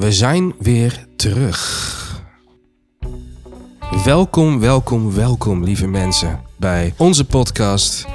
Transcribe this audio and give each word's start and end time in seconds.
We 0.00 0.12
zijn 0.12 0.54
weer 0.58 1.06
terug. 1.16 2.22
Welkom, 4.04 4.60
welkom, 4.60 5.14
welkom, 5.14 5.64
lieve 5.64 5.86
mensen, 5.86 6.40
bij 6.56 6.94
onze 6.96 7.24
podcast 7.24 8.06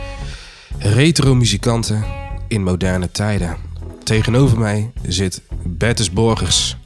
Retro 0.77 1.35
Muzikanten 1.35 2.03
in 2.48 2.63
Moderne 2.63 3.11
Tijden. 3.11 3.57
Tegenover 4.03 4.59
mij 4.59 4.91
zit 5.07 5.41
Bertus 5.63 6.11
Borgers. 6.11 6.77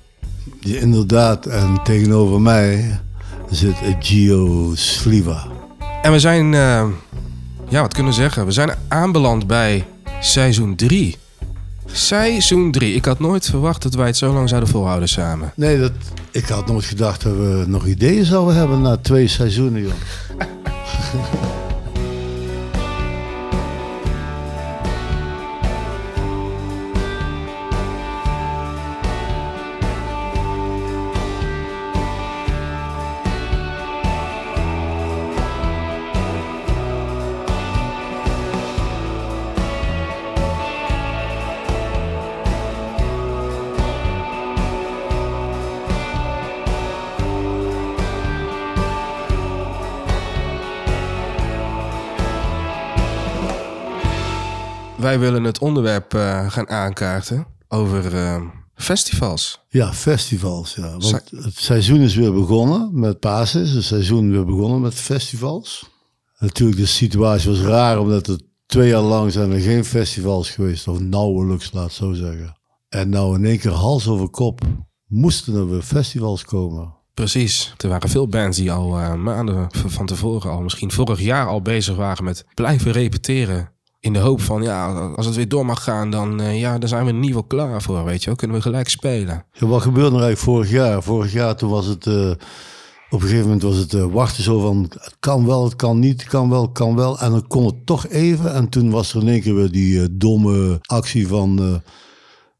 Ja, 0.59 0.80
inderdaad, 0.80 1.45
en 1.45 1.79
tegenover 1.84 2.41
mij 2.41 3.00
zit 3.50 3.75
Gio 4.00 4.71
Sliva. 4.75 5.47
En 6.02 6.11
we 6.11 6.20
zijn, 6.20 6.54
eh, 6.54 6.88
ja, 7.70 7.81
wat 7.81 7.93
kunnen 7.93 8.11
we 8.11 8.20
zeggen? 8.20 8.45
We 8.45 8.52
zijn 8.52 8.72
aanbeland 8.88 9.47
bij 9.47 9.86
seizoen 10.20 10.75
3. 10.75 11.17
Seizoen 11.91 12.71
3. 12.71 12.93
Ik 12.93 13.05
had 13.05 13.20
nooit 13.20 13.45
verwacht 13.45 13.81
dat 13.81 13.93
wij 13.93 14.05
het 14.05 14.17
zo 14.17 14.34
lang 14.34 14.49
zouden 14.49 14.70
volhouden 14.70 15.09
samen. 15.09 15.52
Nee, 15.55 15.80
dat, 15.80 15.91
ik 16.31 16.45
had 16.45 16.67
nooit 16.67 16.85
gedacht 16.85 17.23
dat 17.23 17.34
we 17.34 17.63
nog 17.67 17.85
ideeën 17.85 18.25
zouden 18.25 18.55
hebben 18.55 18.81
na 18.81 18.97
twee 18.97 19.27
seizoenen, 19.27 19.81
joh. 19.81 19.94
Wij 55.09 55.19
willen 55.19 55.43
het 55.43 55.59
onderwerp 55.59 56.13
eh, 56.13 56.52
gaan 56.52 56.69
aankaarten 56.69 57.47
over 57.67 58.15
eh, 58.15 58.41
festivals. 58.75 59.65
Ja, 59.69 59.93
festivals, 59.93 60.75
ja. 60.75 60.97
Want 60.97 61.31
het 61.35 61.57
seizoen 61.57 62.02
is 62.02 62.15
weer 62.15 62.33
begonnen 62.33 62.99
met 62.99 63.19
Pasen. 63.19 63.69
Het 63.75 63.83
seizoen 63.83 64.31
weer 64.31 64.45
begonnen 64.45 64.81
met 64.81 64.93
festivals. 64.93 65.89
Natuurlijk, 66.37 66.80
de 66.80 66.85
situatie 66.85 67.49
was 67.49 67.59
raar, 67.59 67.99
omdat 67.99 68.25
het 68.25 68.43
twee 68.65 68.89
jaar 68.89 69.02
lang 69.02 69.31
zijn 69.31 69.52
er 69.52 69.59
geen 69.59 69.85
festivals 69.85 70.49
geweest. 70.49 70.87
Of 70.87 70.99
nauwelijks, 70.99 71.71
laat 71.71 71.83
het 71.83 71.93
zo 71.93 72.13
zeggen. 72.13 72.57
En 72.89 73.09
nou 73.09 73.35
in 73.35 73.45
één 73.45 73.59
keer 73.59 73.71
hals 73.71 74.07
over 74.07 74.30
kop 74.30 74.61
moesten 75.07 75.55
er 75.55 75.69
weer 75.69 75.81
festivals 75.81 76.45
komen. 76.45 76.93
Precies. 77.13 77.73
Er 77.77 77.89
waren 77.89 78.09
veel 78.09 78.27
bands 78.27 78.57
die 78.57 78.71
al 78.71 78.99
eh, 78.99 79.13
maanden 79.13 79.67
van 79.71 80.05
tevoren, 80.05 80.52
al 80.52 80.61
misschien 80.61 80.91
vorig 80.91 81.19
jaar 81.19 81.47
al 81.47 81.61
bezig 81.61 81.95
waren 81.95 82.23
met 82.23 82.45
blijven 82.53 82.91
repeteren. 82.91 83.77
In 84.02 84.14
de 84.14 84.19
hoop 84.19 84.42
van, 84.42 84.64
ja, 84.64 84.92
als 85.16 85.25
het 85.25 85.36
weer 85.36 85.47
door 85.47 85.66
mag 85.66 85.83
gaan, 85.83 86.11
dan, 86.11 86.42
eh, 86.42 86.59
ja, 86.59 86.78
dan 86.78 86.89
zijn 86.89 87.05
we 87.05 87.11
er 87.11 87.17
niet 87.17 87.33
wel 87.33 87.44
klaar 87.44 87.81
voor, 87.81 88.03
weet 88.03 88.19
je 88.19 88.25
wel. 88.25 88.36
Kunnen 88.36 88.58
we 88.58 88.64
gelijk 88.64 88.89
spelen. 88.89 89.45
Wat 89.59 89.81
gebeurde 89.81 90.16
er 90.16 90.23
eigenlijk 90.23 90.39
vorig 90.39 90.69
jaar? 90.69 91.03
Vorig 91.03 91.31
jaar 91.31 91.55
toen 91.55 91.69
was 91.69 91.86
het, 91.86 92.08
eh, 92.08 92.30
op 93.09 93.22
een 93.22 93.22
gegeven 93.22 93.44
moment 93.44 93.61
was 93.61 93.75
het 93.75 93.94
eh, 93.94 94.05
wachten 94.05 94.44
zo 94.44 94.59
van, 94.59 94.86
het 94.89 95.16
kan 95.20 95.45
wel, 95.45 95.64
het 95.64 95.75
kan 95.75 96.00
niet, 96.00 96.22
het 96.22 96.30
kan 96.30 96.50
wel, 96.50 96.61
het 96.61 96.72
kan 96.72 96.95
wel. 96.95 97.20
En 97.20 97.31
dan 97.31 97.47
kon 97.47 97.66
het 97.66 97.86
toch 97.86 98.08
even. 98.08 98.53
En 98.53 98.70
toen 98.70 98.89
was 98.89 99.14
er 99.14 99.22
in 99.22 99.27
één 99.27 99.42
keer 99.42 99.55
weer 99.55 99.72
die 99.72 100.17
domme 100.17 100.80
actie 100.81 101.27
van, 101.27 101.81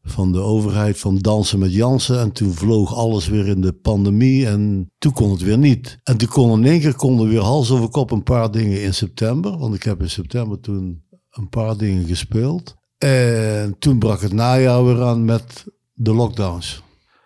van 0.04 0.32
de 0.32 0.40
overheid 0.40 0.98
van 0.98 1.18
dansen 1.18 1.58
met 1.58 1.72
Jansen. 1.72 2.20
En 2.20 2.32
toen 2.32 2.52
vloog 2.52 2.94
alles 2.94 3.28
weer 3.28 3.46
in 3.46 3.60
de 3.60 3.72
pandemie 3.72 4.46
en 4.46 4.90
toen 4.98 5.12
kon 5.12 5.30
het 5.30 5.42
weer 5.42 5.58
niet. 5.58 5.98
En 6.02 6.16
toen 6.16 6.28
kon 6.28 6.58
in 6.58 6.70
één 6.70 6.80
keer 6.80 6.94
konden 6.94 7.28
weer 7.28 7.42
hals 7.42 7.70
over 7.70 7.88
kop 7.88 8.10
een 8.10 8.22
paar 8.22 8.50
dingen 8.50 8.82
in 8.82 8.94
september. 8.94 9.58
Want 9.58 9.74
ik 9.74 9.82
heb 9.82 10.00
in 10.00 10.10
september 10.10 10.60
toen 10.60 11.08
een 11.30 11.48
paar 11.48 11.76
dingen 11.76 12.06
gespeeld. 12.06 12.76
En 12.98 13.76
toen 13.78 13.98
brak 13.98 14.20
het 14.20 14.32
najaar 14.32 14.84
weer 14.84 15.02
aan 15.02 15.24
met 15.24 15.64
de 15.92 16.14
lockdowns. 16.14 16.82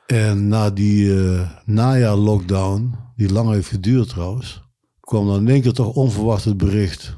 En 0.07 0.49
na 0.49 0.71
die 0.71 1.25
eh 1.29 1.51
najaar-lockdown, 1.65 2.95
die 3.17 3.33
lang 3.33 3.51
heeft 3.51 3.69
geduurd 3.69 4.09
trouwens, 4.09 4.63
kwam 5.01 5.27
dan 5.27 5.37
in 5.41 5.49
één 5.49 5.63
keer 5.63 5.73
toch 5.73 5.95
onverwacht 5.95 6.45
het 6.45 6.57
bericht. 6.57 7.17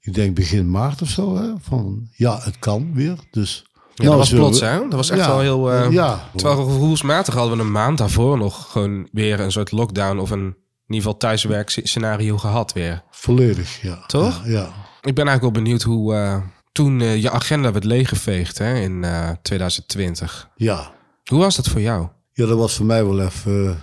Ik 0.00 0.14
denk 0.14 0.34
begin 0.34 0.70
maart 0.70 1.02
of 1.02 1.08
zo, 1.08 1.36
hè, 1.36 1.52
van 1.60 2.08
ja, 2.16 2.38
het 2.42 2.58
kan 2.58 2.94
weer. 2.94 3.18
Dus, 3.30 3.66
Ja, 3.94 4.04
dat 4.04 4.14
was 4.16 4.28
zullen 4.28 4.44
plots, 4.44 4.60
hè? 4.60 4.78
Dat 4.78 4.92
was 4.92 5.10
echt 5.10 5.20
Ja, 5.20 5.28
wel 5.28 5.40
heel... 5.40 5.72
eh, 5.72 5.90
ja, 5.90 6.28
Terwijl 6.36 6.64
gevoelsmatig 6.64 7.34
hadden 7.34 7.56
we 7.56 7.62
een 7.62 7.72
maand 7.72 7.98
daarvoor 7.98 8.38
nog 8.38 8.72
gewoon 8.72 9.08
weer 9.12 9.40
een 9.40 9.52
soort 9.52 9.70
lockdown 9.72 10.18
of 10.18 10.30
een 10.30 10.40
in 10.86 10.98
ieder 10.98 11.10
geval 11.10 11.16
thuiswerk 11.16 11.70
scenario 11.70 12.38
gehad 12.38 12.72
weer. 12.72 13.02
volledig, 13.10 13.82
ja. 13.82 14.04
Toch? 14.06 14.42
Ja, 14.44 14.50
ja. 14.50 14.72
Ik 15.02 15.14
ben 15.14 15.26
eigenlijk 15.26 15.42
wel 15.54 15.62
benieuwd 15.64 15.82
hoe 15.82 16.14
eh, 16.14 16.42
toen 16.72 17.00
eh, 17.00 17.22
je 17.22 17.30
agenda 17.30 17.72
werd 17.72 17.84
leeggeveegd 17.84 18.58
hè, 18.58 18.74
in 18.80 19.04
eh, 19.04 19.30
2020. 19.42 20.48
ja. 20.56 20.92
Hoe 21.22 21.38
was 21.38 21.56
dat 21.56 21.68
voor 21.68 21.80
jou? 21.80 22.08
Ja, 22.32 22.46
dat 22.46 22.58
was 22.58 22.74
voor 22.74 22.86
mij 22.86 23.04
wel 23.04 23.20
even 23.20 23.66
eh, 23.68 23.74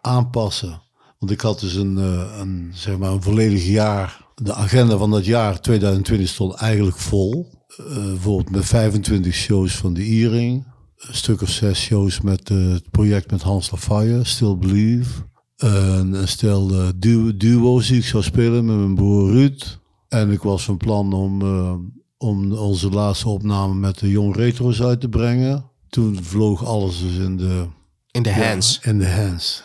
aanpassen. 0.00 0.82
Want 1.18 1.32
ik 1.32 1.40
had 1.40 1.60
dus 1.60 1.74
een, 1.74 1.98
eh, 1.98 2.38
een, 2.40 2.70
zeg 2.74 2.98
maar 2.98 3.10
een 3.10 3.22
volledig 3.22 3.64
jaar. 3.64 4.26
De 4.34 4.54
agenda 4.54 4.96
van 4.96 5.10
dat 5.10 5.24
jaar 5.24 5.60
2020 5.60 6.28
stond 6.28 6.54
eigenlijk 6.54 6.96
vol. 6.96 7.46
Eh, 7.76 7.84
bijvoorbeeld 7.86 8.50
met 8.50 8.64
25 8.64 9.34
shows 9.34 9.76
van 9.76 9.94
de 9.94 10.04
Iering. 10.04 10.66
Een 10.96 11.14
stuk 11.14 11.42
of 11.42 11.48
zes 11.48 11.80
shows 11.80 12.20
met 12.20 12.50
eh, 12.50 12.56
het 12.70 12.90
project 12.90 13.30
met 13.30 13.42
Hans 13.42 13.70
Lafayette, 13.70 14.28
Still 14.28 14.56
Believe. 14.56 15.10
Een, 15.56 16.12
een 16.12 16.28
stel 16.28 16.70
eh, 16.72 16.88
duo, 16.96 17.36
duo's 17.36 17.86
die 17.88 17.98
ik 17.98 18.04
zou 18.04 18.22
spelen 18.22 18.64
met 18.64 18.76
mijn 18.76 18.94
broer 18.94 19.32
Ruud. 19.32 19.78
En 20.08 20.30
ik 20.30 20.42
was 20.42 20.64
van 20.64 20.76
plan 20.76 21.12
om, 21.12 21.42
eh, 21.42 21.74
om 22.18 22.52
onze 22.52 22.88
laatste 22.90 23.28
opname 23.28 23.74
met 23.74 23.98
de 23.98 24.10
Jong 24.10 24.36
Retro's 24.36 24.82
uit 24.82 25.00
te 25.00 25.08
brengen. 25.08 25.70
Toen 25.88 26.18
vloog 26.22 26.64
alles 26.64 27.00
dus 27.00 27.16
in 27.16 27.36
de, 27.36 27.66
In 28.10 28.22
de 28.22 28.32
hands. 28.34 28.78
in 28.82 28.98
de 28.98 29.10
hands. 29.10 29.62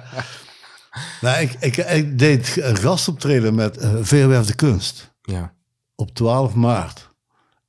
nou, 1.20 1.40
ik, 1.42 1.56
ik, 1.60 1.76
ik 1.76 2.18
deed 2.18 2.56
een 2.60 2.76
gastoptreden 2.76 3.54
met 3.54 3.82
uh, 3.82 3.94
Veerwerf 4.00 4.46
de 4.46 4.54
Kunst 4.54 5.14
Ja. 5.22 5.54
op 5.94 6.14
12 6.14 6.54
maart 6.54 7.08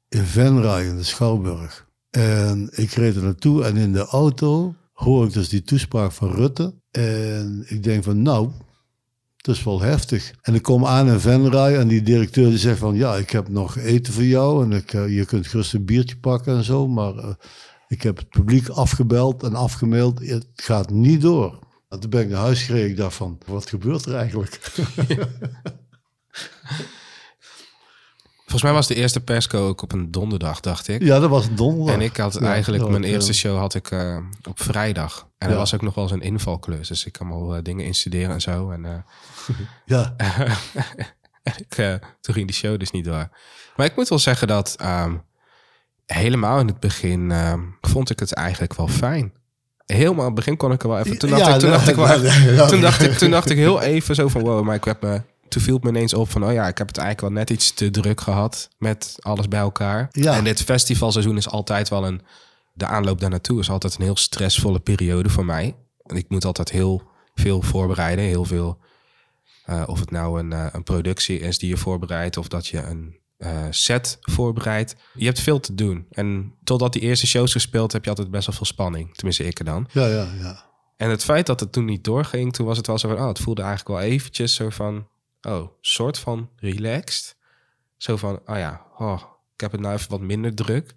in 0.09 0.23
Venray 0.23 0.85
in 0.85 0.97
de 0.97 1.03
Schouwburg. 1.03 1.87
En 2.09 2.69
ik 2.71 2.91
reed 2.91 3.15
er 3.15 3.23
naartoe 3.23 3.63
en 3.63 3.77
in 3.77 3.93
de 3.93 4.05
auto 4.05 4.75
hoor 4.93 5.25
ik 5.25 5.33
dus 5.33 5.49
die 5.49 5.61
toespraak 5.63 6.11
van 6.11 6.31
Rutte. 6.31 6.73
En 6.91 7.63
ik 7.67 7.83
denk 7.83 8.03
van 8.03 8.21
nou, 8.21 8.49
dat 9.41 9.55
is 9.55 9.63
wel 9.63 9.81
heftig. 9.81 10.33
En 10.41 10.53
ik 10.53 10.61
kom 10.61 10.85
aan 10.85 11.07
in 11.07 11.19
Venray 11.19 11.77
en 11.77 11.87
die 11.87 12.01
directeur 12.01 12.49
die 12.49 12.57
zegt 12.57 12.79
van 12.79 12.95
ja, 12.95 13.15
ik 13.15 13.29
heb 13.29 13.49
nog 13.49 13.77
eten 13.77 14.13
voor 14.13 14.23
jou 14.23 14.63
en 14.63 14.71
ik, 14.71 14.93
eh, 14.93 15.15
je 15.15 15.25
kunt 15.25 15.47
gerust 15.47 15.73
een 15.73 15.85
biertje 15.85 16.17
pakken 16.17 16.55
en 16.55 16.63
zo, 16.63 16.87
maar 16.87 17.15
eh, 17.15 17.33
ik 17.87 18.01
heb 18.01 18.17
het 18.17 18.29
publiek 18.29 18.69
afgebeld 18.69 19.43
en 19.43 19.55
afgemaild. 19.55 20.19
Het 20.19 20.47
gaat 20.55 20.89
niet 20.89 21.21
door. 21.21 21.59
En 21.89 21.99
toen 21.99 22.09
ben 22.09 22.21
ik 22.21 22.29
naar 22.29 22.41
huis 22.41 22.63
gereden. 22.63 22.89
Ik 22.89 22.97
dacht 22.97 23.15
van, 23.15 23.37
wat 23.45 23.69
gebeurt 23.69 24.05
er 24.05 24.15
eigenlijk? 24.15 24.59
Volgens 28.51 28.63
mij 28.63 28.71
was 28.73 28.87
de 28.87 28.95
eerste 28.95 29.19
persco 29.19 29.67
ook 29.67 29.81
op 29.81 29.91
een 29.91 30.11
donderdag, 30.11 30.59
dacht 30.59 30.87
ik. 30.87 31.01
ja, 31.03 31.19
dat 31.19 31.29
was 31.29 31.47
donderdag. 31.53 31.95
En 31.95 32.01
ik 32.01 32.17
had 32.17 32.33
Ja, 32.33 32.51
eigenlijk 32.51 32.87
mijn 32.89 33.03
eerste 33.03 33.33
show 33.33 33.57
had 33.57 33.73
ik 33.75 33.91
eh, 33.91 34.17
op 34.49 34.61
vrijdag. 34.61 35.27
En 35.37 35.47
Ja. 35.47 35.53
er 35.53 35.59
was 35.59 35.73
ook 35.75 35.81
nog 35.81 35.93
wel 35.95 36.03
eens 36.03 36.13
een 36.13 36.21
invalklus. 36.21 36.87
Dus 36.87 37.05
ik 37.05 37.11
kan 37.13 37.31
al 37.31 37.55
eh, 37.55 37.63
dingen 37.63 37.85
instuderen 37.85 38.29
en 38.31 38.41
zo. 38.41 38.71
En, 38.71 38.85
eh, 38.85 39.55
Ja, 39.85 40.15
ik, 41.67 41.99
toen 42.21 42.33
ging 42.33 42.47
die 42.47 42.55
show 42.55 42.79
dus 42.79 42.91
niet 42.91 43.05
door. 43.05 43.29
Maar 43.75 43.85
ik 43.85 43.95
moet 43.95 44.09
wel 44.09 44.19
zeggen 44.19 44.47
dat 44.47 44.75
ehm, 44.79 45.15
helemaal 46.05 46.59
in 46.59 46.67
het 46.67 46.79
begin 46.79 47.31
ehm, 47.31 47.59
vond 47.81 48.09
ik 48.09 48.19
het 48.19 48.33
eigenlijk 48.33 48.75
wel 48.75 48.87
fijn. 48.87 49.33
Helemaal 49.85 50.19
in 50.19 50.25
het 50.25 50.35
begin 50.35 50.57
kon 50.57 50.71
ik 50.71 50.83
er 50.83 50.89
wel 50.89 50.99
even. 50.99 51.17
Toen 51.17 51.29
dacht, 51.29 51.41
Ja, 51.45 51.53
ik, 51.53 51.59
toen 51.59 51.69
dacht 51.69 51.87
ik 51.87 51.95
wel 51.95 52.07
ja, 52.07 52.13
even- 52.15 52.53
ja. 52.53 52.65
toen 52.71 52.81
dacht 52.81 53.01
ik, 53.01 53.11
toen 53.11 53.31
dacht 53.31 53.49
ik 53.49 53.57
heel 53.57 53.81
even 53.81 54.15
zo 54.15 54.27
van 54.27 54.41
wow, 54.41 54.63
maar 54.65 54.75
ik 54.75 54.83
heb 54.83 55.01
me. 55.01 55.21
Toen 55.51 55.61
viel 55.61 55.73
het 55.73 55.83
me 55.83 55.89
ineens 55.89 56.13
op 56.13 56.29
van, 56.29 56.45
oh 56.45 56.53
ja, 56.53 56.67
ik 56.67 56.77
heb 56.77 56.87
het 56.87 56.97
eigenlijk 56.97 57.33
wel 57.33 57.43
net 57.43 57.49
iets 57.49 57.73
te 57.73 57.89
druk 57.89 58.21
gehad 58.21 58.69
met 58.77 59.15
alles 59.19 59.47
bij 59.47 59.59
elkaar. 59.59 60.07
Ja. 60.11 60.35
En 60.35 60.43
dit 60.43 60.61
festivalseizoen 60.61 61.37
is 61.37 61.49
altijd 61.49 61.89
wel 61.89 62.05
een, 62.05 62.21
de 62.73 62.85
aanloop 62.85 63.19
daar 63.19 63.29
naartoe 63.29 63.59
is 63.59 63.69
altijd 63.69 63.95
een 63.95 64.03
heel 64.03 64.17
stressvolle 64.17 64.79
periode 64.79 65.29
voor 65.29 65.45
mij. 65.45 65.75
En 66.05 66.15
ik 66.15 66.29
moet 66.29 66.45
altijd 66.45 66.71
heel 66.71 67.03
veel 67.35 67.61
voorbereiden, 67.61 68.25
heel 68.25 68.45
veel 68.45 68.77
eh, 69.65 69.83
of 69.85 69.99
het 69.99 70.11
nou 70.11 70.39
een, 70.39 70.53
eh, 70.53 70.65
een 70.71 70.83
productie 70.83 71.39
is 71.39 71.57
die 71.57 71.69
je 71.69 71.77
voorbereidt 71.77 72.37
of 72.37 72.47
dat 72.47 72.67
je 72.67 72.81
een 72.81 73.19
eh, 73.37 73.65
set 73.69 74.17
voorbereidt. 74.21 74.95
Je 75.13 75.25
hebt 75.25 75.39
veel 75.39 75.59
te 75.59 75.75
doen. 75.75 76.05
En 76.11 76.53
totdat 76.63 76.93
die 76.93 77.01
eerste 77.01 77.27
shows 77.27 77.51
gespeeld 77.51 77.91
heb 77.91 78.03
je 78.03 78.09
altijd 78.09 78.31
best 78.31 78.45
wel 78.45 78.55
veel 78.55 78.65
spanning. 78.65 79.15
Tenminste, 79.15 79.43
ik 79.43 79.59
er 79.59 79.65
dan. 79.65 79.87
ja, 79.91 80.07
ja, 80.07 80.29
ja. 80.39 80.69
En 80.97 81.09
het 81.09 81.23
feit 81.23 81.45
dat 81.45 81.59
het 81.59 81.71
toen 81.71 81.85
niet 81.85 82.03
doorging, 82.03 82.53
toen 82.53 82.65
was 82.65 82.77
het 82.77 82.87
wel 82.87 82.97
zo 82.97 83.07
van, 83.07 83.17
oh, 83.17 83.27
het 83.27 83.39
voelde 83.39 83.61
eigenlijk 83.61 83.99
wel 83.99 84.09
eventjes 84.11 84.55
zo 84.55 84.69
van, 84.69 85.07
oh, 85.41 85.67
soort 85.81 86.17
van 86.17 86.49
relaxed. 86.55 87.35
Zo 87.97 88.17
van, 88.17 88.39
oh 88.45 88.57
ja, 88.57 88.85
oh, 88.97 89.21
ik 89.53 89.61
heb 89.61 89.71
het 89.71 89.81
nou 89.81 89.93
even 89.93 90.09
wat 90.09 90.21
minder 90.21 90.55
druk. 90.55 90.95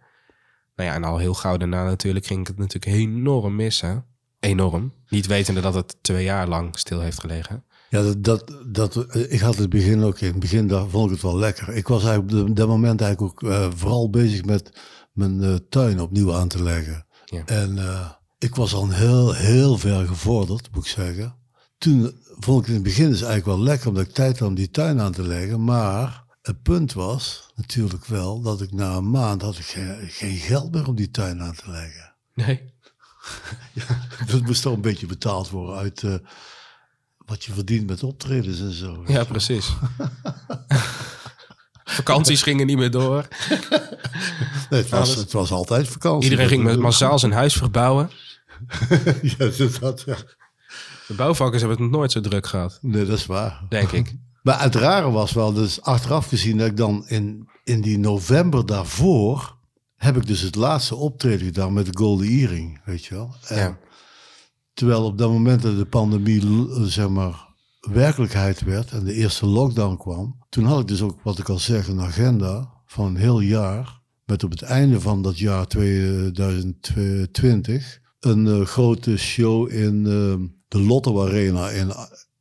Nou 0.77 0.89
ja, 0.89 0.95
en 0.95 1.05
al 1.05 1.19
heel 1.19 1.35
gauw 1.35 1.57
daarna 1.57 1.85
natuurlijk 1.85 2.27
ging 2.27 2.41
ik 2.41 2.47
het 2.47 2.59
natuurlijk 2.59 2.97
enorm 2.97 3.57
missen. 3.57 4.07
Enorm. 4.41 4.93
Niet 5.09 5.27
wetende 5.27 5.61
dat 5.61 5.75
het 5.75 5.97
twee 6.01 6.25
jaar 6.25 6.49
lang 6.49 6.79
stil 6.79 7.01
heeft 7.01 7.21
gelegen. 7.21 7.65
Ja, 7.91 8.03
dat, 8.03 8.25
dat, 8.25 8.59
dat, 8.67 9.15
ik 9.15 9.41
had 9.41 9.57
het 9.57 9.69
begin 9.69 10.03
ook, 10.03 10.19
in 10.19 10.27
het 10.27 10.39
begin 10.39 10.69
daar 10.69 10.89
vond 10.89 11.07
ik 11.07 11.13
het 11.13 11.23
wel 11.23 11.39
lekker. 11.39 11.69
Ik 11.69 11.89
was 11.89 12.05
eigenlijk 12.05 12.49
op 12.49 12.57
dat 12.57 12.69
moment 12.69 13.01
eigenlijk 13.01 13.45
ook 13.45 13.51
eh, 13.51 13.71
vooral 13.75 14.11
bezig 14.11 14.45
met 14.45 14.81
mijn 15.13 15.43
eh, 15.43 15.55
tuin 15.69 16.01
opnieuw 16.01 16.35
aan 16.35 16.49
te 16.49 16.63
leggen. 16.63 17.07
Ja. 17.25 17.43
En 17.45 17.79
eh, 17.79 18.11
ik 18.39 18.55
was 18.55 18.75
al 18.75 18.91
heel, 18.91 19.33
heel 19.33 19.79
ver 19.79 20.07
gevorderd, 20.07 20.69
moet 20.73 20.85
ik 20.85 20.91
zeggen. 20.91 21.35
Toen 21.85 22.19
vond 22.39 22.61
ik 22.61 22.67
het 22.67 22.69
in 22.69 22.75
het 22.75 22.83
begin 22.83 23.11
dus 23.11 23.23
eigenlijk 23.23 23.47
wel 23.47 23.61
lekker, 23.61 23.89
omdat 23.89 24.05
ik 24.05 24.15
tijd 24.15 24.39
had 24.39 24.49
om 24.49 24.55
die 24.55 24.71
tuin 24.71 25.01
aan 25.01 25.13
te 25.13 25.23
leggen. 25.23 25.65
Maar 25.65 26.25
het 26.43 26.63
punt 26.63 26.93
was 26.93 27.51
natuurlijk 27.55 28.05
wel 28.05 28.41
dat 28.41 28.61
ik 28.61 28.73
na 28.73 28.95
een 28.95 29.11
maand 29.11 29.43
had 29.43 29.59
ik 29.59 29.65
geen, 29.65 30.09
geen 30.09 30.37
geld 30.37 30.73
meer 30.73 30.89
om 30.89 30.95
die 30.95 31.11
tuin 31.11 31.43
aan 31.43 31.55
te 31.55 31.71
leggen. 31.71 32.15
Nee. 32.35 32.73
Dat 34.31 34.41
moest 34.41 34.63
toch 34.63 34.75
een 34.75 34.81
beetje 34.81 35.07
betaald 35.07 35.51
worden 35.51 35.77
uit 35.77 36.03
eh, 36.03 36.15
wat 37.19 37.45
je 37.45 37.53
verdient 37.53 37.87
met 37.87 38.03
optredens 38.03 38.61
en 38.61 38.73
zo. 38.73 39.05
Ja, 39.07 39.25
precies. 39.25 39.73
Vakanties 41.85 42.43
gingen 42.43 42.67
niet 42.67 42.79
meer 42.79 42.91
door. 42.91 43.29
Nee, 44.71 44.81
het, 44.81 44.89
was, 44.89 45.17
het 45.17 45.33
was 45.33 45.51
altijd 45.51 45.89
vakantie. 45.89 46.31
Iedereen 46.31 46.49
ging 46.49 46.63
met 46.63 46.79
massaal 46.79 47.19
zijn 47.19 47.33
huis 47.33 47.55
verbouwen. 47.55 48.11
ja, 49.39 49.51
dat, 49.81 50.03
ja. 50.07 50.17
De 51.07 51.15
bouwvakkers 51.15 51.61
hebben 51.63 51.79
het 51.81 51.89
nog 51.91 51.99
nooit 51.99 52.13
zo 52.13 52.21
druk 52.21 52.47
gehad, 52.47 52.79
Nee, 52.83 53.05
dat 53.05 53.19
is 53.19 53.27
waar. 53.27 53.63
denk 53.69 53.93
ik. 53.93 54.15
Maar 54.43 54.63
het 54.63 54.75
rare 54.75 55.11
was 55.11 55.33
wel, 55.33 55.53
dus 55.53 55.83
achteraf 55.83 56.27
gezien, 56.27 56.59
dat 56.59 56.67
ik 56.67 56.77
dan 56.77 57.05
in, 57.09 57.49
in 57.65 57.81
die 57.81 57.99
november 57.99 58.67
daarvoor, 58.67 59.57
heb 59.97 60.17
ik 60.17 60.27
dus 60.27 60.41
het 60.41 60.55
laatste 60.55 60.95
optreden 60.95 61.47
gedaan 61.47 61.73
met 61.73 61.87
de 61.87 61.99
Golden 61.99 62.27
Earring, 62.27 62.81
weet 62.85 63.05
je 63.05 63.15
wel. 63.15 63.35
En 63.49 63.57
Ja. 63.57 63.79
Terwijl 64.75 65.05
op 65.05 65.19
dat 65.19 65.31
moment 65.31 65.63
dat 65.63 65.77
de 65.77 65.85
pandemie, 65.85 66.43
zeg 66.87 67.09
maar, 67.09 67.49
werkelijkheid 67.81 68.61
werd 68.61 68.91
en 68.91 69.05
de 69.05 69.13
eerste 69.15 69.47
lockdown 69.47 69.97
kwam, 69.97 70.37
toen 70.49 70.65
had 70.65 70.81
ik 70.81 70.89
dus 70.89 71.03
ook, 71.03 71.19
wat 71.23 71.39
ik 71.39 71.49
al 71.49 71.59
zeg, 71.59 71.89
een 71.89 72.01
agenda 72.01 72.71
van 72.87 73.07
een 73.07 73.17
heel 73.17 73.41
jaar, 73.41 74.01
met 74.25 74.45
op 74.45 74.51
het 74.51 74.63
einde 74.63 75.01
van 75.01 75.23
dat 75.23 75.39
jaar 75.39 75.67
2020 75.67 78.01
een 78.21 78.47
eh, 78.47 78.61
grote 78.67 79.17
show 79.17 79.73
in 79.73 80.07
eh, 80.07 80.35
de 80.75 80.81
Lotto 80.81 81.23
Arena 81.27 81.69
in 81.71 81.93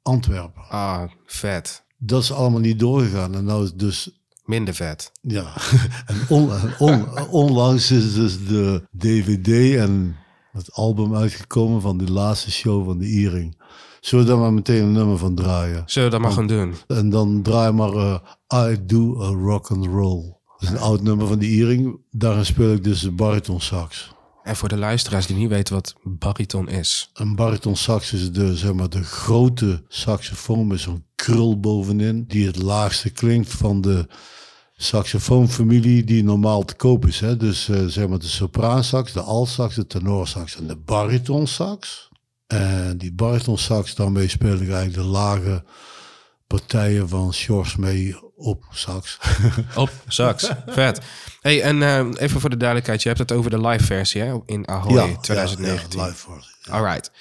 Antwerpen. 0.02 0.62
Ah, 0.70 1.02
vet. 1.26 1.84
Dat 1.98 2.22
is 2.22 2.32
allemaal 2.32 2.60
niet 2.60 2.80
doorgegaan. 2.80 3.36
En 3.36 3.46
nou 3.46 3.64
is 3.64 3.74
dus, 3.74 4.22
Minder 4.46 4.74
vet. 4.74 5.12
ja, 5.22 5.54
en 6.06 6.16
on, 6.30 6.50
on- 6.80 7.28
onlangs 7.28 7.92
is 7.92 8.14
dus 8.14 8.46
de 8.48 8.88
DVD 8.98 9.76
en 9.76 10.16
het 10.52 10.72
album 10.74 11.16
uitgekomen 11.16 11.82
van 11.82 11.98
de 11.98 12.12
laatste 12.12 12.52
show 12.52 12.86
van 12.86 12.98
de 12.98 13.06
Iering. 13.06 13.62
Zullen 14.02 14.26
we 14.26 14.32
daar 14.32 14.40
maar 14.40 14.54
meteen 14.54 14.84
een 14.84 14.92
nummer 14.92 15.18
van 15.18 15.36
draaien? 15.36 15.84
Zullen 15.86 16.10
we 16.10 16.16
dat 16.16 16.24
maar 16.26 16.36
gaan 16.36 16.48
doen? 16.48 16.74
En 16.88 17.10
dan 17.10 17.42
draai 17.42 17.72
maar 17.72 17.94
eh, 17.94 18.72
I 18.72 18.86
Do 18.86 19.22
a 19.24 19.28
Rock 19.28 19.72
and 19.72 19.86
Roll. 19.86 20.24
Dat 20.58 20.62
is 20.62 20.70
een 20.70 20.78
oud 20.84 21.02
nummer 21.02 21.28
van 21.28 21.40
de 21.40 21.46
Iering. 21.46 21.98
Daarin 22.12 22.46
speel 22.46 22.74
ik 22.74 22.84
dus 22.84 23.02
de 23.02 23.12
bariton 23.12 23.62
sax. 23.62 24.13
En 24.44 24.56
voor 24.56 24.70
de 24.70 24.78
luisteraars 24.78 25.28
die 25.28 25.36
niet 25.36 25.50
weten 25.50 25.74
wat 25.74 25.96
bariton 26.04 26.70
is. 26.70 27.10
Een 27.14 27.36
bariton 27.36 27.76
sax 27.76 28.14
is 28.14 28.32
de, 28.32 28.58
zeg 28.58 28.74
maar, 28.74 28.90
de 28.90 29.04
grote 29.04 29.84
saxofoon 29.88 30.68
met 30.68 30.80
zo'n 30.80 31.06
krul 31.16 31.60
bovenin. 31.60 32.26
Die 32.28 32.46
het 32.46 32.62
laagste 32.62 33.10
klinkt 33.10 33.52
van 33.52 33.82
de 33.82 34.08
saxofoonfamilie 34.76 36.04
die 36.04 36.24
normaal 36.24 36.66
te 36.66 36.76
koop 36.76 37.08
is. 37.08 37.20
Hè? 37.20 37.38
Dus 37.38 37.70
eh, 37.70 37.86
zeg 37.86 38.08
maar 38.08 38.20
de 38.20 38.28
sopraansax, 38.28 39.14
de 39.14 39.22
altsax, 39.22 39.76
de 39.76 39.88
tenorsax 39.88 40.56
en 40.56 40.68
de 40.68 40.76
baritonsax. 40.76 42.10
En 42.48 42.98
die 42.98 43.14
baritonsax, 43.14 43.96
daarmee 43.96 44.28
speel 44.28 44.54
ik 44.54 44.70
eigenlijk 44.70 44.94
de 44.94 45.04
lage 45.04 45.64
partijen 46.48 47.10
van 47.10 47.34
Sjors 47.34 47.76
mee 47.76 48.16
op 48.36 48.64
sax. 48.72 49.20
Op 49.76 49.90
sax. 50.08 50.52
vet. 50.66 51.02
Hey, 51.42 51.62
en 51.62 51.84
eh, 51.84 52.06
even 52.16 52.40
voor 52.40 52.50
de 52.50 52.58
duidelijkheid. 52.58 53.02
Je 53.02 53.08
hebt 53.08 53.20
het 53.20 53.32
over 53.32 53.50
de 53.50 53.62
live 53.68 53.84
versie 53.84 54.22
hè? 54.22 54.38
in 54.46 54.68
Ahoy 54.68 55.18
2019. 55.22 56.00
Ja, 56.00 56.06
live 56.06 56.32
versie. 56.32 56.74
Alright. 56.74 57.12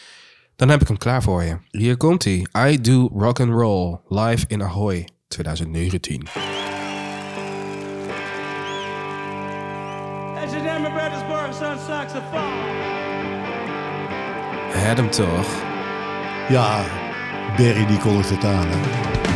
Dan 0.56 0.68
heb 0.68 0.80
ik 0.80 0.88
hem 0.88 0.98
klaar 0.98 1.22
voor 1.22 1.42
je. 1.42 1.58
Hier 1.70 1.96
komt 1.96 2.24
hij. 2.24 2.46
I 2.70 2.80
Do 2.80 3.10
Rock 3.14 3.40
and 3.40 3.50
Roll 3.50 3.98
live 4.08 4.44
in 4.48 4.62
Ahoy 4.62 5.08
2019. 5.28 6.22
That's 10.34 10.52
your 10.52 10.64
damn 10.64 10.82
Brothers 10.94 11.60
on 11.60 11.78
saxophone. 11.86 12.90
Het 14.72 14.96
hem 14.96 15.10
toch? 15.10 15.46
Ja, 16.48 16.84
Berry 17.56 17.86
die 17.86 17.98
kondigt 17.98 18.30
het 18.30 18.44
aan. 18.44 18.66
Hè? 18.68 19.31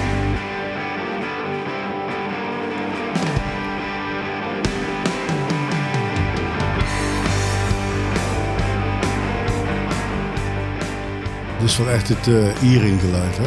Is 11.64 11.76
wel 11.76 11.90
echt 11.90 12.08
het 12.08 12.26
uh, 12.26 12.62
Iering 12.62 13.00
geluid, 13.00 13.36
hè? 13.36 13.46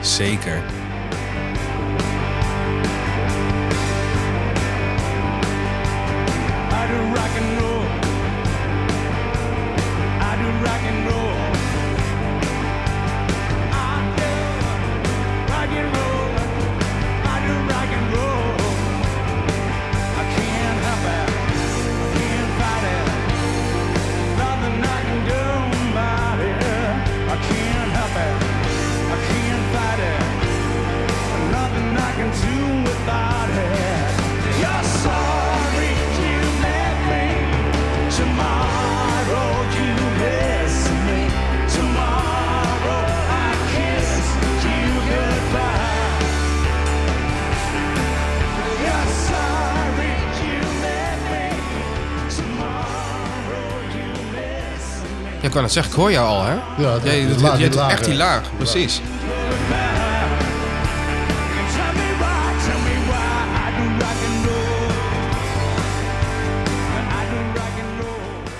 Zeker. 0.00 0.62
Me. 55.74 55.80
Ja, 55.80 55.86
ik 55.86 55.92
hoor 55.92 56.10
jou 56.12 56.26
al, 56.28 56.44
hè? 56.44 56.52
Ja, 56.52 56.60
dat- 56.92 57.02
Jij 57.02 57.26
laag- 57.40 57.58
jij 57.58 57.68
doet 57.68 57.80
echt 57.88 58.04
die 58.04 58.14
laag, 58.14 58.42
precies. 58.56 59.00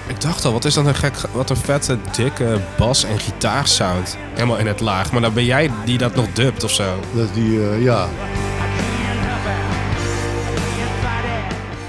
Ik 0.07 0.21
dacht 0.21 0.45
al, 0.45 0.53
wat 0.53 0.65
is 0.65 0.75
dat 0.75 0.87
een 0.87 0.95
gek, 0.95 1.15
wat 1.33 1.51
een 1.51 1.57
vette, 1.57 1.99
dikke 2.17 2.61
bas- 2.79 3.05
en 3.05 3.19
gitaarsound. 3.19 4.17
Helemaal 4.35 4.57
in 4.57 4.67
het 4.67 4.81
laag. 4.81 5.13
Maar 5.13 5.21
dan 5.21 5.33
ben 5.35 5.45
jij 5.45 5.71
die 5.85 5.99
dat 5.99 6.15
nog 6.15 6.27
dubt 6.33 6.65
of 6.65 6.71
zo. 6.71 7.01
Dat 7.13 7.25
is 7.25 7.33
die, 7.35 7.69
eh, 7.71 7.83
ja, 7.83 8.07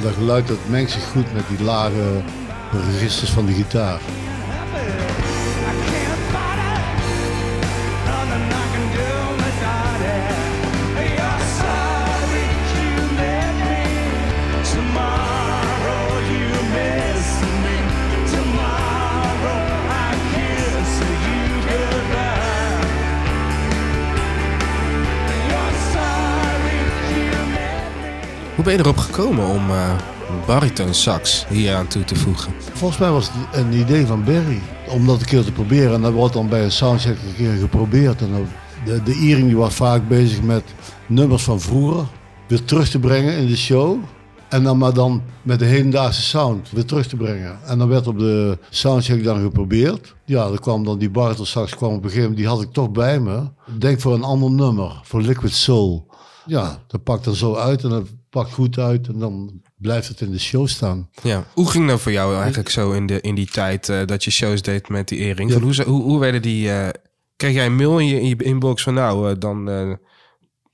dat 0.01 0.13
geluid 0.13 0.47
dat 0.47 0.57
mengt 0.65 0.91
zich 0.91 1.03
goed 1.11 1.33
met 1.33 1.43
die 1.47 1.63
lage 1.63 2.21
registers 2.91 3.29
van 3.29 3.45
de 3.45 3.53
gitaar. 3.53 3.99
Hoe 28.61 28.69
ben 28.69 28.79
je 28.79 28.85
erop 28.85 28.97
gekomen 28.97 29.45
om 29.45 29.69
eh 29.69 29.95
bariton 30.47 30.93
sax 30.93 31.45
hier 31.49 31.75
aan 31.75 31.87
toe 31.87 32.03
te 32.03 32.15
voegen? 32.15 32.53
Volgens 32.73 32.99
mij 32.99 33.11
was 33.11 33.29
het 33.31 33.65
een 33.65 33.73
idee 33.73 34.05
van 34.05 34.23
Barry. 34.23 34.61
Om 34.89 35.05
dat 35.05 35.19
een 35.19 35.25
keer 35.25 35.43
te 35.43 35.51
proberen. 35.51 35.93
En 35.93 36.01
dat 36.01 36.13
wordt 36.13 36.33
dan 36.33 36.49
bij 36.49 36.63
een 36.63 36.71
soundcheck 36.71 37.17
een 37.27 37.35
keer 37.35 37.53
geprobeerd. 37.53 38.21
En 38.21 38.31
dan- 38.31 38.47
de, 38.85 39.03
de 39.03 39.13
Iering 39.13 39.47
die 39.47 39.57
was 39.57 39.73
vaak 39.73 40.07
bezig 40.07 40.41
met 40.41 40.63
nummers 41.07 41.43
van 41.43 41.59
vroeger. 41.59 42.05
Weer 42.47 42.63
terug 42.63 42.89
te 42.89 42.99
brengen 42.99 43.37
in 43.37 43.47
de 43.47 43.57
show. 43.57 43.97
En 44.49 44.63
dan 44.63 44.77
maar 44.77 44.93
dan 44.93 45.21
met 45.41 45.59
de 45.59 45.65
hedendaagse 45.65 46.21
sound 46.21 46.69
weer 46.71 46.85
terug 46.85 47.07
te 47.07 47.15
brengen. 47.15 47.59
En 47.65 47.77
dan 47.77 47.87
werd 47.87 48.07
op 48.07 48.19
de 48.19 48.57
soundcheck 48.69 49.23
dan 49.23 49.41
geprobeerd. 49.41 50.15
Ja, 50.25 50.47
dan 50.47 50.59
kwam 50.59 50.83
dan 50.83 50.97
die 50.97 51.09
Bartelsax 51.09 51.75
kwam 51.75 51.89
op 51.89 51.95
een 52.03 52.09
gegeven 52.09 52.21
moment, 52.21 52.37
die 52.39 52.47
had 52.47 52.61
ik 52.61 52.71
toch 52.71 52.91
bij 52.91 53.19
me. 53.19 53.41
Denk 53.77 53.99
voor 53.99 54.13
een 54.13 54.23
ander 54.23 54.51
nummer, 54.51 54.99
voor 55.03 55.21
Liquid 55.21 55.53
Soul. 55.53 56.09
Ja, 56.45 56.77
dat 56.87 57.03
pakt 57.03 57.25
er 57.25 57.37
zo 57.37 57.55
uit 57.55 57.83
en 57.83 57.89
dat 57.89 58.07
pakt 58.31 58.51
goed 58.53 58.77
uit 58.77 59.07
en 59.07 59.19
dan 59.19 59.61
blijft 59.77 60.07
het 60.07 60.21
in 60.21 60.31
de 60.31 60.39
show 60.39 60.67
staan. 60.67 61.09
Ja. 61.23 61.45
Hoe 61.53 61.69
ging 61.69 61.87
dat 61.87 62.01
voor 62.01 62.11
jou 62.11 62.35
eigenlijk 62.37 62.69
zo 62.69 62.91
in, 62.91 63.05
de, 63.05 63.21
in 63.21 63.35
die 63.35 63.47
tijd 63.47 63.89
eh, 63.89 64.05
dat 64.05 64.23
je 64.23 64.31
shows 64.31 64.61
deed 64.61 64.89
met 64.89 65.07
die 65.07 65.19
Ering? 65.19 65.51
Ja. 65.51 65.59
Hoe, 65.59 65.83
hoe, 65.83 66.01
hoe 66.01 66.19
werden 66.19 66.41
die... 66.41 66.71
eh, 66.71 66.89
kreeg 67.35 67.53
jij 67.53 67.65
een 67.65 67.75
mail 67.75 67.99
in 67.99 68.05
je, 68.07 68.21
in 68.21 68.27
je 68.27 68.43
inbox 68.43 68.83
van 68.83 68.93
nou, 68.93 69.29
eh, 69.31 69.35
dan 69.39 69.97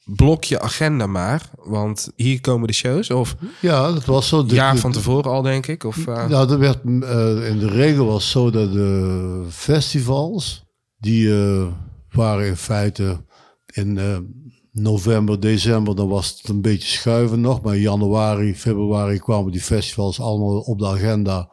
blok 0.06 0.44
je 0.44 0.60
agenda 0.62 1.08
maar, 1.08 1.50
want 1.56 2.12
hier 2.16 2.42
komen 2.42 2.68
de 2.68 2.74
shows? 2.74 3.10
Of 3.12 3.36
Ja, 3.62 3.92
dat 3.92 4.06
was 4.06 4.28
zo. 4.28 4.46
De- 4.46 4.56
jaar 4.56 4.78
van 4.78 4.92
tevoren 4.92 5.32
al, 5.32 5.42
denk 5.42 5.68
ik? 5.68 5.84
Of, 5.84 6.06
Nou, 6.06 6.30
dat 6.48 6.58
werd, 6.60 6.78
eh, 6.84 7.50
in 7.50 7.60
de 7.60 7.70
regel 7.70 8.06
was 8.06 8.32
zo 8.32 8.50
dat 8.52 8.72
de 8.74 9.46
festivals, 9.50 10.66
die 10.98 11.30
waren 12.10 12.46
in 12.48 12.56
feite 12.56 13.26
in 13.74 14.00
november, 14.80 15.40
december, 15.40 15.96
dan 15.96 16.08
was 16.08 16.30
het 16.30 16.50
een 16.50 16.62
beetje 16.62 16.88
schuiven 16.88 17.42
nog. 17.42 17.62
Maar 17.62 17.76
in 17.76 17.82
januari, 17.82 18.56
februari 18.56 19.18
kwamen 19.18 19.52
die 19.52 19.62
festivals 19.62 20.20
allemaal 20.20 20.60
op 20.60 20.80
de 20.80 20.88
agenda. 20.88 21.50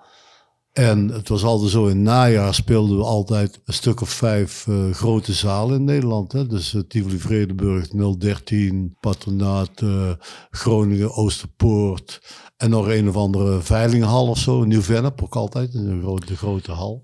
En 0.74 1.08
het 1.08 1.28
was 1.28 1.44
altijd 1.44 1.70
zo, 1.70 1.82
in 1.82 1.96
het 1.96 2.04
najaar 2.04 2.54
speelden 2.54 2.96
we 2.96 3.04
altijd 3.04 3.60
een 3.64 3.74
stuk 3.74 4.00
of 4.00 4.08
vijf 4.08 4.66
eh, 4.66 4.90
grote 4.90 5.32
zalen 5.32 5.78
in 5.78 5.84
Nederland. 5.84 6.32
Hè? 6.32 6.46
Dus 6.46 6.74
eh, 6.74 6.80
Tivoli 6.88 7.18
Vredenburg, 7.18 7.88
013, 8.18 8.96
Patronaat, 9.00 9.70
eh, 9.74 10.10
Groningen, 10.50 11.14
Oosterpoort. 11.14 12.20
En 12.56 12.70
nog 12.70 12.88
een 12.88 13.08
of 13.08 13.16
andere 13.16 13.60
veilinghal 13.60 14.28
of 14.28 14.38
zo, 14.38 14.64
Nieuw-Vennep 14.64 15.22
ook 15.22 15.36
altijd, 15.36 15.74
een 15.74 16.00
grote, 16.02 16.26
de 16.26 16.36
grote 16.36 16.72
hal, 16.72 17.02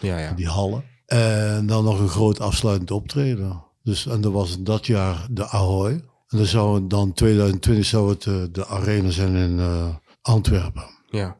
ja, 0.00 0.18
ja. 0.18 0.32
die 0.32 0.48
hallen. 0.48 0.84
En 1.06 1.66
dan 1.66 1.84
nog 1.84 2.00
een 2.00 2.08
groot 2.08 2.40
afsluitend 2.40 2.90
optreden. 2.90 3.64
Dus, 3.82 4.06
en 4.06 4.20
dat 4.20 4.32
was 4.32 4.56
in 4.56 4.64
dat 4.64 4.86
jaar 4.86 5.26
de 5.30 5.48
Ahoy. 5.48 5.90
En 6.28 6.38
dan 6.38 6.46
zou 6.46 6.74
het 6.74 6.90
dan 6.90 7.12
2020 7.12 7.86
zou 7.86 8.10
het 8.10 8.26
eh, 8.26 8.42
de 8.52 8.66
arena 8.66 9.10
zijn 9.10 9.34
in 9.34 9.58
eh, 9.58 9.94
Antwerpen. 10.22 10.84
ja. 11.10 11.36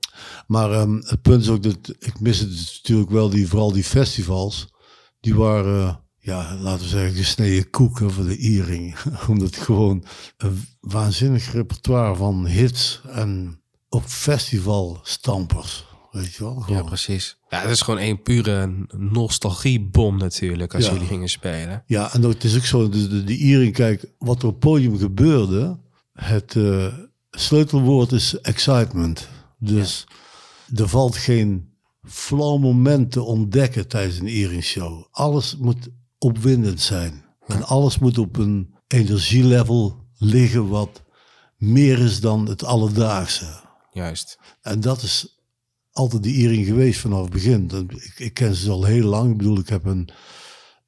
Maar 0.46 0.72
ehm, 0.72 0.94
het 0.94 1.22
punt 1.22 1.42
is 1.42 1.48
ook 1.48 1.62
dat 1.62 1.94
ik 1.98 2.20
mis 2.20 2.38
het 2.38 2.50
natuurlijk 2.82 3.10
wel, 3.10 3.28
die, 3.28 3.48
vooral 3.48 3.72
die 3.72 3.84
festivals. 3.84 4.72
Die 5.20 5.34
waren, 5.34 6.00
ja, 6.18 6.56
laten 6.60 6.82
we 6.82 6.88
zeggen, 6.88 7.14
gesneden 7.16 7.70
koeken 7.70 8.10
voor 8.10 8.24
de 8.24 8.36
Iering. 8.36 8.96
Omdat 9.28 9.54
het 9.54 9.64
gewoon 9.64 10.04
een 10.36 10.64
waanzinnig 10.80 11.52
repertoire 11.52 12.16
van 12.16 12.46
hits 12.46 13.00
en 13.08 13.60
ook 13.88 14.04
festivalstampers. 14.04 15.86
Weet 16.12 16.34
je 16.34 16.44
wel? 16.44 16.64
Ja, 16.66 16.82
precies. 16.82 17.36
Ja, 17.48 17.60
het 17.60 17.70
is 17.70 17.80
gewoon 17.80 18.00
een 18.00 18.22
pure 18.22 18.86
nostalgiebom 18.96 20.18
natuurlijk 20.18 20.74
als 20.74 20.84
Ja. 20.86 20.92
jullie 20.92 21.06
gingen 21.06 21.28
spelen. 21.28 21.82
Ja, 21.86 22.12
en 22.12 22.22
het 22.22 22.44
is 22.44 22.56
ook 22.56 22.64
zo, 22.64 22.88
de, 22.88 23.08
de, 23.08 23.24
de 23.24 23.36
Iering, 23.36 23.72
kijk, 23.74 24.04
wat 24.18 24.42
er 24.42 24.48
op 24.48 24.50
het 24.50 24.60
podium 24.60 24.98
gebeurde, 24.98 25.78
het 26.12 26.56
eh, 26.56 26.86
sleutelwoord 27.30 28.12
is 28.12 28.40
excitement. 28.40 29.28
Dus 29.58 30.06
er 30.74 30.88
valt 30.88 31.16
geen 31.16 31.70
flauw 32.02 32.56
moment 32.58 33.12
te 33.12 33.22
ontdekken 33.22 33.88
tijdens 33.88 34.18
een 34.18 34.26
Iering 34.28 34.64
show. 34.64 35.04
Alles 35.10 35.56
moet 35.56 35.88
opwindend 36.18 36.80
zijn. 36.80 37.24
En 37.46 37.62
alles 37.62 37.98
moet 37.98 38.18
op 38.18 38.36
een 38.36 38.74
energielevel 38.86 40.04
liggen 40.16 40.68
wat 40.68 41.02
meer 41.56 41.98
is 41.98 42.20
dan 42.20 42.48
het 42.48 42.64
alledaagse. 42.64 43.60
Juist. 43.92 44.38
En 44.62 44.80
dat 44.80 45.02
is 45.02 45.40
altijd 45.92 46.22
die 46.22 46.34
Iering 46.34 46.66
geweest 46.66 47.00
vanaf 47.00 47.22
het 47.22 47.30
begin. 47.32 47.70
Ik, 47.88 48.14
ik 48.18 48.34
ken 48.34 48.54
ze 48.54 48.70
al 48.70 48.84
heel 48.84 49.06
lang. 49.08 49.30
Ik 49.30 49.36
bedoel, 49.36 49.58
ik 49.58 49.68
heb 49.68 49.84
een, 49.84 50.08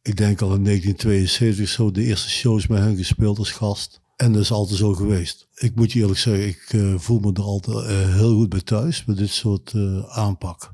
ik 0.02 0.16
denk 0.16 0.40
al 0.40 0.54
in 0.54 0.64
1972 0.64 1.68
zo 1.68 1.90
de 1.90 2.02
eerste 2.02 2.30
shows 2.30 2.66
met 2.66 2.78
hen 2.78 2.96
gespeeld 2.96 3.38
als 3.38 3.50
gast. 3.50 4.00
En 4.16 4.32
dat 4.32 4.42
is 4.42 4.50
altijd 4.52 4.78
zo 4.78 4.92
geweest. 4.92 5.48
Ik 5.54 5.74
moet 5.74 5.92
je 5.92 6.00
eerlijk 6.00 6.18
zeggen, 6.18 6.46
ik 6.46 6.64
eh, 6.68 6.94
voel 6.96 7.18
me 7.20 7.32
er 7.32 7.42
altijd 7.42 7.86
eh, 7.86 8.14
heel 8.14 8.34
goed 8.34 8.48
bij 8.48 8.60
thuis 8.60 9.04
met 9.04 9.16
dit 9.16 9.30
soort 9.30 9.72
eh, 9.74 10.04
aanpak. 10.18 10.72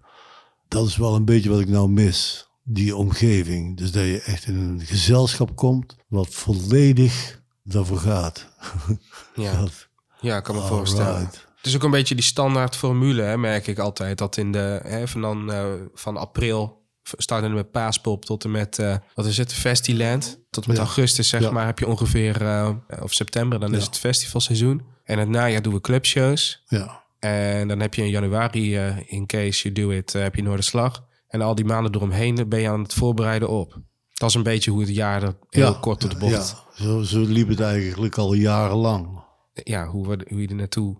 Dat 0.68 0.86
is 0.86 0.96
wel 0.96 1.14
een 1.14 1.24
beetje 1.24 1.50
wat 1.50 1.60
ik 1.60 1.68
nou 1.68 1.88
mis, 1.90 2.48
die 2.62 2.96
omgeving. 2.96 3.76
Dus 3.76 3.92
dat 3.92 4.04
je 4.04 4.20
echt 4.22 4.46
in 4.46 4.56
een 4.56 4.80
gezelschap 4.84 5.56
komt 5.56 5.96
wat 6.08 6.28
volledig 6.34 7.42
daarvoor 7.64 7.98
gaat. 7.98 8.46
Ja, 9.34 9.60
Dat- 9.60 9.88
ja 10.20 10.36
ik 10.36 10.42
kan 10.44 10.54
me 10.54 10.60
voorstellen. 10.62 11.30
Het 11.60 11.68
is 11.68 11.74
ook 11.76 11.82
een 11.82 11.90
beetje 11.90 12.14
die 12.14 12.24
standaard 12.24 12.76
formule, 12.76 13.22
hè, 13.22 13.36
merk 13.38 13.66
ik 13.66 13.78
altijd. 13.78 14.18
Dat 14.18 14.36
in 14.36 14.52
de, 14.52 14.80
hè, 14.82 15.08
van, 15.08 15.20
dan, 15.20 15.52
eh, 15.52 15.64
van 15.94 16.16
april, 16.16 16.78
startende 17.02 17.54
met 17.56 17.70
Paaspop 17.70 18.24
tot 18.24 18.44
en 18.44 18.50
met, 18.50 18.78
eh, 18.78 18.96
wat 19.14 19.26
is 19.26 19.36
het, 19.36 19.52
Festiland. 19.54 20.40
Tot 20.50 20.62
en 20.64 20.68
met 20.70 20.78
Ja. 20.78 20.84
augustus, 20.84 21.28
zeg 21.28 21.40
Ja. 21.40 21.50
maar, 21.50 21.66
heb 21.66 21.78
je 21.78 21.86
ongeveer, 21.86 22.42
eh, 22.46 22.70
of 23.02 23.12
september, 23.12 23.60
dan 23.60 23.74
is 23.74 23.84
het 23.84 23.98
festivalseizoen. 23.98 24.82
En 25.04 25.18
het 25.18 25.28
najaar 25.28 25.62
doen 25.62 25.72
we 25.74 25.80
clubshows. 25.80 26.62
Ja, 26.66 26.98
En 27.18 27.68
dan 27.68 27.80
heb 27.80 27.94
je 27.94 28.02
in 28.02 28.10
januari, 28.10 28.76
in 29.06 29.26
case 29.26 29.62
you 29.62 29.74
do 29.74 29.90
it, 29.90 30.12
heb 30.12 30.34
je 30.34 30.42
Noorderslag. 30.42 31.04
En 31.28 31.40
al 31.40 31.54
die 31.54 31.64
maanden 31.64 31.94
eromheen 31.94 32.48
ben 32.48 32.60
je 32.60 32.68
aan 32.68 32.82
het 32.82 32.94
voorbereiden 32.94 33.48
op. 33.48 33.78
Dat 34.14 34.28
is 34.28 34.34
een 34.34 34.42
beetje 34.42 34.70
hoe 34.70 34.80
het 34.80 34.94
jaar 34.94 35.22
er 35.22 35.36
heel 35.48 35.78
kort 35.78 36.04
op 36.04 36.10
de 36.10 36.16
bocht. 36.16 36.56
Ja, 36.76 36.84
zo, 36.84 37.02
zo 37.02 37.20
liep 37.20 37.48
het 37.48 37.60
eigenlijk 37.60 38.18
al 38.18 38.32
jarenlang. 38.32 39.22
Ja, 39.52 39.86
hoe, 39.86 40.08
we- 40.08 40.26
hoe 40.28 40.40
je 40.40 40.48
er 40.48 40.54
naartoe 40.54 40.98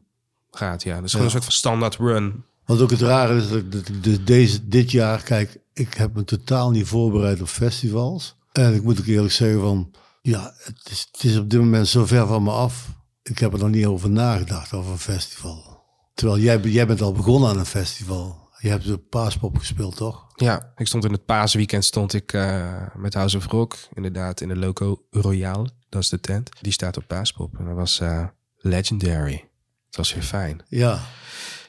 gaat. 0.51 0.83
Ja, 0.83 0.95
dat 0.95 1.05
is 1.05 1.11
gewoon 1.11 1.27
een 1.27 1.33
soort 1.33 1.45
van 1.45 1.53
standaard 1.53 1.97
run. 1.97 2.45
Wat 2.65 2.81
ook 2.81 2.91
het 2.91 3.01
rare 3.01 3.37
is, 3.37 3.49
dat, 3.49 3.59
ik- 3.59 3.73
dat 3.73 3.89
ik 3.89 4.03
dus 4.05 4.25
deze, 4.25 4.69
dit 4.69 4.91
jaar, 4.91 5.23
kijk, 5.23 5.59
ik 5.73 5.95
heb 5.95 6.15
me 6.15 6.25
totaal 6.25 6.71
niet 6.71 6.87
voorbereid 6.87 7.41
op 7.41 7.49
festivals. 7.49 8.37
En 8.53 8.75
ik 8.75 8.83
moet 8.83 8.99
ook 9.01 9.07
eerlijk 9.07 9.33
zeggen 9.33 9.61
van, 9.61 9.91
ja, 10.23 10.53
het 10.65 10.81
is, 10.91 11.09
het 11.13 11.25
is 11.25 11.37
op 11.39 11.51
dit 11.51 11.61
moment 11.61 11.89
zo 11.89 12.07
ver 12.07 12.27
van 12.27 12.43
me 12.43 12.51
af. 12.51 12.89
Ik 13.23 13.39
heb 13.39 13.53
er 13.53 13.59
nog 13.59 13.69
niet 13.71 13.87
over 13.87 14.11
nagedacht, 14.11 14.73
over 14.73 14.93
een 14.93 14.99
festival. 14.99 15.79
Terwijl 16.15 16.39
jij, 16.41 16.61
jij 16.61 16.87
bent 16.87 17.01
al 17.01 17.13
begonnen 17.13 17.51
aan 17.51 17.59
een 17.59 17.67
festival. 17.67 18.49
Je 18.59 18.69
hebt 18.69 18.85
de 18.85 18.99
Paaspop 18.99 19.59
gespeeld, 19.59 19.97
toch? 19.97 20.27
Ja, 20.37 20.73
ik 20.77 20.87
stond 20.87 21.05
in 21.05 21.13
het 21.13 21.25
paasweekend 21.25 21.85
stond 21.85 22.13
ik 22.13 22.33
eh, 22.33 22.73
met 22.95 23.15
House 23.15 23.37
of 23.37 23.47
Rock. 23.47 23.77
Inderdaad, 23.95 24.41
in 24.41 24.49
de 24.49 24.57
Loco 24.57 25.03
Royale. 25.11 25.69
Dat 25.89 26.03
is 26.03 26.09
de 26.09 26.21
tent. 26.21 26.51
Die 26.61 26.73
staat 26.73 26.97
op 26.97 27.05
Paaspop. 27.07 27.59
En 27.59 27.65
dat 27.65 27.75
was 27.75 28.01
eh, 28.01 28.25
legendary. 28.57 29.49
Het 29.91 29.97
was 29.97 30.15
weer 30.15 30.23
fijn. 30.23 30.63
Ja, 30.69 31.01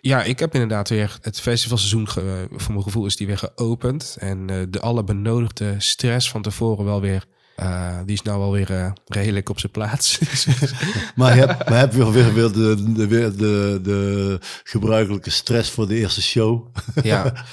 Ja, 0.01 0.23
ik 0.23 0.39
heb 0.39 0.53
inderdaad 0.53 0.89
weer 0.89 1.17
het 1.21 1.39
festivalseizoen, 1.39 2.07
ge- 2.09 2.47
voor 2.51 2.71
mijn 2.71 2.83
gevoel 2.83 3.05
is 3.05 3.15
die 3.15 3.27
weer 3.27 3.37
geopend. 3.37 4.15
En 4.19 4.49
eh, 4.49 4.55
de 4.69 4.79
alle 4.79 5.03
benodigde 5.03 5.75
stress 5.77 6.29
van 6.29 6.41
tevoren 6.41 6.85
wel 6.85 7.01
weer, 7.01 7.25
eh, 7.55 7.97
die 8.05 8.13
is 8.13 8.21
nou 8.21 8.39
wel 8.39 8.51
weer 8.51 8.71
eh, 8.71 8.91
redelijk 9.05 9.49
op 9.49 9.59
zijn 9.59 9.71
plaats. 9.71 10.19
maar 11.15 11.35
je 11.35 11.45
hebt, 11.45 11.69
maar 11.69 11.79
heb 11.79 11.93
je 11.93 12.11
weer, 12.11 12.33
weer, 12.33 12.51
de, 12.51 12.93
de, 12.93 13.07
de, 13.35 13.79
de 13.83 14.39
gebruikelijke 14.63 15.29
stress 15.29 15.69
voor 15.69 15.87
de 15.87 15.95
eerste 15.95 16.21
show. 16.21 16.75
ja. 17.03 17.45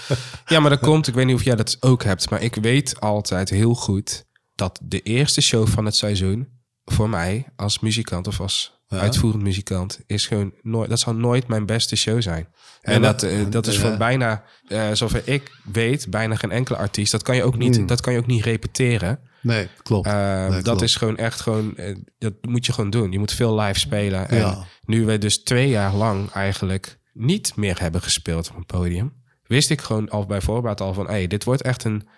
ja, 0.46 0.60
maar 0.60 0.70
dat 0.70 0.80
komt, 0.80 1.06
ik 1.06 1.14
weet 1.14 1.26
niet 1.26 1.34
of 1.36 1.44
jij 1.44 1.56
dat 1.56 1.76
ook 1.80 2.02
hebt, 2.04 2.30
maar 2.30 2.42
ik 2.42 2.54
weet 2.54 3.00
altijd 3.00 3.50
heel 3.50 3.74
goed 3.74 4.24
dat 4.54 4.80
de 4.82 5.00
eerste 5.00 5.40
show 5.40 5.66
van 5.68 5.84
het 5.84 5.96
seizoen 5.96 6.48
voor 6.84 7.08
mij 7.08 7.46
als 7.56 7.78
muzikant 7.78 8.26
of 8.26 8.40
als 8.40 8.76
Ja. 8.88 8.98
uitvoerend 8.98 9.42
muzikant 9.42 10.00
is 10.06 10.26
gewoon 10.26 10.52
nooit, 10.62 10.88
dat 10.88 10.98
zal 10.98 11.14
nooit 11.14 11.48
mijn 11.48 11.66
beste 11.66 11.96
show 11.96 12.22
zijn. 12.22 12.48
En 12.80 12.92
Ja, 12.94 12.98
dat, 12.98 13.22
eh, 13.22 13.38
dat 13.50 13.66
is 13.66 13.78
voor 13.78 13.96
bijna, 13.96 14.42
eh 14.68 14.88
zover 14.92 15.22
ik 15.24 15.50
weet, 15.72 16.10
bijna 16.10 16.34
geen 16.36 16.50
enkele 16.50 16.78
artiest. 16.78 17.12
Dat 17.12 17.22
kan 17.22 17.36
je 17.36 17.42
ook 17.42 17.56
niet, 17.56 17.76
Hmm. 17.76 17.86
dat 17.86 18.00
kan 18.00 18.12
je 18.12 18.18
ook 18.18 18.26
niet 18.26 18.44
repeteren. 18.44 19.20
Nee, 19.42 19.68
klopt. 19.82 20.06
Eh, 20.06 20.12
Nee, 20.40 20.50
dat 20.50 20.62
klopt. 20.62 20.82
is 20.82 20.96
gewoon 20.96 21.16
echt 21.16 21.40
gewoon, 21.40 21.76
dat 22.18 22.32
moet 22.40 22.66
je 22.66 22.72
gewoon 22.72 22.90
doen. 22.90 23.12
Je 23.12 23.18
moet 23.18 23.32
veel 23.32 23.60
live 23.60 23.78
spelen. 23.78 24.28
En 24.28 24.58
nu 24.84 25.04
we 25.04 25.18
dus 25.18 25.42
twee 25.42 25.68
jaar 25.68 25.94
lang 25.94 26.30
eigenlijk 26.30 26.98
niet 27.12 27.56
meer 27.56 27.80
hebben 27.80 28.02
gespeeld 28.02 28.50
op 28.50 28.56
een 28.56 28.66
podium, 28.66 29.12
wist 29.46 29.70
ik 29.70 29.80
gewoon 29.80 30.08
al 30.08 30.26
bij 30.26 30.40
voorbaat 30.40 30.80
al 30.80 30.94
van, 30.94 31.06
hey, 31.06 31.26
dit 31.26 31.44
wordt 31.44 31.62
echt 31.62 31.84
een. 31.84 32.08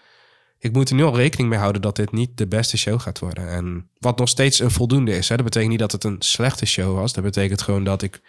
Ik 0.63 0.73
moet 0.73 0.89
er 0.91 0.95
nu 0.97 1.03
al 1.03 1.17
rekening 1.17 1.49
mee 1.49 1.59
houden 1.59 1.83
dat 1.83 1.97
dit 1.97 2.13
niet 2.13 2.31
de 2.39 2.47
beste 2.47 2.79
show 2.79 3.01
gaat 3.01 3.19
worden. 3.19 3.49
En 3.49 3.89
wat 3.99 4.19
nog 4.19 4.29
steeds 4.29 4.59
een 4.59 4.71
voldoende 4.71 5.17
is. 5.17 5.29
Hè? 5.29 5.35
Dat 5.37 5.45
betekent 5.45 5.71
niet 5.71 5.79
dat 5.81 5.93
het 5.93 6.05
een 6.05 6.17
slechte 6.19 6.67
show 6.67 6.95
was. 6.97 7.13
Dat 7.13 7.25
betekent 7.25 7.63
gewoon 7.63 7.85
dat 7.85 8.03
ik. 8.03 8.21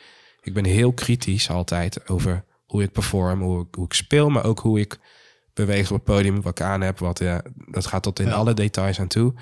Ik 0.42 0.54
ben 0.54 0.66
heel 0.66 0.94
kritisch 0.94 1.50
altijd 1.50 2.10
over 2.10 2.44
hoe 2.66 2.84
ik 2.84 2.92
perform, 2.92 3.42
hoe 3.42 3.62
ik, 3.62 3.76
hoe 3.76 3.86
ik 3.86 3.94
speel, 3.94 4.30
maar 4.30 4.44
ook 4.46 4.60
hoe 4.60 4.80
ik 4.80 5.00
beweeg 5.54 5.92
op 5.92 5.96
het 5.96 6.04
podium, 6.16 6.42
wat 6.42 6.60
ik 6.60 6.66
aan 6.66 6.82
heb. 6.82 7.00
Wat, 7.00 7.20
ja, 7.20 7.42
dat 7.72 7.86
gaat 7.86 8.04
tot 8.04 8.20
in 8.20 8.26
Ja. 8.28 8.32
alle 8.34 8.54
details 8.54 9.00
aan 9.00 9.08
toe. 9.08 9.34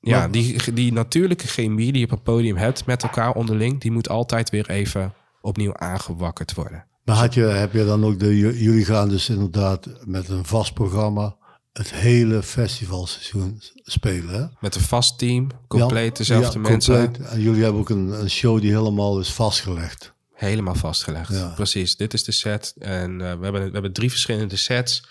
Ja, 0.00 0.18
Maar- 0.18 0.30
die, 0.30 0.72
die 0.72 0.92
natuurlijke 0.92 1.46
chemie 1.46 1.92
die 1.92 1.98
je 2.00 2.04
op 2.04 2.10
het 2.10 2.22
podium 2.22 2.56
hebt 2.56 2.86
met 2.86 3.02
elkaar 3.02 3.32
onderling, 3.32 3.80
die 3.80 3.90
moet 3.90 4.08
altijd 4.08 4.50
weer 4.50 4.70
even 4.70 5.14
opnieuw 5.40 5.76
aangewakkerd 5.76 6.54
worden. 6.54 6.84
Maar 7.04 7.16
had 7.16 7.34
je, 7.34 7.40
heb 7.42 7.72
je 7.72 7.84
dan 7.84 8.04
ook 8.04 8.18
de, 8.18 8.38
jullie 8.38 8.84
gaan 8.84 9.08
dus 9.08 9.28
inderdaad 9.28 9.88
met 10.04 10.28
een 10.28 10.44
vast 10.44 10.74
programma 10.74 11.36
het 11.72 11.92
hele 11.92 12.42
festivalseizoen 12.42 13.62
spelen, 13.74 14.34
hè? 14.34 14.46
Met 14.60 14.74
een 14.74 14.80
vast 14.80 15.18
team, 15.18 15.50
compleet 15.68 16.10
Ja, 16.10 16.18
dezelfde 16.18 16.60
ja, 16.62 16.68
mensen. 16.68 17.04
compleet. 17.04 17.28
En 17.28 17.40
jullie 17.40 17.62
hebben 17.62 17.80
ook 17.80 17.90
een, 17.90 18.20
een 18.20 18.30
show 18.30 18.60
die 18.60 18.70
helemaal 18.70 19.20
is 19.20 19.32
vastgelegd. 19.32 20.12
Helemaal 20.32 20.74
vastgelegd. 20.74 21.32
Ja. 21.32 21.48
Precies, 21.48 21.96
dit 21.96 22.14
is 22.14 22.24
de 22.24 22.32
set. 22.32 22.74
En 22.78 23.10
eh, 23.20 23.38
we, 23.38 23.42
hebben, 23.44 23.64
we 23.64 23.70
hebben 23.72 23.92
drie 23.92 24.10
verschillende 24.10 24.56
sets. 24.56 25.08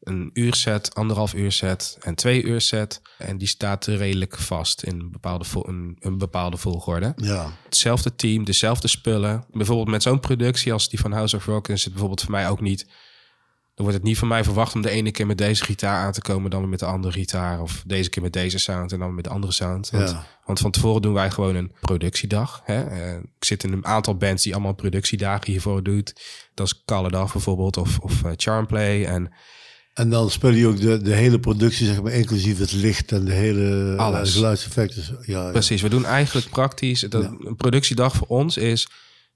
Een 0.00 0.30
uur 0.32 0.54
set, 0.54 0.94
anderhalf 0.94 1.34
uur 1.34 1.52
set 1.52 1.96
en 2.00 2.14
twee 2.14 2.42
uur 2.42 2.60
set. 2.60 3.00
En 3.18 3.38
die 3.38 3.48
staat 3.48 3.86
redelijk 3.86 4.38
vast 4.38 4.82
in 4.82 5.00
een 5.00 5.10
bepaalde, 5.10 5.44
een, 5.52 5.96
een 6.00 6.18
bepaalde 6.18 6.56
volgorde. 6.56 7.12
Ja. 7.16 7.52
Hetzelfde 7.64 8.14
team, 8.14 8.44
dezelfde 8.44 8.88
spullen. 8.88 9.44
Bijvoorbeeld 9.50 9.88
met 9.88 10.02
zo'n 10.02 10.20
productie 10.20 10.72
als 10.72 10.88
die 10.88 11.00
van 11.00 11.12
House 11.12 11.36
of 11.36 11.46
Rock... 11.46 11.68
is 11.68 11.82
het 11.82 11.90
bijvoorbeeld 11.92 12.22
voor 12.22 12.30
mij 12.30 12.48
ook 12.48 12.60
niet... 12.60 12.86
Dan 13.74 13.84
wordt 13.84 14.00
het 14.00 14.08
niet 14.08 14.18
van 14.18 14.28
mij 14.28 14.44
verwacht 14.44 14.74
om 14.74 14.82
de 14.82 14.90
ene 14.90 15.10
keer 15.10 15.26
met 15.26 15.38
deze 15.38 15.64
gitaar 15.64 16.04
aan 16.04 16.12
te 16.12 16.20
komen... 16.20 16.50
dan 16.50 16.60
weer 16.60 16.68
met 16.68 16.78
de 16.78 16.84
andere 16.86 17.12
gitaar. 17.12 17.60
Of 17.60 17.82
deze 17.86 18.10
keer 18.10 18.22
met 18.22 18.32
deze 18.32 18.58
sound 18.58 18.92
en 18.92 18.98
dan 18.98 19.14
met 19.14 19.24
de 19.24 19.30
andere 19.30 19.52
sound. 19.52 19.90
Want, 19.90 20.10
Ja. 20.10 20.26
want 20.44 20.58
van 20.58 20.70
tevoren 20.70 21.02
doen 21.02 21.12
wij 21.12 21.30
gewoon 21.30 21.54
een 21.54 21.72
productiedag. 21.80 22.60
Hè? 22.64 22.84
Eh, 22.84 23.14
ik 23.16 23.44
zit 23.44 23.64
in 23.64 23.72
een 23.72 23.86
aantal 23.86 24.16
bands 24.16 24.42
die 24.42 24.52
allemaal 24.54 24.74
productiedagen 24.74 25.50
hiervoor 25.52 25.82
doet. 25.82 26.12
Dat 26.54 26.66
is 26.66 26.82
Call 26.84 27.06
It 27.06 27.14
Off 27.16 27.32
bijvoorbeeld 27.32 27.76
of, 27.76 27.98
of 27.98 28.24
eh, 28.24 28.30
Charmplay. 28.36 29.04
En 29.04 29.32
En 29.94 30.10
dan 30.10 30.30
speel 30.30 30.50
je 30.50 30.66
ook 30.66 30.80
de, 30.80 31.02
de 31.02 31.14
hele 31.14 31.40
productie, 31.40 31.86
zeg 31.86 32.02
maar, 32.02 32.12
inclusief 32.12 32.58
het 32.58 32.72
licht 32.72 33.12
en 33.12 33.24
de 33.24 33.32
hele 33.32 33.92
eh, 33.96 34.04
Alles. 34.04 34.32
geluidseffecten. 34.32 35.18
Ja, 35.26 35.44
ja. 35.44 35.50
Precies, 35.50 35.82
we 35.82 35.88
doen 35.88 36.04
eigenlijk 36.04 36.48
praktisch. 36.50 37.00
Dat, 37.00 37.24
Een 37.24 37.56
productiedag 37.56 38.14
voor 38.16 38.26
ons 38.26 38.56
is. 38.56 38.88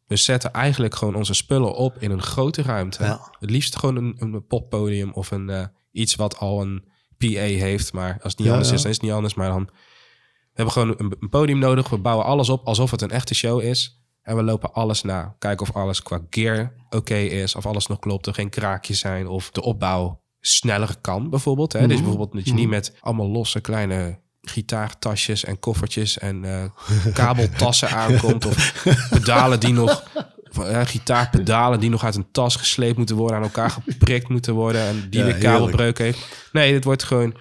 We 0.07 0.17
zetten 0.17 0.53
eigenlijk 0.53 0.95
gewoon 0.95 1.15
onze 1.15 1.35
spullen 1.35 1.75
op 1.75 1.97
in 1.99 2.11
een 2.11 2.23
grote 2.23 2.63
ruimte. 2.63 3.05
Ja. 3.05 3.31
Het 3.39 3.51
liefst 3.51 3.77
gewoon 3.77 3.97
een, 3.97 4.17
een 4.19 4.47
poppodium 4.47 5.13
of 5.13 5.31
een, 5.31 5.51
eh, 5.51 5.67
iets 5.91 6.15
wat 6.15 6.39
al 6.39 6.63
een 6.63 6.85
PA 7.19 7.27
heeft. 7.27 7.93
Maar 7.93 8.19
als 8.23 8.33
het 8.33 8.39
niet 8.39 8.47
Ja, 8.47 8.53
anders 8.53 8.69
ja. 8.69 8.75
is, 8.75 8.83
dan 8.83 8.91
is 8.91 8.97
het 8.97 9.07
niet 9.07 9.15
anders. 9.15 9.35
Maar 9.35 9.49
dan 9.49 9.65
we 9.65 10.63
hebben 10.63 10.73
gewoon 10.73 10.95
een, 10.99 11.17
een 11.21 11.29
podium 11.29 11.59
nodig. 11.59 11.89
We 11.89 11.99
bouwen 11.99 12.27
alles 12.27 12.49
op 12.49 12.67
alsof 12.67 12.91
het 12.91 13.03
een 13.03 13.11
echte 13.11 13.35
show 13.35 13.61
is. 13.61 14.01
En 14.23 14.37
we 14.37 14.43
lopen 14.43 14.73
alles 14.73 15.03
na. 15.03 15.37
Kijken 15.39 15.67
of 15.69 15.77
alles 15.77 16.03
qua 16.03 16.21
gear 16.31 16.75
oké 16.91 17.17
is. 17.17 17.55
Of 17.55 17.67
alles 17.67 17.87
nog 17.87 17.99
klopt. 17.99 18.27
Er 18.27 18.35
geen 18.35 18.51
kraakjes 18.51 18.99
zijn. 18.99 19.29
Of 19.29 19.51
de 19.51 19.63
opbouw 19.63 20.23
sneller 20.41 20.97
kan 21.01 21.31
bijvoorbeeld. 21.31 21.73
Hè? 21.73 21.79
Mhm. 21.79 21.89
Dus 21.89 21.99
bijvoorbeeld 21.99 22.33
dat 22.33 22.47
je 22.47 22.55
niet 22.55 22.69
met 22.69 22.97
allemaal 23.01 23.29
losse 23.29 23.61
kleine 23.61 24.21
gitaartasjes 24.51 25.45
en 25.45 25.59
koffertjes 25.59 26.19
en 26.19 26.45
eh, 26.45 26.65
kabeltassen 27.13 27.91
aankomt. 27.91 28.47
Of 28.47 28.85
pedalen 29.11 29.61
die 29.61 29.73
nog... 29.73 30.05
Ja, 30.53 30.85
gitaarpedalen 30.85 31.81
die 31.81 31.91
nog 31.91 32.05
uit 32.05 32.15
een 32.15 32.31
tas 32.33 32.57
gesleept 32.57 32.97
moeten 32.97 33.17
worden, 33.17 33.37
aan 33.37 33.43
elkaar 33.43 33.71
geprikt 33.71 34.29
moeten 34.29 34.55
worden 34.55 34.81
en 34.81 35.07
die 35.11 35.21
Ja, 35.21 35.27
weer 35.27 35.35
kabelbreuk 35.35 35.99
heeft. 35.99 36.49
Nee, 36.53 36.73
dit 36.73 36.85
wordt 36.85 37.03
gewoon, 37.03 37.35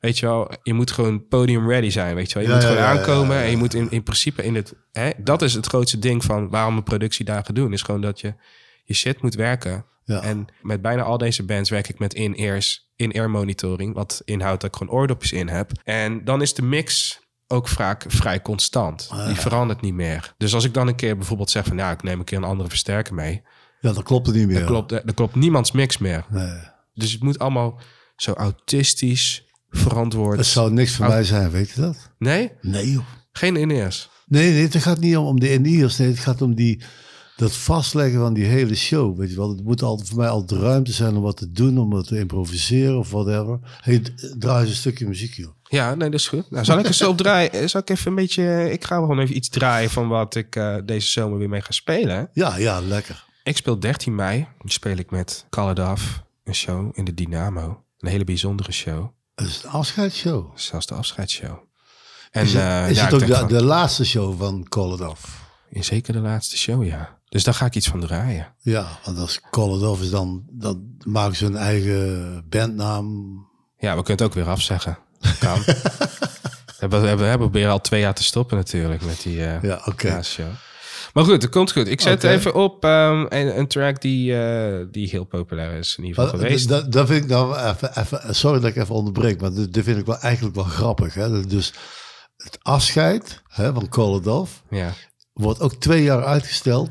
weet 0.00 0.18
je 0.18 0.26
wel, 0.26 0.50
je 0.62 0.72
moet 0.74 0.90
gewoon 0.90 1.26
podium 1.28 1.68
ready 1.70 1.90
zijn, 1.90 2.14
weet 2.14 2.28
je 2.28 2.34
wel. 2.34 2.42
Je 2.42 2.48
Ja, 2.48 2.54
moet 2.54 2.64
gewoon 2.64 2.82
ja, 2.82 2.90
aankomen 2.90 3.36
en 3.36 3.50
je 3.50 3.56
moet 3.56 3.74
in, 3.74 3.90
in 3.90 4.02
principe 4.02 4.44
in 4.44 4.54
het, 4.54 4.74
hè, 4.92 5.10
dat 5.16 5.42
is 5.42 5.54
het 5.54 5.66
grootste 5.66 5.98
ding 5.98 6.24
van 6.24 6.50
waarom 6.50 6.76
we 6.76 6.82
productiedagen 6.82 7.54
doen, 7.54 7.72
is 7.72 7.82
gewoon 7.82 8.00
dat 8.00 8.20
je 8.20 8.34
je 8.84 8.94
shit 8.94 9.22
moet 9.22 9.34
werken. 9.34 9.84
En 10.06 10.46
met 10.62 10.82
bijna 10.82 11.02
al 11.02 11.18
deze 11.18 11.44
bands 11.44 11.70
werk 11.70 11.88
ik 11.88 11.98
met 11.98 12.14
in-ears, 12.14 12.89
in-ear 13.00 13.30
monitoring, 13.30 13.94
wat 13.94 14.22
inhoudt 14.24 14.60
dat 14.60 14.70
ik 14.70 14.76
gewoon 14.76 14.92
oordopjes 14.94 15.32
in 15.32 15.48
heb. 15.48 15.70
En 15.84 16.24
dan 16.24 16.42
is 16.42 16.54
de 16.54 16.62
mix 16.62 17.18
ook 17.46 17.68
vaak 17.68 18.04
vrij 18.08 18.42
constant. 18.42 19.08
Ah, 19.10 19.26
Die 19.26 19.36
verandert 19.36 19.80
niet 19.80 19.94
meer. 19.94 20.34
Dus 20.36 20.54
als 20.54 20.64
ik 20.64 20.74
dan 20.74 20.88
een 20.88 20.94
keer 20.94 21.16
bijvoorbeeld 21.16 21.50
zeg 21.50 21.64
van, 21.66 21.76
ja, 21.76 21.90
ik 21.90 22.02
neem 22.02 22.18
een 22.18 22.24
keer 22.24 22.38
een 22.38 22.44
andere 22.44 22.68
versterker 22.68 23.14
mee, 23.14 23.42
ja, 23.80 23.92
dat 23.92 24.02
klopt 24.02 24.26
het 24.26 24.36
niet 24.36 24.46
meer. 24.46 24.58
dan 24.58 24.66
klopt, 24.66 24.88
dan 24.90 25.14
klopt 25.14 25.34
niemands 25.34 25.72
mix 25.72 25.98
meer. 25.98 26.24
Nee. 26.28 26.58
Dus 26.94 27.12
het 27.12 27.22
moet 27.22 27.38
allemaal 27.38 27.80
zo 28.16 28.32
autistisch 28.32 29.44
verantwoord. 29.68 30.36
Het 30.38 30.46
zou 30.46 30.72
niks 30.72 30.94
voor 30.96 31.04
Au- 31.04 31.14
mij 31.14 31.24
zijn, 31.24 31.50
weet 31.50 31.70
je 31.70 31.80
dat? 31.80 32.10
Nee, 32.18 32.52
Nee, 32.60 32.90
joh. 32.92 33.04
geen 33.32 33.56
in-ears. 33.56 34.10
Nee, 34.26 34.52
nee, 34.52 34.62
het 34.62 34.76
gaat 34.76 34.98
niet 34.98 35.16
om, 35.16 35.24
om 35.26 35.40
de 35.40 35.50
in-ears. 35.52 35.96
Nee, 35.96 36.08
het 36.08 36.18
gaat 36.18 36.42
om 36.42 36.54
die, 36.54 36.82
dat 37.40 37.56
vastleggen 37.56 38.20
van 38.20 38.34
die 38.34 38.44
hele 38.44 38.74
show. 38.74 39.18
Weet 39.18 39.30
je 39.30 39.36
wel, 39.36 39.48
het 39.48 39.64
moet 39.64 39.82
altijd 39.82 40.08
voor 40.08 40.18
mij 40.18 40.28
altijd 40.28 40.60
ruimte 40.60 40.92
zijn 40.92 41.16
om 41.16 41.22
wat 41.22 41.36
te 41.36 41.50
doen, 41.52 41.78
om 41.78 41.90
wat 41.90 42.06
te 42.06 42.18
improviseren 42.18 42.98
of 42.98 43.10
whatever. 43.10 43.58
Hey, 43.80 44.02
draai 44.38 44.60
eens 44.60 44.70
een 44.70 44.76
stukje 44.76 45.06
muziek, 45.06 45.34
joh. 45.34 45.50
Ja, 45.62 45.94
nee, 45.94 46.10
dat 46.10 46.20
is 46.20 46.28
goed. 46.28 46.50
Nou, 46.50 46.64
zal 46.64 46.78
ik 46.78 46.86
eens 46.86 46.96
zo 46.96 47.08
op 47.10 47.16
draaien? 47.16 47.52
Eh, 47.52 47.66
Zal 47.66 47.80
ik 47.80 47.90
even 47.90 48.06
een 48.10 48.14
beetje... 48.14 48.72
Ik 48.72 48.84
ga 48.84 48.94
gewoon 48.94 49.18
even 49.18 49.36
iets 49.36 49.48
draaien 49.48 49.90
van 49.90 50.08
wat 50.08 50.34
ik 50.34 50.56
eh, 50.56 50.76
deze 50.84 51.08
zomer 51.08 51.38
weer 51.38 51.48
mee 51.48 51.60
ga 51.60 51.70
spelen. 51.72 52.30
Ja, 52.32 52.56
ja, 52.56 52.80
lekker. 52.80 53.24
Ik 53.42 53.56
speel 53.56 53.78
13 53.80 54.14
mei. 54.14 54.46
Dan 54.58 54.68
speel 54.70 54.96
ik 54.96 55.10
met 55.10 55.46
Call 55.50 55.70
It 55.70 55.78
Off. 55.78 56.22
Een 56.44 56.54
show 56.54 56.90
in 56.92 57.04
de 57.04 57.14
Dynamo. 57.14 57.82
Een 57.98 58.08
hele 58.08 58.24
bijzondere 58.24 58.72
show. 58.72 59.08
Het 59.34 59.46
is 59.46 59.62
een 59.64 59.70
afscheidsshow. 59.70 60.50
Zelfs 60.54 60.86
de 60.86 60.94
afscheidsshow. 60.94 61.58
En, 62.30 62.42
Is 62.44 62.52
het, 62.52 62.62
eh, 62.62 62.90
is 62.90 62.96
ja, 62.96 63.04
het 63.04 63.12
ik 63.12 63.20
ook 63.22 63.26
de, 63.28 63.34
van- 63.34 63.48
de 63.48 63.64
laatste 63.64 64.04
show 64.04 64.38
van 64.38 64.66
Call 64.68 64.92
It 64.92 65.00
Off? 65.00 65.48
Zeker 65.70 66.12
de 66.12 66.18
laatste 66.18 66.56
show, 66.58 66.84
ja. 66.84 67.18
Dus 67.30 67.44
daar 67.44 67.54
ga 67.54 67.66
ik 67.66 67.74
iets 67.74 67.88
van 67.88 68.00
draaien. 68.00 68.54
Ja, 68.58 68.86
want 69.04 69.18
als 69.18 69.40
Call 69.50 69.76
It 69.76 69.82
Off 69.82 70.02
is 70.02 70.10
dan, 70.10 70.44
dan 70.50 70.96
maken 71.04 71.36
ze 71.36 71.44
hun 71.44 71.56
eigen 71.56 72.44
bandnaam. 72.48 73.34
Ja, 73.78 73.96
we 73.96 74.02
kunnen 74.02 74.06
het 74.06 74.22
ook 74.22 74.34
weer 74.34 74.52
afzeggen. 74.52 74.98
Kan. 75.38 75.58
we, 75.64 75.72
hebben, 76.78 77.00
we, 77.00 77.06
hebben, 77.06 77.24
we 77.24 77.30
hebben 77.30 77.50
weer 77.50 77.68
al 77.68 77.80
twee 77.80 78.00
jaar 78.00 78.14
te 78.14 78.24
stoppen 78.24 78.56
natuurlijk 78.56 79.04
met 79.04 79.22
die 79.22 79.44
eh 79.44 79.62
Ja, 79.62 79.82
oké. 79.84 80.22
Maar 81.12 81.24
goed, 81.24 81.40
dat 81.40 81.50
komt 81.50 81.72
goed. 81.72 81.88
Ik 81.88 82.00
zet 82.00 82.24
even 82.24 82.54
op 82.54 82.84
ehm, 82.84 83.26
een, 83.28 83.58
een 83.58 83.66
track 83.66 84.00
die, 84.00 84.42
eh, 84.42 84.86
die 84.90 85.08
heel 85.08 85.24
populair 85.24 85.72
is 85.72 85.96
in 85.98 86.04
ieder 86.04 86.22
geval 86.22 86.38
Maar 86.38 86.46
geweest. 86.46 86.68
Dat, 86.68 86.92
dat 86.92 87.06
vind 87.06 87.24
ik 87.24 87.30
nou 87.30 87.56
even, 87.56 87.98
even, 87.98 88.34
sorry 88.34 88.60
dat 88.60 88.70
ik 88.70 88.76
even 88.76 88.94
onderbreek, 88.94 89.40
maar 89.40 89.52
dit, 89.52 89.74
dit 89.74 89.84
vind 89.84 89.98
ik 89.98 90.06
wel 90.06 90.18
eigenlijk 90.18 90.54
wel 90.54 90.64
grappig. 90.64 91.14
Hè? 91.14 91.46
Dus 91.46 91.72
het 92.36 92.58
afscheid 92.62 93.42
hè, 93.48 93.72
van 93.72 93.88
Call 93.88 94.16
It 94.16 94.26
Off 94.26 94.62
Ja, 94.70 94.92
wordt 95.32 95.60
ook 95.60 95.74
twee 95.74 96.02
jaar 96.02 96.24
uitgesteld 96.24 96.90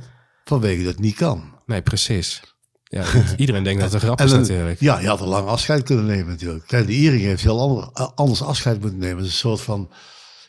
vanwege 0.50 0.84
dat 0.84 0.92
het 0.92 1.02
niet 1.02 1.16
kan. 1.16 1.54
nee, 1.66 1.82
precies. 1.82 2.42
Ja, 2.84 3.04
iedereen 3.38 3.64
denkt 3.64 3.82
dat 3.82 3.92
het 3.92 4.02
een 4.02 4.08
grap 4.08 4.22
is 4.22 4.32
dan- 4.32 4.40
natuurlijk. 4.40 4.80
Ja, 4.80 5.00
je 5.00 5.08
had 5.08 5.22
een 5.22 5.28
lang 5.28 5.48
afscheid 5.48 5.84
kunnen 5.84 6.06
nemen 6.06 6.28
natuurlijk. 6.28 6.68
Kijk, 6.68 6.86
de 6.88 6.94
Iering 6.94 7.22
heeft 7.22 7.44
heel 7.44 7.60
ander, 7.60 8.12
anders 8.16 8.42
afscheid 8.42 8.82
moeten 8.82 9.00
nemen. 9.00 9.18
Het 9.18 9.26
is 9.26 9.32
een 9.32 9.38
soort 9.38 9.62
van 9.62 9.92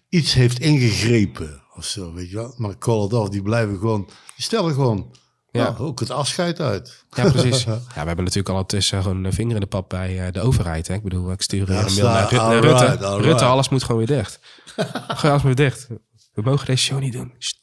iets 0.08 0.34
heeft 0.34 0.58
ingegrepen 0.60 1.62
of 1.76 1.84
zo, 1.84 2.12
weet 2.12 2.30
je 2.30 2.36
wel. 2.36 2.54
Maar 2.56 2.74
Off, 2.86 3.28
die 3.28 3.42
blijven 3.42 3.78
gewoon, 3.78 4.04
die 4.36 4.44
stellen 4.44 4.74
gewoon 4.74 5.14
Ja. 5.50 5.60
ja. 5.62 5.74
ook 5.78 6.00
het 6.00 6.10
afscheid 6.10 6.60
uit. 6.60 7.04
Ja, 7.10 7.30
precies. 7.30 7.64
Ja, 7.68 7.78
we 7.78 8.06
hebben 8.06 8.16
natuurlijk 8.16 8.48
al 8.48 8.54
ondertussen 8.54 9.02
gewoon 9.02 9.24
een 9.24 9.32
vinger 9.32 9.54
in 9.54 9.60
de 9.60 9.66
pap 9.66 9.88
bij 9.88 10.26
eh, 10.26 10.32
de 10.32 10.40
overheid. 10.40 10.88
Hè? 10.88 10.94
Ik 10.94 11.02
bedoel, 11.02 11.32
ik 11.32 11.42
stuur 11.42 11.72
Ja, 11.72 11.78
een 11.86 11.94
mail 11.94 12.04
naar, 12.04 12.28
Rut- 12.60 12.62
Rutte. 12.64 13.16
Rutte, 13.20 13.44
alles 13.44 13.68
moet 13.68 13.82
gewoon 13.82 14.06
weer 14.06 14.16
dicht. 14.16 14.40
alles 15.22 15.42
moet 15.42 15.56
weer 15.58 15.68
dicht. 15.70 15.86
We 16.32 16.42
mogen 16.42 16.66
deze 16.66 16.84
show 16.84 17.00
niet 17.00 17.12
doen. 17.12 17.34
Sst. 17.38 17.60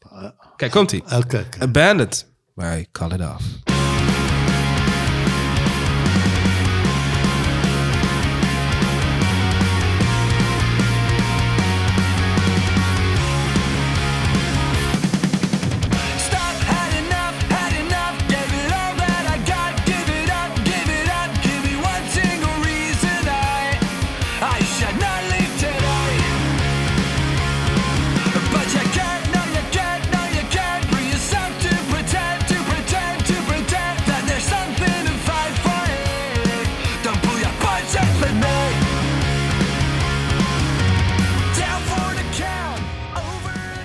Kijk, 0.56 0.72
komt-ie. 0.72 1.02
Oké, 1.04 1.16
oké. 1.18 1.60
Abandoned 1.60 2.34
by 2.56 2.86
Call 2.92 3.12
It 3.12 3.22
Off. 3.22 3.77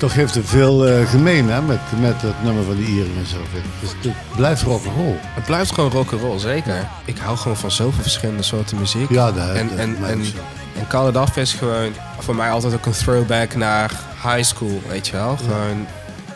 Toch 0.03 0.15
heeft 0.15 0.35
er 0.35 0.45
veel 0.45 0.87
eh, 0.87 1.09
gemeen 1.09 1.49
hè, 1.51 1.63
met, 1.63 1.79
met 2.01 2.23
het 2.23 2.43
nummer 2.43 2.65
van 2.65 2.77
die 2.77 2.87
Iering 2.87 3.17
en 3.17 3.27
zo. 3.27 3.37
ik. 3.37 3.63
Dus 3.81 3.91
het 4.03 4.37
blijft 4.37 4.63
rock'n'roll. 4.63 5.17
Het 5.23 5.45
blijft 5.45 5.73
gewoon 5.75 5.91
rock'n'roll, 5.91 6.39
zeker. 6.39 6.89
Ik 7.05 7.19
hou 7.19 7.37
gewoon 7.37 7.57
van 7.57 7.71
zoveel 7.71 8.03
verschillende 8.03 8.43
soorten 8.43 8.79
muziek. 8.79 9.11
Ja, 9.11 9.33
dat- 9.33 9.49
en, 9.57 9.69
dat- 9.69 9.79
en, 9.79 9.97
en, 10.05 10.25
zo. 10.25 10.33
en 10.79 10.87
Call 10.89 11.09
It 11.09 11.17
Off 11.17 11.37
is 11.37 11.53
gewoon 11.53 11.93
voor 12.19 12.35
mij 12.35 12.51
altijd 12.51 12.75
ook 12.75 12.87
een 12.87 12.93
throwback 12.93 13.55
naar 13.55 13.91
high 14.23 14.43
school, 14.43 14.81
weet 14.89 15.07
je 15.07 15.13
wel. 15.13 15.37
Gewoon 15.37 15.87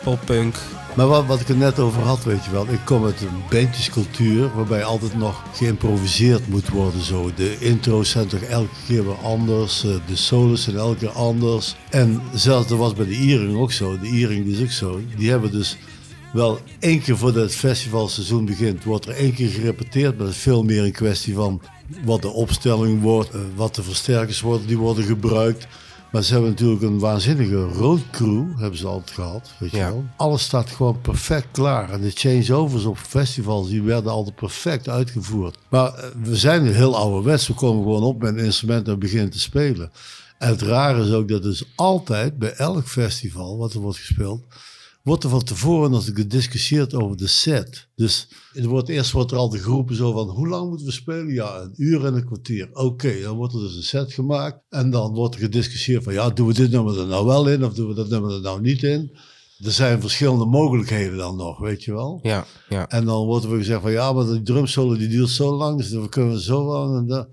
poppunk. 0.03 0.55
Maar 0.97 1.07
wat, 1.07 1.25
wat 1.25 1.39
ik 1.39 1.49
er 1.49 1.55
net 1.57 1.79
over 1.79 2.01
had, 2.01 2.23
weet 2.23 2.45
je 2.45 2.51
wel. 2.51 2.67
Ik 2.67 2.79
kom 2.85 3.05
uit 3.05 3.21
een 3.21 3.43
bandjescultuur 3.49 4.55
waarbij 4.55 4.83
altijd 4.83 5.17
nog 5.17 5.43
geïmproviseerd 5.53 6.47
moet 6.47 6.69
worden. 6.69 7.01
Zo. 7.01 7.31
De 7.35 7.57
intro's 7.59 8.09
zijn 8.09 8.27
toch 8.27 8.41
elke 8.41 8.75
keer 8.87 9.05
weer 9.05 9.15
anders. 9.23 9.83
eh, 9.83 9.91
De 10.07 10.15
solos 10.15 10.63
zijn 10.63 10.75
elke 10.75 10.97
keer 10.97 11.09
anders. 11.09 11.75
En 11.89 12.21
zelfs 12.33 12.67
dat 12.67 12.77
was 12.77 12.93
bij 12.93 13.05
de 13.05 13.15
Iering 13.15 13.57
ook 13.57 13.71
zo. 13.71 13.99
De 13.99 14.07
Iering 14.07 14.45
is 14.45 14.61
ook 14.61 14.71
zo. 14.71 14.99
Die 15.17 15.29
hebben 15.29 15.51
dus 15.51 15.77
wel 16.33 16.59
één 16.79 17.01
keer 17.01 17.17
voordat 17.17 17.43
het 17.43 17.55
festivalseizoen 17.55 18.45
begint, 18.45 18.83
wordt 18.83 19.05
er 19.05 19.13
één 19.13 19.33
keer 19.33 19.49
gerepeteerd. 19.49 20.17
Maar 20.17 20.25
het 20.27 20.35
is 20.35 20.41
veel 20.41 20.63
meer 20.63 20.83
een 20.83 20.91
kwestie 20.91 21.33
van 21.33 21.61
wat 22.05 22.21
de 22.21 22.29
opstelling 22.29 23.01
wordt, 23.01 23.29
eh, 23.29 23.39
wat 23.55 23.75
de 23.75 23.83
versterkers 23.83 24.41
worden 24.41 24.67
die 24.67 24.77
worden 24.77 25.03
gebruikt. 25.03 25.67
Maar 26.17 26.25
ze 26.25 26.33
hebben 26.33 26.49
natuurlijk 26.51 26.81
een 26.81 26.99
waanzinnige 26.99 27.63
roadcrew, 27.63 28.59
hebben 28.59 28.79
ze 28.79 28.87
altijd 28.87 29.11
gehad, 29.11 29.51
weet 29.59 29.71
je 29.71 29.77
Ja. 29.77 29.89
wel. 29.89 30.05
Alles 30.15 30.41
staat 30.41 30.69
gewoon 30.69 31.01
perfect 31.01 31.47
klaar. 31.51 31.89
En 31.91 32.01
de 32.01 32.11
changeovers 32.11 32.85
op 32.85 32.97
festivals, 32.97 33.69
die 33.69 33.81
werden 33.81 34.11
altijd 34.11 34.35
perfect 34.35 34.89
uitgevoerd. 34.89 35.57
Maar 35.69 35.93
eh, 35.93 36.09
we 36.23 36.35
zijn 36.35 36.65
heel 36.65 36.95
ouderwets, 36.95 37.47
we 37.47 37.53
komen 37.53 37.83
gewoon 37.83 38.03
op 38.03 38.21
met 38.21 38.37
een 38.37 38.45
instrument 38.45 38.87
en 38.87 38.99
beginnen 38.99 39.29
te 39.29 39.39
spelen. 39.39 39.91
En 40.37 40.49
het 40.49 40.61
rare 40.61 41.03
is 41.03 41.11
ook 41.11 41.27
dat 41.27 41.43
dus 41.43 41.63
altijd, 41.75 42.37
bij 42.37 42.53
elk 42.53 42.87
festival 42.87 43.57
wat 43.57 43.73
er 43.73 43.79
wordt 43.79 43.97
gespeeld, 43.97 44.41
wordt 45.07 45.23
er 45.23 45.29
van 45.29 45.43
tevoren 45.43 45.91
nog 45.91 46.05
gediscussieerd 46.13 46.93
over 46.93 47.17
de 47.17 47.27
set. 47.27 47.87
Dus 47.95 48.27
er 48.53 48.67
wordt, 48.67 48.89
eerst 48.89 49.11
wordt 49.11 49.31
er 49.31 49.37
altijd 49.37 49.61
geroepen 49.61 49.95
zo 49.95 50.11
van, 50.11 50.29
hoe 50.29 50.47
lang 50.47 50.69
moeten 50.69 50.85
we 50.85 50.91
spelen? 50.91 51.33
Ja, 51.33 51.59
een 51.61 51.73
uur 51.75 52.05
en 52.05 52.13
een 52.13 52.25
kwartier. 52.25 52.69
Oké, 52.73 53.21
dan 53.21 53.35
wordt 53.37 53.53
er 53.53 53.59
dus 53.59 53.75
een 53.75 53.83
set 53.83 54.13
gemaakt. 54.13 54.59
En 54.69 54.89
dan 54.89 55.13
wordt 55.13 55.35
er 55.35 55.41
gediscussieerd 55.41 56.03
van, 56.03 56.13
ja, 56.13 56.29
doen 56.29 56.47
we 56.47 56.53
dit 56.53 56.71
nummer 56.71 56.99
er 56.99 57.07
nou 57.07 57.25
wel 57.25 57.49
in? 57.49 57.65
Of 57.65 57.73
doen 57.73 57.87
we 57.87 57.93
dat 57.93 58.09
nummer 58.09 58.33
er 58.33 58.41
nou 58.41 58.61
niet 58.61 58.83
in? 58.83 59.17
Er 59.63 59.71
zijn 59.71 60.01
verschillende 60.01 60.45
mogelijkheden 60.45 61.17
dan 61.17 61.35
nog, 61.35 61.59
weet 61.59 61.83
je 61.83 61.93
wel. 61.93 62.19
Ja, 62.21 62.45
ja. 62.69 62.87
En 62.87 63.05
dan 63.05 63.25
wordt 63.25 63.45
er 63.45 63.57
gezegd 63.57 63.81
van, 63.81 63.91
ja, 63.91 64.13
maar 64.13 64.25
die 64.25 64.41
drumsolo 64.41 64.97
die 64.97 65.07
duurt 65.07 65.29
zo 65.29 65.55
lang, 65.55 65.77
dus 65.77 65.89
dan 65.89 66.09
kunnen 66.09 66.33
we 66.33 66.41
zo 66.41 66.65
lang. 66.65 66.97
En 66.97 67.07
dat. 67.07 67.27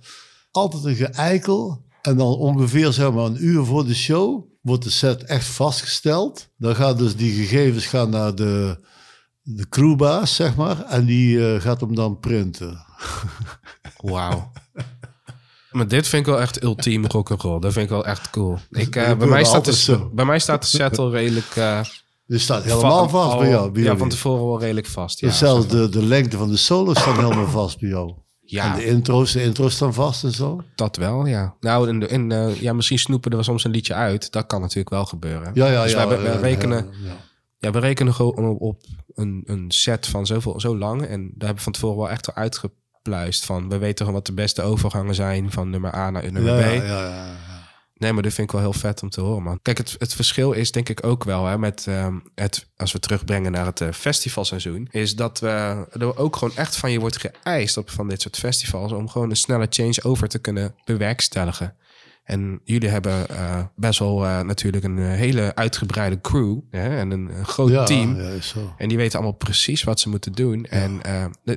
Altijd 0.51 0.85
een 0.85 0.95
geëikel. 0.95 1.83
En 2.03 2.17
dan 2.17 2.35
ongeveer 2.35 2.93
zeg 2.93 3.13
maar 3.13 3.25
een 3.25 3.45
uur 3.45 3.65
voor 3.65 3.87
de 3.87 3.95
show 3.95 4.53
wordt 4.65 4.85
de 4.85 4.91
set 4.91 5.25
echt 5.25 5.47
vastgesteld. 5.47 6.49
Dan 6.57 6.75
gaan 6.77 6.97
dus 6.97 7.17
die 7.17 7.33
gegevens 7.47 7.87
gaan 7.87 8.11
naar 8.11 8.35
de, 8.35 8.79
de 9.43 9.69
crewbaas, 9.69 10.35
zeg 10.35 10.57
maar. 10.57 10.85
En 10.85 11.05
die 11.05 11.55
eh, 11.55 11.61
gaat 11.61 11.81
hem 11.81 11.95
dan 11.95 12.19
printen. 12.21 12.85
Wauw. 14.13 14.53
Maar 15.71 15.89
dit 15.89 16.09
vind 16.09 16.27
ik 16.27 16.33
wel 16.33 16.41
echt 16.41 16.63
ultiem 16.63 17.07
rock'n'roll. 17.07 17.61
Dat 17.61 17.73
vind 17.73 17.85
ik 17.85 17.91
wel 17.91 18.07
echt 18.07 18.31
cool. 18.31 18.59
Ik, 18.71 18.97
eh, 18.97 19.17
bij, 19.17 19.29
mij 19.29 19.45
staat 19.45 19.65
de, 19.65 20.09
bij 20.13 20.25
mij 20.25 20.39
staat 20.39 20.63
de 20.63 20.69
set 20.69 20.99
al 20.99 21.11
redelijk... 21.11 21.55
Dus 22.27 22.43
staat 22.43 22.65
helemaal 22.65 23.09
vast 23.09 23.33
al- 23.33 23.39
bij 23.39 23.49
jou. 23.49 23.71
Bij 23.71 23.81
Ja, 23.81 23.87
jullie. 23.87 23.99
van 23.99 24.09
tevoren 24.09 24.47
wel 24.47 24.61
redelijk 24.61 24.87
vast. 24.87 25.21
Ja, 25.21 25.29
Dus 25.29 25.39
zelfs 25.39 25.67
de, 25.69 25.89
de 25.89 26.03
lengte 26.03 26.37
van 26.37 26.51
de 26.51 26.57
solo 26.57 26.95
staat 26.95 27.17
helemaal 27.17 27.49
vast 27.61 27.81
bij 27.81 27.89
jou. 27.89 28.13
Ja. 28.47 28.73
En 28.73 28.77
de 28.77 28.87
intro's, 28.87 29.33
de 29.33 29.43
intro's 29.43 29.75
staan 29.75 29.95
vast 29.95 30.25
en 30.25 30.33
zo. 30.33 30.63
Dat 30.75 30.97
wel, 30.97 31.27
ja. 31.27 31.55
Nou, 31.61 31.89
in 31.89 32.01
de, 32.01 32.07
in, 32.07 32.33
eh, 32.33 32.61
ja, 32.61 32.73
misschien 32.73 32.99
snoepen 32.99 33.37
we 33.37 33.43
soms 33.43 33.65
een 33.65 33.71
liedje 33.71 33.95
uit. 33.95 34.33
Dat 34.33 34.47
kan 34.47 34.61
natuurlijk 34.61 34.91
wel 34.91 35.05
gebeuren. 35.05 35.51
Ja, 35.55 35.67
ja, 35.67 35.83
dus 35.83 35.93
ja. 35.93 36.09
wij, 36.09 36.21
we 36.21 36.39
rekenen, 36.39 36.89
ja, 36.91 37.09
ja. 37.09 37.17
ja, 37.59 37.71
we 37.71 37.79
rekenen 37.79 38.15
gewoon 38.15 38.59
op, 38.59 38.83
een, 39.15 39.43
een 39.47 39.71
set 39.71 40.07
van 40.07 40.27
zoveel, 40.27 40.61
zo 40.61 40.77
lang. 40.77 41.03
En 41.03 41.21
daar 41.23 41.47
hebben 41.47 41.57
we 41.57 41.63
van 41.63 41.73
tevoren 41.73 41.97
wel 41.97 42.11
echt 42.11 42.27
wel 42.27 42.37
uitgepluist 42.37 43.45
van. 43.45 43.69
We 43.69 43.79
weten 43.79 43.99
gewoon 43.99 44.15
wat 44.15 44.27
de 44.27 44.35
beste 44.35 44.63
overgangen 44.63 45.15
zijn 45.15 45.51
van 45.51 45.71
nummer 45.71 45.95
A 45.95 46.11
naar 46.11 46.33
nummer 46.33 46.59
B. 46.59 46.61
ja, 46.61 46.83
ja. 46.83 47.37
Nee, 47.97 48.13
maar 48.13 48.23
dit 48.23 48.35
vind 48.35 48.47
ik 48.47 48.53
wel 48.53 48.71
heel 48.71 48.81
vet 48.81 49.03
om 49.03 49.11
te 49.11 49.21
horen, 49.21 49.43
man. 49.43 49.59
Kijk, 49.63 49.79
het, 49.79 49.97
het 49.99 50.15
verschil 50.15 50.53
is 50.53 50.73
denk 50.73 50.89
ik 50.89 51.07
ook 51.07 51.25
wel 51.25 51.47
hè, 51.47 51.59
met 51.59 51.87
ehm, 51.87 52.19
het, 52.35 52.67
als 52.77 52.93
we 52.93 52.99
terugbrengen 52.99 53.53
naar 53.53 53.67
het 53.67 53.81
eh, 53.81 53.89
festivalseizoen, 53.93 54.89
is 54.91 55.17
dat 55.17 55.39
we 55.41 55.87
er 55.93 56.17
ook 56.19 56.37
gewoon 56.37 56.57
echt 56.57 56.77
van 56.77 56.91
je 56.91 57.01
wordt 57.01 57.27
geëist 57.43 57.77
op 57.77 57.91
van 57.91 58.09
dit 58.09 58.23
soort 58.23 58.37
festivals 58.39 58.93
om 58.93 59.09
gewoon 59.09 59.31
een 59.31 59.37
snelle 59.37 59.67
change-over 59.71 60.29
te 60.29 60.39
kunnen 60.39 60.75
bewerkstelligen. 60.85 61.77
En 62.25 62.61
jullie 62.65 62.89
hebben 62.89 63.29
eh, 63.29 63.63
best 63.77 63.99
wel 63.99 64.25
eh, 64.27 64.41
natuurlijk 64.41 64.85
een 64.85 64.99
hele 64.99 65.55
uitgebreide 65.55 66.21
crew 66.21 66.59
hè, 66.71 66.97
en 66.99 67.11
een, 67.11 67.39
een 67.39 67.47
groot 67.47 67.71
Ja, 67.71 67.85
team. 67.85 68.21
ja, 68.21 68.41
zo. 68.41 68.75
En 68.79 68.89
die 68.89 68.97
weten 68.97 69.19
allemaal 69.19 69.37
precies 69.37 69.83
wat 69.83 70.01
ze 70.01 70.09
moeten 70.09 70.33
doen. 70.33 70.65
En 70.65 71.01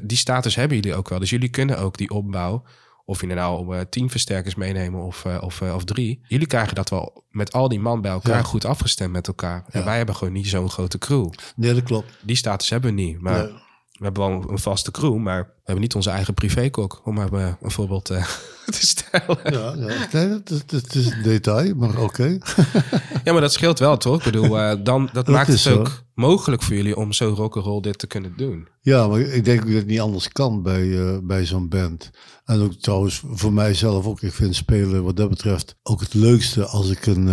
die 0.04 0.18
status 0.18 0.56
hebben 0.56 0.78
jullie 0.78 0.96
ook 0.96 1.10
wel. 1.10 1.20
Dus 1.20 1.30
jullie 1.30 1.50
kunnen 1.50 1.80
ook 1.80 1.98
die 1.98 2.10
opbouw, 2.10 2.64
of 3.10 3.22
je 3.22 3.28
nou 3.28 3.76
eh, 3.76 3.82
tien 3.90 4.10
versterkers 4.10 4.56
meenemen 4.56 5.02
of, 5.04 5.26
eh, 5.26 5.38
of, 5.42 5.62
eh, 5.62 5.76
of 5.76 5.84
drie. 5.84 6.20
Jullie 6.28 6.48
krijgen 6.48 6.76
dat 6.76 6.90
wel 6.90 7.24
met 7.32 7.52
al 7.54 7.68
die 7.70 7.80
man 7.80 8.02
bij 8.02 8.12
elkaar 8.12 8.36
Ja. 8.36 8.44
goed 8.44 8.66
afgestemd 8.66 9.12
met 9.12 9.28
elkaar. 9.28 9.64
En 9.70 9.80
Ja. 9.80 9.86
wij 9.86 9.98
hebben 9.98 10.16
gewoon 10.16 10.34
niet 10.34 10.48
zo'n 10.48 10.70
grote 10.70 10.98
crew. 10.98 11.30
Nee, 11.56 11.74
dat 11.74 11.84
klopt. 11.84 12.12
Die 12.22 12.36
status 12.36 12.70
hebben 12.70 12.96
we 12.96 13.02
niet. 13.02 13.22
Maar 13.22 13.44
Nee. 13.44 13.54
We 13.98 14.04
hebben 14.04 14.28
wel 14.28 14.52
een 14.52 14.60
vaste 14.60 14.92
crew, 14.92 15.18
maar 15.18 15.44
we 15.44 15.62
hebben 15.64 15.82
niet 15.82 15.96
onze 15.96 16.10
eigen 16.10 16.34
privékok. 16.34 17.02
Om 17.04 17.14
maar 17.14 17.34
eh, 17.34 17.54
een 17.62 17.72
voorbeeld 17.72 18.10
eh, 18.10 18.26
te 18.66 18.88
stellen. 18.88 19.40
Ja, 19.44 19.74
ja. 19.78 20.08
Nee, 20.12 20.42
dat, 20.66 20.96
is 20.96 21.06
een 21.06 21.24
detail, 21.24 21.76
maar 21.76 21.98
oké. 22.02 22.38
Ja, 23.24 23.32
maar 23.34 23.42
dat 23.42 23.54
scheelt 23.54 23.80
wel, 23.80 23.98
toch? 23.98 24.18
Ik 24.18 24.24
bedoel, 24.24 24.60
eh, 24.60 24.76
dan, 24.84 25.06
dat, 25.06 25.14
Dat 25.14 25.28
maakt 25.28 25.48
het 25.48 25.60
zo. 25.60 25.80
ook 25.80 26.04
mogelijk 26.14 26.62
voor 26.62 26.76
jullie 26.76 26.98
om 26.98 27.14
zo 27.14 27.34
rock'n'roll 27.38 27.82
dit 27.82 27.98
te 27.98 28.08
kunnen 28.08 28.34
doen. 28.38 28.68
Ja, 28.82 29.08
maar 29.08 29.20
ik 29.20 29.46
denk 29.46 29.66
dat 29.66 29.74
het 29.74 29.88
niet 29.88 30.00
anders 30.00 30.28
kan 30.28 30.64
bij, 30.64 31.20
bij 31.24 31.46
zo'n 31.46 31.70
band. 31.70 32.10
En 32.46 32.62
ook 32.62 32.74
trouwens 32.74 33.24
voor 33.26 33.54
mijzelf 33.54 34.06
ook. 34.06 34.22
Ik 34.22 34.34
vind 34.34 34.56
spelen 34.56 35.04
wat 35.04 35.16
dat 35.18 35.30
betreft 35.30 35.76
ook 35.84 36.00
het 36.00 36.14
leukste 36.14 36.66
als 36.66 36.90
ik 36.90 37.06
een, 37.06 37.28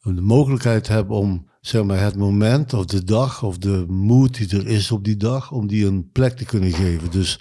een 0.00 0.22
mogelijkheid 0.22 0.88
heb 0.88 1.10
om 1.10 1.48
zeg 1.66 1.84
maar, 1.84 2.00
het 2.00 2.16
moment 2.16 2.72
of 2.72 2.84
de 2.84 3.04
dag 3.04 3.42
of 3.42 3.58
de 3.58 3.84
mood 3.88 4.34
die 4.34 4.58
er 4.58 4.66
is 4.66 4.90
op 4.90 5.04
die 5.04 5.16
dag, 5.16 5.52
om 5.52 5.66
die 5.66 5.86
een 5.86 6.10
plek 6.12 6.36
te 6.36 6.44
kunnen 6.44 6.72
geven. 6.72 7.10
Dus 7.10 7.40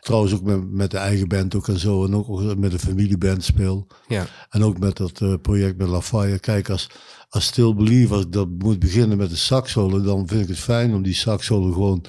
trouwens 0.00 0.34
ook 0.34 0.42
met, 0.42 0.70
met 0.70 0.90
de 0.90 0.98
eigen 0.98 1.28
band 1.28 1.54
ook 1.54 1.68
en 1.68 1.78
zo. 1.78 2.04
En 2.04 2.14
ook 2.14 2.56
met 2.56 2.70
de 2.70 2.78
familieband 2.78 3.44
speel. 3.44 3.86
Ja, 4.08 4.26
En 4.50 4.64
ook 4.64 4.78
met 4.78 4.96
dat 4.96 5.20
eh, 5.20 5.34
project 5.42 5.76
met 5.78 5.88
Lafayette. 5.88 6.40
Kijk, 6.40 6.70
als, 6.70 6.90
als 7.28 7.44
Still 7.44 7.74
Believe, 7.74 8.14
als 8.14 8.24
ik 8.24 8.32
dat 8.32 8.48
moet 8.58 8.78
beginnen 8.78 9.18
met 9.18 9.30
de 9.30 9.36
saxsolo, 9.36 10.02
dan 10.02 10.28
vind 10.28 10.42
ik 10.42 10.48
het 10.48 10.58
fijn 10.58 10.94
om 10.94 11.02
die 11.02 11.14
saxsolo 11.14 11.72
gewoon 11.72 12.04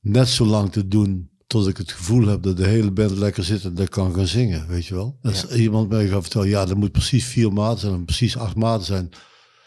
net 0.00 0.28
zo 0.28 0.44
lang 0.44 0.72
te 0.72 0.88
doen 0.88 1.30
tot 1.46 1.68
ik 1.68 1.76
het 1.76 1.92
gevoel 1.92 2.26
heb 2.26 2.42
dat 2.42 2.56
de 2.56 2.66
hele 2.66 2.90
band 2.90 3.10
lekker 3.10 3.44
zit 3.44 3.64
en 3.64 3.74
dat 3.74 3.88
kan 3.88 4.14
gaan 4.14 4.26
zingen, 4.26 4.68
weet 4.68 4.86
je 4.86 4.94
wel. 4.94 5.18
Als 5.22 5.46
iemand 5.46 5.88
mij 5.88 6.08
gaat 6.08 6.22
vertellen, 6.22 6.48
ja, 6.48 6.68
er 6.68 6.76
moet 6.76 6.92
precies 6.92 7.24
vier 7.24 7.52
maten 7.52 7.78
zijn 7.78 7.94
en 7.94 8.04
precies 8.04 8.36
acht 8.36 8.56
maten 8.56 8.86
zijn, 8.86 9.10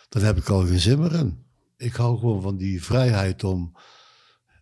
dan 0.10 0.24
heb 0.24 0.38
ik 0.38 0.50
al 0.50 0.66
geen 0.66 0.80
zin 0.80 1.00
meer 1.00 1.14
in. 1.14 1.44
Ik 1.78 1.94
hou 1.94 2.18
gewoon 2.20 2.42
van 2.42 2.58
die 2.58 2.84
vrijheid 2.84 3.44
om 3.44 3.78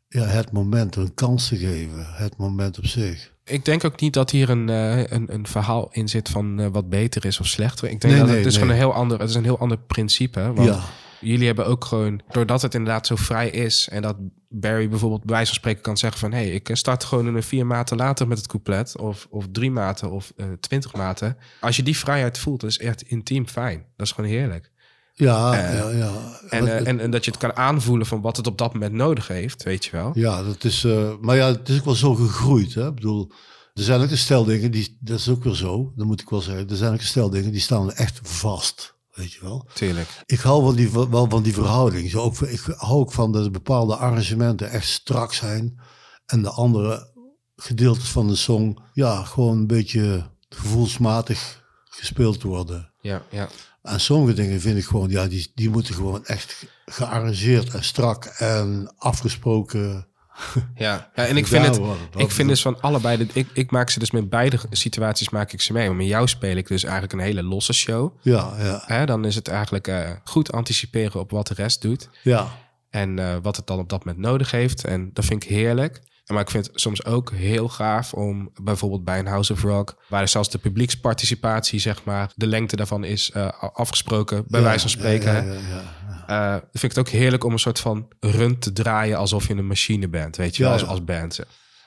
ja, 0.08 0.24
het 0.24 0.52
moment 0.52 0.96
een 0.96 1.14
kans 1.14 1.48
te 1.48 1.58
geven, 1.58 2.06
het 2.14 2.38
moment 2.38 2.78
op 2.78 2.86
zich. 2.86 3.36
Ik 3.44 3.66
denk 3.66 3.84
ook 3.84 4.00
niet 4.02 4.14
dat 4.14 4.32
hier 4.32 4.50
een, 4.50 4.70
eh, 4.70 5.04
een, 5.04 5.34
een 5.34 5.48
verhaal 5.48 5.88
in 5.92 6.08
zit 6.08 6.30
van 6.30 6.60
eh, 6.60 6.68
wat 6.72 6.90
beter 6.90 7.26
is 7.26 7.40
of 7.40 7.48
slechter. 7.48 7.90
Ik 7.90 8.02
denk 8.02 8.14
Nee, 8.14 8.22
dat 8.22 8.30
nee, 8.30 8.38
het 8.38 8.46
is 8.48 8.54
nee. 8.54 8.62
gewoon 8.64 8.78
een 8.78 8.82
heel 8.84 8.94
ander, 8.94 9.20
het 9.20 9.30
is 9.30 9.36
een 9.36 9.44
heel 9.44 9.60
ander 9.60 9.78
principe. 9.78 10.54
Want 10.54 10.68
Ja. 10.68 10.80
jullie 11.22 11.46
hebben 11.46 11.66
ook 11.66 11.86
gewoon, 11.86 12.22
doordat 12.30 12.62
het 12.62 12.74
inderdaad 12.74 13.08
zo 13.08 13.16
vrij 13.16 13.50
is 13.50 13.90
en 13.90 14.02
dat 14.02 14.16
Barry 14.50 14.90
bijvoorbeeld 14.90 15.24
bij 15.24 15.36
wijze 15.36 15.48
van 15.48 15.56
spreken 15.60 15.82
kan 15.82 15.98
zeggen 15.98 16.20
van 16.20 16.32
hé, 16.32 16.38
hey, 16.38 16.50
ik 16.50 16.70
start 16.74 17.04
gewoon 17.04 17.26
een 17.36 17.44
vier 17.44 17.66
maten 17.66 17.98
later 17.98 18.28
met 18.28 18.38
het 18.38 18.48
couplet 18.48 18.98
of, 18.98 19.28
of 19.30 19.46
drie 19.52 19.72
maten 19.72 20.12
of 20.12 20.34
eh, 20.36 20.46
twintig 20.60 20.94
maten. 20.94 21.38
Als 21.62 21.76
je 21.76 21.84
die 21.84 21.98
vrijheid 21.98 22.38
voelt, 22.40 22.62
dat 22.62 22.70
is 22.70 22.80
echt 22.80 23.02
intiem 23.02 23.48
fijn. 23.48 23.86
Dat 23.96 24.06
is 24.06 24.12
gewoon 24.12 24.30
heerlijk. 24.30 24.72
Ja, 25.20 25.54
Eh, 25.68 25.78
ja, 25.78 25.90
ja. 25.90 26.12
En, 26.50 26.60
Wat- 26.60 26.70
eh, 26.70 26.88
en, 26.88 27.00
en 27.00 27.12
dat 27.12 27.26
je 27.26 27.32
het 27.32 27.40
kan 27.40 27.56
aanvoelen 27.56 28.06
van 28.08 28.22
wat 28.22 28.38
het 28.38 28.48
op 28.48 28.58
dat 28.58 28.74
moment 28.74 28.94
nodig 28.94 29.28
heeft, 29.28 29.64
weet 29.64 29.86
je 29.86 29.92
wel. 29.92 30.12
Ja, 30.14 30.44
dat 30.44 30.64
is, 30.64 30.84
eh, 30.84 31.12
maar 31.22 31.36
ja, 31.36 31.48
het 31.48 31.70
is 31.70 31.78
ook 31.80 31.86
wel 31.86 31.94
zo 31.96 32.16
gegroeid. 32.16 32.74
Hè? 32.74 32.88
Ik 32.88 32.96
bedoel, 32.96 33.32
er 33.74 33.84
zijn 33.84 34.02
ook 34.02 34.10
een 34.12 34.18
stel 34.18 34.44
dingen, 34.44 34.72
die, 34.72 34.98
dat 35.00 35.20
is 35.20 35.30
ook 35.30 35.44
weer 35.44 35.56
zo, 35.56 35.92
dat 35.96 36.06
moet 36.06 36.22
ik 36.22 36.30
wel 36.30 36.42
zeggen. 36.42 36.70
Er 36.70 36.76
zijn 36.76 36.94
ook 36.94 37.00
een 37.00 37.06
stel 37.06 37.30
dingen 37.30 37.52
die 37.52 37.62
staan 37.62 37.92
echt 37.94 38.20
vast, 38.24 38.96
weet 39.14 39.34
je 39.34 39.40
wel. 39.42 39.68
Tuurlijk. 39.74 40.10
Ik 40.26 40.40
hou 40.40 40.64
wel, 40.64 40.76
die, 40.76 40.92
wel 40.92 41.30
van 41.30 41.44
die 41.44 41.54
verhouding. 41.54 42.10
Zo 42.10 42.20
ook, 42.22 42.40
ik 42.42 42.62
hou 42.78 43.00
ook 43.00 43.12
van 43.12 43.32
dat 43.32 43.44
de 43.44 43.52
bepaalde 43.52 43.96
arrangementen 43.96 44.70
echt 44.70 44.88
strak 44.88 45.34
zijn. 45.34 45.80
En 46.26 46.42
de 46.42 46.50
andere 46.50 47.12
gedeeltes 47.56 48.10
van 48.10 48.28
de 48.28 48.36
song, 48.36 48.78
ja, 48.94 49.24
gewoon 49.24 49.58
een 49.58 49.68
beetje 49.68 50.30
gevoelsmatig 50.50 51.64
gespeeld 51.90 52.44
worden. 52.44 52.92
Ja, 53.02 53.22
ja. 53.32 53.50
En 53.88 54.00
sommige 54.00 54.34
dingen 54.34 54.62
vind 54.62 54.78
ik 54.78 54.86
gewoon, 54.86 55.10
ja, 55.10 55.28
die, 55.28 55.52
die 55.56 55.70
moeten 55.70 55.94
gewoon 55.94 56.26
echt 56.26 56.66
gearrangeerd 56.86 57.74
en 57.74 57.84
strak 57.84 58.26
en 58.26 58.94
afgesproken 58.98 60.08
Ja, 60.76 61.10
ja 61.16 61.26
en 61.26 61.38
ik 61.38 61.48
vind, 61.48 61.66
het, 61.66 61.80
ik 62.16 62.32
vind 62.32 62.50
dus 62.50 62.62
van 62.62 62.82
allebei, 62.82 63.18
de, 63.18 63.28
ik, 63.34 63.48
ik 63.54 63.72
maak 63.72 63.90
ze 63.90 64.00
dus 64.00 64.12
met 64.12 64.30
beide 64.30 64.60
situaties 64.70 65.30
maak 65.30 65.54
ik 65.54 65.62
ze 65.62 65.74
mee. 65.74 65.88
Maar 65.88 65.96
met 65.96 66.08
jou 66.08 66.28
speel 66.28 66.56
ik 66.56 66.68
dus 66.68 66.84
eigenlijk 66.84 67.14
een 67.14 67.20
hele 67.20 67.44
losse 67.44 67.74
show. 67.74 68.14
Ja, 68.22 68.54
ja, 68.58 68.84
Hè, 68.86 69.06
dan 69.06 69.26
is 69.26 69.36
het 69.36 69.48
eigenlijk 69.48 69.88
eh, 69.88 70.10
goed 70.24 70.52
anticiperen 70.52 71.20
op 71.20 71.32
wat 71.32 71.48
de 71.48 71.54
rest 71.54 71.82
doet. 71.82 72.10
ja. 72.24 72.48
En 72.90 73.20
eh, 73.20 73.36
wat 73.42 73.56
het 73.56 73.68
dan 73.68 73.80
op 73.80 73.90
dat 73.90 74.06
moment 74.06 74.26
nodig 74.26 74.52
heeft. 74.52 74.86
En 74.86 75.10
dat 75.14 75.26
vind 75.26 75.44
ik 75.44 75.50
heerlijk. 75.50 76.02
Maar 76.28 76.42
ik 76.42 76.50
vind 76.50 76.68
het 76.68 76.82
soms 76.82 77.06
ook 77.06 77.32
heel 77.32 77.70
gaaf 77.70 78.14
om 78.14 78.52
bijvoorbeeld 78.62 79.04
bij 79.04 79.20
een 79.20 79.28
House 79.28 79.54
of 79.54 79.62
Rock, 79.62 80.04
waar 80.10 80.28
zelfs 80.28 80.50
de 80.50 80.58
publieksparticipatie, 80.58 81.80
zeg 81.80 82.04
maar, 82.04 82.32
de 82.36 82.48
lengte 82.48 82.76
daarvan 82.76 83.04
is 83.04 83.32
eh, 83.32 83.48
afgesproken, 83.74 84.44
bij 84.48 84.60
Ja, 84.60 84.66
wijze 84.66 84.82
van 84.82 84.90
spreken. 84.90 85.34
Ja. 85.46 85.82
Eh, 86.28 86.54
vind 86.54 86.84
ik 86.84 86.90
het 86.90 87.00
ook 87.00 87.10
heerlijk 87.10 87.44
om 87.44 87.52
een 87.52 87.60
soort 87.60 87.80
van 87.80 88.08
run 88.20 88.60
te 88.60 88.74
draaien 88.74 89.18
alsof 89.18 89.48
je 89.48 89.54
een 89.54 89.68
machine 89.68 90.10
bent, 90.10 90.36
weet 90.36 90.56
je 90.56 90.64
wel, 90.64 90.72
als, 90.72 90.86
als 90.86 91.04
band. 91.04 91.40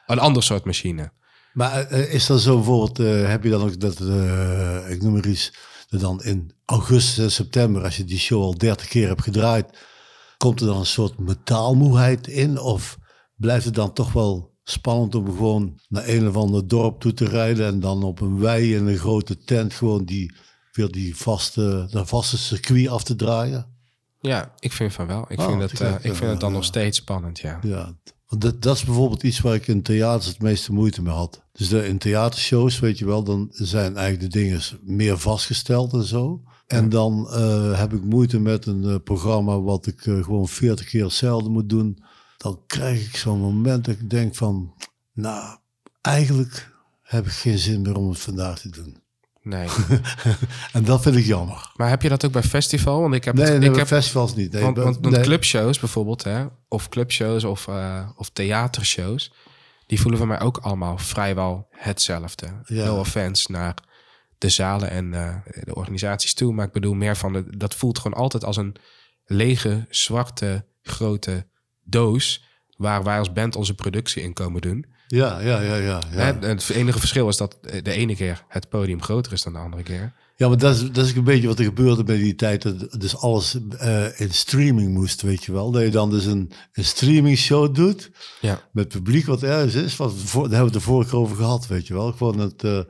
Een 0.06 0.18
ander 0.18 0.42
soort 0.42 0.64
machine. 0.64 1.12
Maar 1.52 1.86
eh, 1.86 2.14
is 2.14 2.26
dat 2.26 2.40
zo 2.40 2.56
bijvoorbeeld, 2.56 3.26
heb 3.28 3.44
je 3.44 3.50
dan 3.50 3.62
ook 3.62 3.80
dat, 3.80 4.00
ik 4.88 5.02
noem 5.02 5.12
maar 5.12 5.26
iets, 5.26 5.52
dat 5.88 6.00
dan 6.00 6.22
in 6.22 6.54
augustus 6.64 7.34
september, 7.34 7.82
als 7.82 7.96
je 7.96 8.04
die 8.04 8.18
show 8.18 8.42
al 8.42 8.58
30 8.58 8.88
keer 8.88 9.08
hebt 9.08 9.22
gedraaid, 9.22 9.78
komt 10.36 10.60
er 10.60 10.66
dan 10.66 10.78
een 10.78 10.86
soort 10.86 11.18
metaalmoeheid 11.18 12.26
in? 12.26 12.58
Of 12.58 12.98
blijft 13.40 13.64
het 13.64 13.74
dan 13.74 13.92
toch 13.92 14.12
wel 14.12 14.58
spannend 14.64 15.14
om 15.14 15.24
gewoon 15.24 15.80
naar 15.88 16.08
een 16.08 16.28
of 16.28 16.36
ander 16.36 16.68
dorp 16.68 17.00
toe 17.00 17.14
te 17.14 17.24
rijden 17.24 17.66
en 17.66 17.80
dan 17.80 18.02
op 18.02 18.20
een 18.20 18.38
wei 18.38 18.74
in 18.74 18.86
een 18.86 18.98
grote 18.98 19.38
tent 19.38 19.74
gewoon 19.74 20.04
die 20.04 20.34
weer 20.72 20.90
die 20.90 21.16
vaste, 21.16 21.88
dat 21.90 22.08
vaste 22.08 22.38
circuit 22.38 22.88
af 22.88 23.04
te 23.04 23.16
draaien. 23.16 23.66
Ja, 24.20 24.54
ik 24.58 24.72
vind 24.72 24.92
van 24.92 25.06
wel. 25.06 25.24
Ik 25.28 25.38
Oh, 25.38 25.46
vind 25.46 25.60
het, 25.60 25.76
te 25.76 25.84
eh, 25.84 25.94
ik 25.94 26.14
vind 26.14 26.30
het 26.30 26.40
dan 26.40 26.52
nog 26.52 26.64
steeds 26.64 26.98
spannend, 26.98 27.38
ja. 27.38 27.58
Ja, 27.62 27.96
want 28.26 28.42
dat, 28.42 28.62
dat 28.62 28.76
is 28.76 28.84
bijvoorbeeld 28.84 29.22
iets 29.22 29.40
waar 29.40 29.54
ik 29.54 29.66
in 29.66 29.82
theaters 29.82 30.26
het 30.26 30.42
meeste 30.42 30.72
moeite 30.72 31.02
mee 31.02 31.14
had. 31.14 31.42
Dus 31.52 31.68
de, 31.68 31.88
in 31.88 31.98
theatershows, 31.98 32.78
weet 32.78 32.98
je 32.98 33.06
wel, 33.06 33.22
dan 33.22 33.48
zijn 33.50 33.96
eigenlijk 33.96 34.32
de 34.32 34.38
dingen 34.38 34.60
meer 34.82 35.18
vastgesteld 35.18 35.92
en 35.92 36.04
zo. 36.04 36.42
En 36.66 36.88
dan 36.88 37.28
eh, 37.30 37.78
heb 37.78 37.92
ik 37.92 38.04
moeite 38.04 38.40
met 38.40 38.66
een 38.66 38.84
eh, 38.84 38.94
programma 39.04 39.60
wat 39.60 39.86
ik 39.86 40.06
eh, 40.06 40.22
gewoon 40.22 40.48
40 40.48 40.86
keer 40.86 41.04
hetzelfde 41.04 41.48
moet 41.48 41.68
doen. 41.68 41.98
Dan 42.40 42.62
krijg 42.66 43.06
ik 43.06 43.16
zo'n 43.16 43.38
moment 43.38 43.84
dat 43.84 43.94
ik 43.94 44.10
denk 44.10 44.34
van, 44.34 44.74
nou, 45.12 45.58
eigenlijk 46.00 46.72
heb 47.02 47.26
ik 47.26 47.32
geen 47.32 47.58
zin 47.58 47.82
meer 47.82 47.96
om 47.96 48.08
het 48.08 48.20
vandaag 48.20 48.58
te 48.58 48.68
doen. 48.68 49.02
Nee. 49.42 49.68
En 50.72 50.84
dat 50.84 51.02
vind 51.02 51.16
ik 51.16 51.24
jammer. 51.24 51.72
maar 51.76 51.88
heb 51.88 52.02
je 52.02 52.08
dat 52.08 52.24
ook 52.24 52.32
bij 52.32 52.42
festival? 52.42 53.00
Want 53.00 53.14
ik 53.14 53.24
heb, 53.24 53.34
Nee, 53.34 53.44
het, 53.44 53.54
nee, 53.54 53.64
ik 53.64 53.70
bij 53.70 53.78
heb 53.78 53.88
festivals 53.88 54.34
niet. 54.34 54.52
Nee, 54.52 54.62
want, 54.62 54.76
want, 54.76 54.98
want 55.00 55.14
nee. 55.14 55.24
clubshows 55.24 55.78
bijvoorbeeld, 55.78 56.24
hè, 56.24 56.44
of 56.68 56.88
clubshows 56.88 57.44
of, 57.44 57.68
eh, 57.68 58.08
of 58.16 58.30
theatershows, 58.30 59.32
die 59.86 60.00
voelen 60.00 60.18
voor 60.18 60.28
mij 60.28 60.40
ook 60.40 60.56
allemaal 60.58 60.98
vrijwel 60.98 61.66
hetzelfde. 61.70 62.46
Ja. 62.64 62.84
No 62.84 62.98
offense 62.98 63.52
naar 63.52 63.74
de 64.38 64.48
zalen 64.48 64.90
en 64.90 65.14
eh, 65.14 65.36
de 65.64 65.74
organisaties 65.74 66.34
toe, 66.34 66.52
maar 66.52 66.66
ik 66.66 66.72
bedoel 66.72 66.94
meer 66.94 67.16
van, 67.16 67.32
de, 67.32 67.56
dat 67.56 67.74
voelt 67.74 67.98
gewoon 67.98 68.18
altijd 68.18 68.44
als 68.44 68.56
een 68.56 68.76
lege, 69.24 69.86
zwarte, 69.88 70.66
grote 70.82 71.49
doos 71.90 72.44
waar 72.76 73.02
wij 73.02 73.18
als 73.18 73.32
band 73.32 73.56
onze 73.56 73.74
productie 73.74 74.22
in 74.22 74.32
komen 74.32 74.60
doen. 74.60 74.84
Ja, 75.06 75.40
ja, 75.40 75.60
ja, 75.60 75.74
ja. 75.74 76.00
Ja. 76.12 76.38
Het 76.40 76.70
enige 76.70 76.98
verschil 76.98 77.28
is 77.28 77.36
dat 77.36 77.58
de 77.82 77.92
ene 77.92 78.16
keer 78.16 78.44
het 78.48 78.68
podium 78.68 79.02
groter 79.02 79.32
is 79.32 79.42
dan 79.42 79.52
de 79.52 79.58
andere 79.58 79.82
keer. 79.82 80.12
Ja, 80.40 80.48
maar 80.48 80.58
dat 80.58 80.74
is, 80.74 80.90
dat 80.92 81.04
is 81.04 81.14
een 81.14 81.24
beetje 81.24 81.46
wat 81.46 81.58
er 81.58 81.64
gebeurde 81.64 82.02
bij 82.02 82.16
die 82.16 82.34
tijd. 82.34 82.62
Dat 82.62 83.00
dus 83.00 83.16
alles 83.16 83.56
eh, 83.78 84.20
in 84.20 84.30
streaming 84.30 84.92
moest, 84.92 85.22
weet 85.22 85.44
je 85.44 85.52
wel. 85.52 85.70
Dat 85.70 85.82
je 85.82 85.90
dan 85.90 86.10
dus 86.10 86.24
een, 86.24 86.52
een 86.72 86.84
streaming 86.84 87.38
show 87.38 87.74
doet 87.74 88.10
Ja, 88.40 88.60
met 88.72 88.88
publiek 88.88 89.26
wat 89.26 89.42
ergens 89.42 89.74
is. 89.74 89.96
Wat, 89.96 90.12
voor, 90.14 90.48
daar 90.48 90.58
hebben 90.58 90.72
we 90.72 90.78
het 90.78 90.84
de 90.86 90.90
vorige 90.90 91.10
keer 91.10 91.18
over 91.18 91.36
gehad, 91.36 91.66
weet 91.66 91.86
je 91.86 91.94
wel. 91.94 92.12
Gewoon 92.12 92.38
het, 92.38 92.64
eh, 92.64 92.80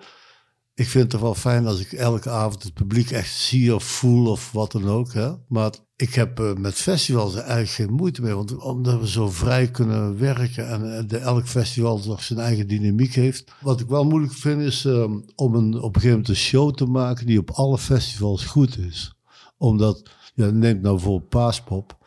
ik 0.74 0.88
vind 0.88 1.02
het 1.02 1.10
toch 1.10 1.20
wel 1.20 1.34
fijn 1.34 1.66
als 1.66 1.80
ik 1.80 1.92
elke 1.92 2.30
avond 2.30 2.62
het 2.62 2.74
publiek 2.74 3.10
echt 3.10 3.34
zie 3.34 3.74
of 3.74 3.84
voel 3.84 4.30
of 4.30 4.52
wat 4.52 4.72
dan 4.72 4.88
ook. 4.88 5.12
Hè? 5.12 5.32
Maar 5.48 5.72
ik 5.96 6.14
heb 6.14 6.40
eh, 6.40 6.54
met 6.54 6.74
festivals 6.74 7.34
eigenlijk 7.34 7.70
geen 7.70 7.92
moeite 7.92 8.22
mee. 8.22 8.34
Want 8.34 8.56
omdat 8.56 9.00
we 9.00 9.08
zo 9.08 9.30
vrij 9.30 9.70
kunnen 9.70 10.18
werken 10.18 10.68
en 10.68 10.96
eh, 10.96 11.04
de, 11.06 11.18
elk 11.18 11.46
festival 11.46 12.00
toch 12.00 12.22
zijn 12.22 12.38
eigen 12.38 12.68
dynamiek 12.68 13.14
heeft. 13.14 13.52
Wat 13.60 13.80
ik 13.80 13.88
wel 13.88 14.04
moeilijk 14.04 14.32
vind 14.32 14.60
is 14.62 14.84
eh, 14.84 15.02
om 15.34 15.54
een, 15.54 15.74
op 15.74 15.94
een 15.94 16.00
gegeven 16.00 16.10
moment 16.10 16.28
een 16.28 16.34
show 16.34 16.74
te 16.74 16.86
maken 16.86 17.26
die 17.26 17.38
op 17.38 17.50
alle 17.50 17.78
festivals 17.78 18.44
goed 18.44 18.78
is. 18.78 19.14
Omdat, 19.56 20.10
ja, 20.34 20.50
neemt 20.50 20.82
nou 20.82 20.94
bijvoorbeeld 20.94 21.28
Paaspop. 21.28 21.98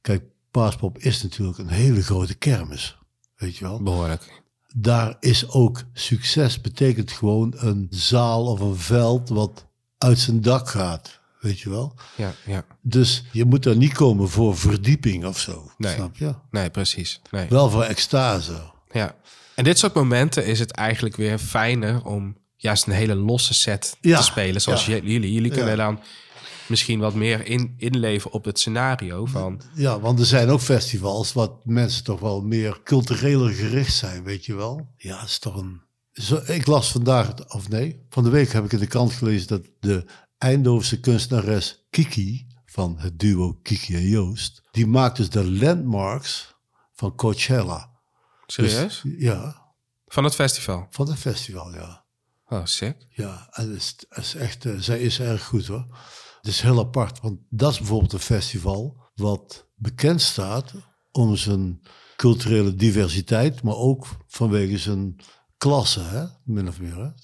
Kijk, 0.00 0.24
Paaspop 0.50 0.98
is 0.98 1.22
natuurlijk 1.22 1.58
een 1.58 1.68
hele 1.68 2.02
grote 2.02 2.34
kermis. 2.34 2.98
Weet 3.36 3.56
je 3.56 3.64
wel? 3.64 3.82
behoorlijk. 3.82 4.41
Daar 4.74 5.16
is 5.20 5.48
ook 5.48 5.82
succes. 5.92 6.60
Betekent 6.60 7.12
gewoon 7.12 7.54
een 7.56 7.86
zaal 7.90 8.46
of 8.46 8.60
een 8.60 8.76
veld 8.76 9.28
wat 9.28 9.66
uit 9.98 10.18
zijn 10.18 10.40
dak 10.40 10.68
gaat. 10.68 11.20
Weet 11.40 11.60
je 11.60 11.70
wel? 11.70 11.94
Ja, 12.16 12.32
ja. 12.46 12.64
Dus 12.80 13.24
je 13.32 13.44
moet 13.44 13.66
er 13.66 13.76
niet 13.76 13.92
komen 13.92 14.28
voor 14.28 14.56
verdieping 14.56 15.24
of 15.24 15.38
zo. 15.38 15.70
Nee. 15.78 15.94
Snap 15.94 16.16
je? 16.16 16.34
Nee, 16.50 16.70
precies. 16.70 17.20
Nee. 17.30 17.46
Wel 17.48 17.70
voor 17.70 17.82
extase. 17.82 18.60
Ja. 18.92 19.14
En 19.54 19.64
dit 19.64 19.78
soort 19.78 19.94
momenten 19.94 20.46
is 20.46 20.58
het 20.58 20.70
eigenlijk 20.70 21.16
weer 21.16 21.38
fijner 21.38 22.04
om 22.04 22.36
juist 22.56 22.86
een 22.86 22.92
hele 22.92 23.14
losse 23.14 23.54
set 23.54 23.96
Ja, 24.00 24.16
te 24.18 24.22
spelen. 24.24 24.60
Zoals 24.60 24.86
ja. 24.86 24.92
jullie. 25.02 25.32
Jullie 25.32 25.50
kunnen 25.50 25.76
Ja. 25.76 25.84
dan 25.84 26.00
misschien 26.72 26.98
wat 27.00 27.14
meer 27.14 27.46
in, 27.46 27.74
inleven 27.76 28.30
op 28.32 28.44
het 28.44 28.58
scenario 28.58 29.24
van... 29.26 29.60
Ja, 29.74 30.00
want 30.00 30.18
er 30.18 30.26
zijn 30.26 30.48
ook 30.48 30.60
festivals 30.60 31.32
wat 31.32 31.64
mensen 31.64 32.04
toch 32.04 32.20
wel 32.20 32.42
meer 32.42 32.80
cultureler 32.84 33.50
gericht 33.50 33.94
zijn, 33.94 34.22
weet 34.24 34.44
je 34.44 34.54
wel? 34.54 34.92
Ja, 34.96 35.20
het 35.20 35.28
is 35.28 35.38
toch 35.38 35.56
een... 35.56 35.80
Zo, 36.12 36.40
ik 36.46 36.66
las 36.66 36.92
vandaag, 36.92 37.54
of 37.54 37.68
nee, 37.68 38.06
van 38.08 38.24
de 38.24 38.30
week 38.30 38.52
heb 38.52 38.64
ik 38.64 38.72
in 38.72 38.78
de 38.78 38.86
krant 38.86 39.12
gelezen 39.12 39.48
dat 39.48 39.62
de 39.80 40.04
Eindhovense 40.38 41.00
kunstenares 41.00 41.86
Kiki, 41.90 42.46
van 42.66 42.98
het 42.98 43.18
duo 43.18 43.58
Kiki 43.62 43.94
en 43.94 44.08
Joost, 44.08 44.62
die 44.70 44.86
maakt 44.86 45.16
dus 45.16 45.30
de 45.30 45.50
landmarks 45.50 46.54
van 46.94 47.14
Coachella. 47.14 47.90
Dus- 48.46 48.54
Serieus? 48.72 49.02
ja, 49.18 49.66
Van 50.06 50.24
het 50.24 50.34
festival? 50.34 50.86
van 50.90 51.08
het 51.08 51.18
festival, 51.18 51.74
ja. 51.74 52.04
Oh, 52.48 52.64
sick. 52.64 52.96
Ja, 53.10 53.48
en 53.50 53.68
het 53.70 53.76
is, 53.80 53.94
het 54.08 54.24
is 54.24 54.34
echt, 54.34 54.64
eh, 54.64 54.72
zij 54.78 55.00
is 55.00 55.20
erg 55.20 55.44
goed 55.44 55.66
hoor. 55.66 55.86
Het 56.42 56.50
is 56.50 56.60
heel 56.60 56.78
apart, 56.78 57.20
want 57.20 57.38
dat 57.50 57.72
is 57.72 57.78
bijvoorbeeld 57.78 58.12
een 58.12 58.18
festival 58.18 59.10
wat 59.14 59.66
bekend 59.76 60.20
staat 60.22 60.72
om 61.12 61.36
zijn 61.36 61.82
culturele 62.16 62.74
diversiteit, 62.74 63.62
maar 63.62 63.74
ook 63.74 64.06
vanwege 64.26 64.78
zijn 64.78 65.16
klasse, 65.58 66.00
hè? 66.00 66.24
min 66.44 66.68
of 66.68 66.80
meer. 66.80 66.96
Hè? 66.96 67.02
Een 67.02 67.14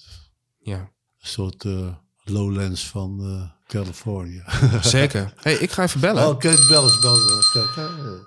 Ja, 0.59 0.91
soort 1.17 1.65
eh, 1.65 1.95
lowlands 2.23 2.87
van 2.87 3.19
eh 3.21 3.57
Californië. 3.67 4.43
zeker. 4.81 5.33
hey, 5.35 5.53
ik 5.53 5.71
ga 5.71 5.83
even 5.83 5.99
bellen. 6.01 6.27
oh, 6.27 6.37
bel 6.37 6.51
eens, 6.51 6.67
bel 6.67 6.83
eens. 6.83 7.53
Hè. 7.75 8.17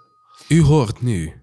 U 0.49 0.63
hoort 0.63 1.03
nu 1.03 1.43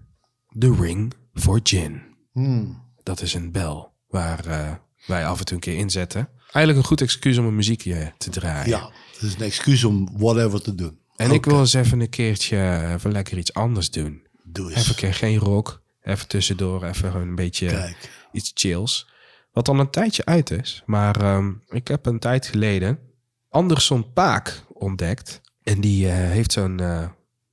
The 0.58 0.74
Ring 0.80 1.14
for 1.34 1.60
Gin. 1.62 2.02
Hmm. 2.32 2.82
Dat 3.02 3.20
is 3.20 3.34
een 3.34 3.52
bel 3.52 3.92
waar 4.08 4.46
eh, 4.46 4.74
wij 5.06 5.26
af 5.26 5.38
en 5.38 5.44
toe 5.44 5.54
een 5.54 5.60
keer 5.62 5.76
inzetten. 5.76 6.28
Eigenlijk 6.40 6.78
een 6.78 6.84
goed 6.84 7.00
excuus 7.00 7.38
om 7.38 7.46
een 7.46 7.54
muziekje 7.54 8.12
te 8.18 8.30
draaien. 8.30 8.68
Ja, 8.68 8.90
is 9.22 9.34
een 9.34 9.40
excuus 9.42 9.84
om 9.84 10.08
whatever 10.18 10.62
te 10.62 10.74
doen. 10.74 10.98
En 11.16 11.30
ik 11.30 11.44
wil 11.44 11.58
eens 11.58 11.74
even 11.74 12.00
een 12.00 12.08
keertje 12.08 12.90
even 12.94 13.12
lekker 13.12 13.38
iets 13.38 13.54
anders 13.54 13.90
doen. 13.90 14.22
Doe 14.44 14.66
Even 14.66 14.80
een 14.80 14.86
eens. 14.86 14.94
keer 14.94 15.14
geen 15.14 15.38
rock. 15.38 15.82
Even 16.02 16.28
tussendoor 16.28 16.84
even 16.84 17.14
een 17.14 17.34
beetje 17.34 17.66
Kijk. 17.66 18.10
iets 18.32 18.50
chills. 18.54 19.08
Wat 19.52 19.68
al 19.68 19.78
een 19.78 19.90
tijdje 19.90 20.24
uit 20.24 20.50
is. 20.50 20.82
Maar 20.86 21.20
ehm, 21.20 21.52
ik 21.68 21.88
heb 21.88 22.06
een 22.06 22.18
tijd 22.18 22.46
geleden 22.46 22.98
Anderson 23.48 24.12
Paak 24.12 24.62
ontdekt. 24.72 25.40
En 25.62 25.80
die 25.80 26.08
eh, 26.08 26.14
heeft 26.14 26.52
zo'n 26.52 26.80
eh, 26.80 27.08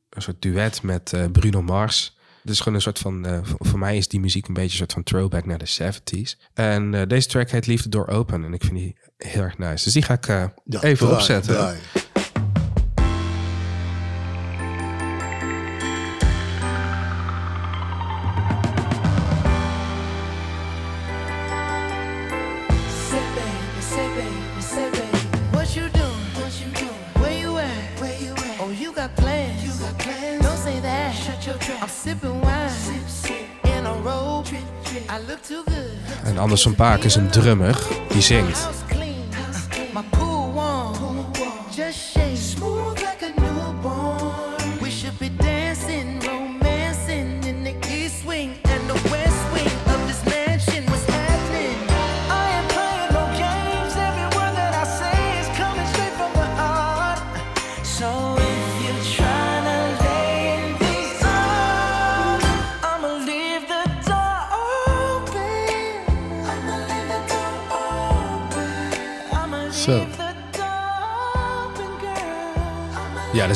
een 0.09 0.21
soort 0.21 0.41
duet 0.41 0.81
met 0.81 1.13
eh, 1.13 1.25
Bruno 1.31 1.61
Mars. 1.61 2.16
Het 2.47 2.55
is 2.55 2.61
gewoon 2.61 2.77
een 2.77 2.81
soort 2.83 2.99
van... 2.99 3.25
eh, 3.25 3.39
voor- 3.43 3.79
mij 3.79 3.97
is 3.97 4.07
die 4.07 4.19
muziek 4.19 4.47
een 4.47 4.53
beetje 4.53 4.69
een 4.71 4.77
soort 4.77 4.93
van 4.93 5.03
throwback 5.03 5.45
naar 5.45 5.57
de 5.57 5.67
70s. 5.67 6.49
En 6.53 6.93
eh, 6.93 7.01
deze 7.07 7.27
track 7.27 7.49
heet 7.49 7.67
Leave 7.67 7.83
the 7.83 7.89
Door 7.89 8.07
Open. 8.07 8.43
En 8.43 8.53
ik 8.53 8.61
vind 8.63 8.75
die 8.77 8.95
heel 9.17 9.41
erg 9.41 9.57
nice. 9.57 9.83
Dus 9.83 9.93
die 9.93 10.01
ga 10.01 10.13
ik 10.13 10.27
eh, 10.27 10.43
Ja, 10.65 10.81
even 10.83 10.97
draai, 10.97 11.13
opzetten. 11.13 11.53
draai. 11.53 11.77
Say 23.09 23.23
baby, 23.35 23.81
say 23.81 24.07
baby, 24.15 24.61
say 24.61 24.89
baby, 24.91 25.17
what 25.51 25.75
you 25.75 25.87
doing? 25.89 26.23
What 26.35 26.51
you 26.59 26.69
doing? 26.73 27.01
Where 27.21 27.37
you 27.39 27.57
at? 27.57 27.99
Where 28.01 28.17
you 28.21 28.31
at? 28.33 28.59
Oh, 28.59 28.69
you 28.71 28.91
got 28.93 29.15
plans? 29.15 29.63
You 29.63 29.71
got 29.83 29.97
plans? 29.97 30.43
Don't 30.45 30.57
say 30.57 30.79
that. 30.81 31.13
Shut 31.15 31.45
your 31.45 31.57
trap. 31.57 31.81
I'm 31.83 31.89
sipping 31.89 32.36
En 36.23 36.37
Anderson 36.37 36.75
Paak 36.75 37.03
is 37.03 37.15
een 37.15 37.29
drummer 37.29 37.77
die 38.09 38.21
zingt. 38.21 38.67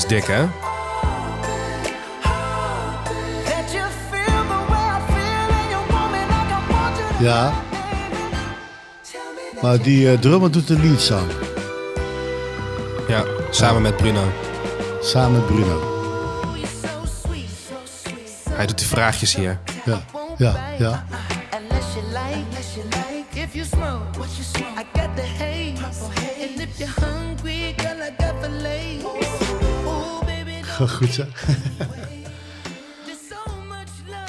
You 0.09 0.21
to. 0.21 0.49
Ja, 7.19 7.53
maar 9.61 9.81
die 9.81 10.11
eh, 10.11 10.19
drummer 10.19 10.51
doet 10.51 10.67
de 10.67 10.79
leadzang. 10.79 11.31
Ja, 13.07 13.23
samen 13.49 13.81
met 13.81 13.97
Bruno. 13.97 14.23
Samen 15.01 15.31
met 15.31 15.45
Bruno. 15.45 15.81
Hij 18.49 18.65
doet 18.65 18.77
die 18.77 18.87
vraagjes 18.87 19.35
hier. 19.35 19.59
Ja, 19.85 20.01
ja, 20.37 20.55
ja. 20.77 21.05
Don't 30.87 30.91
Goed 30.91 31.17
love. 31.17 31.31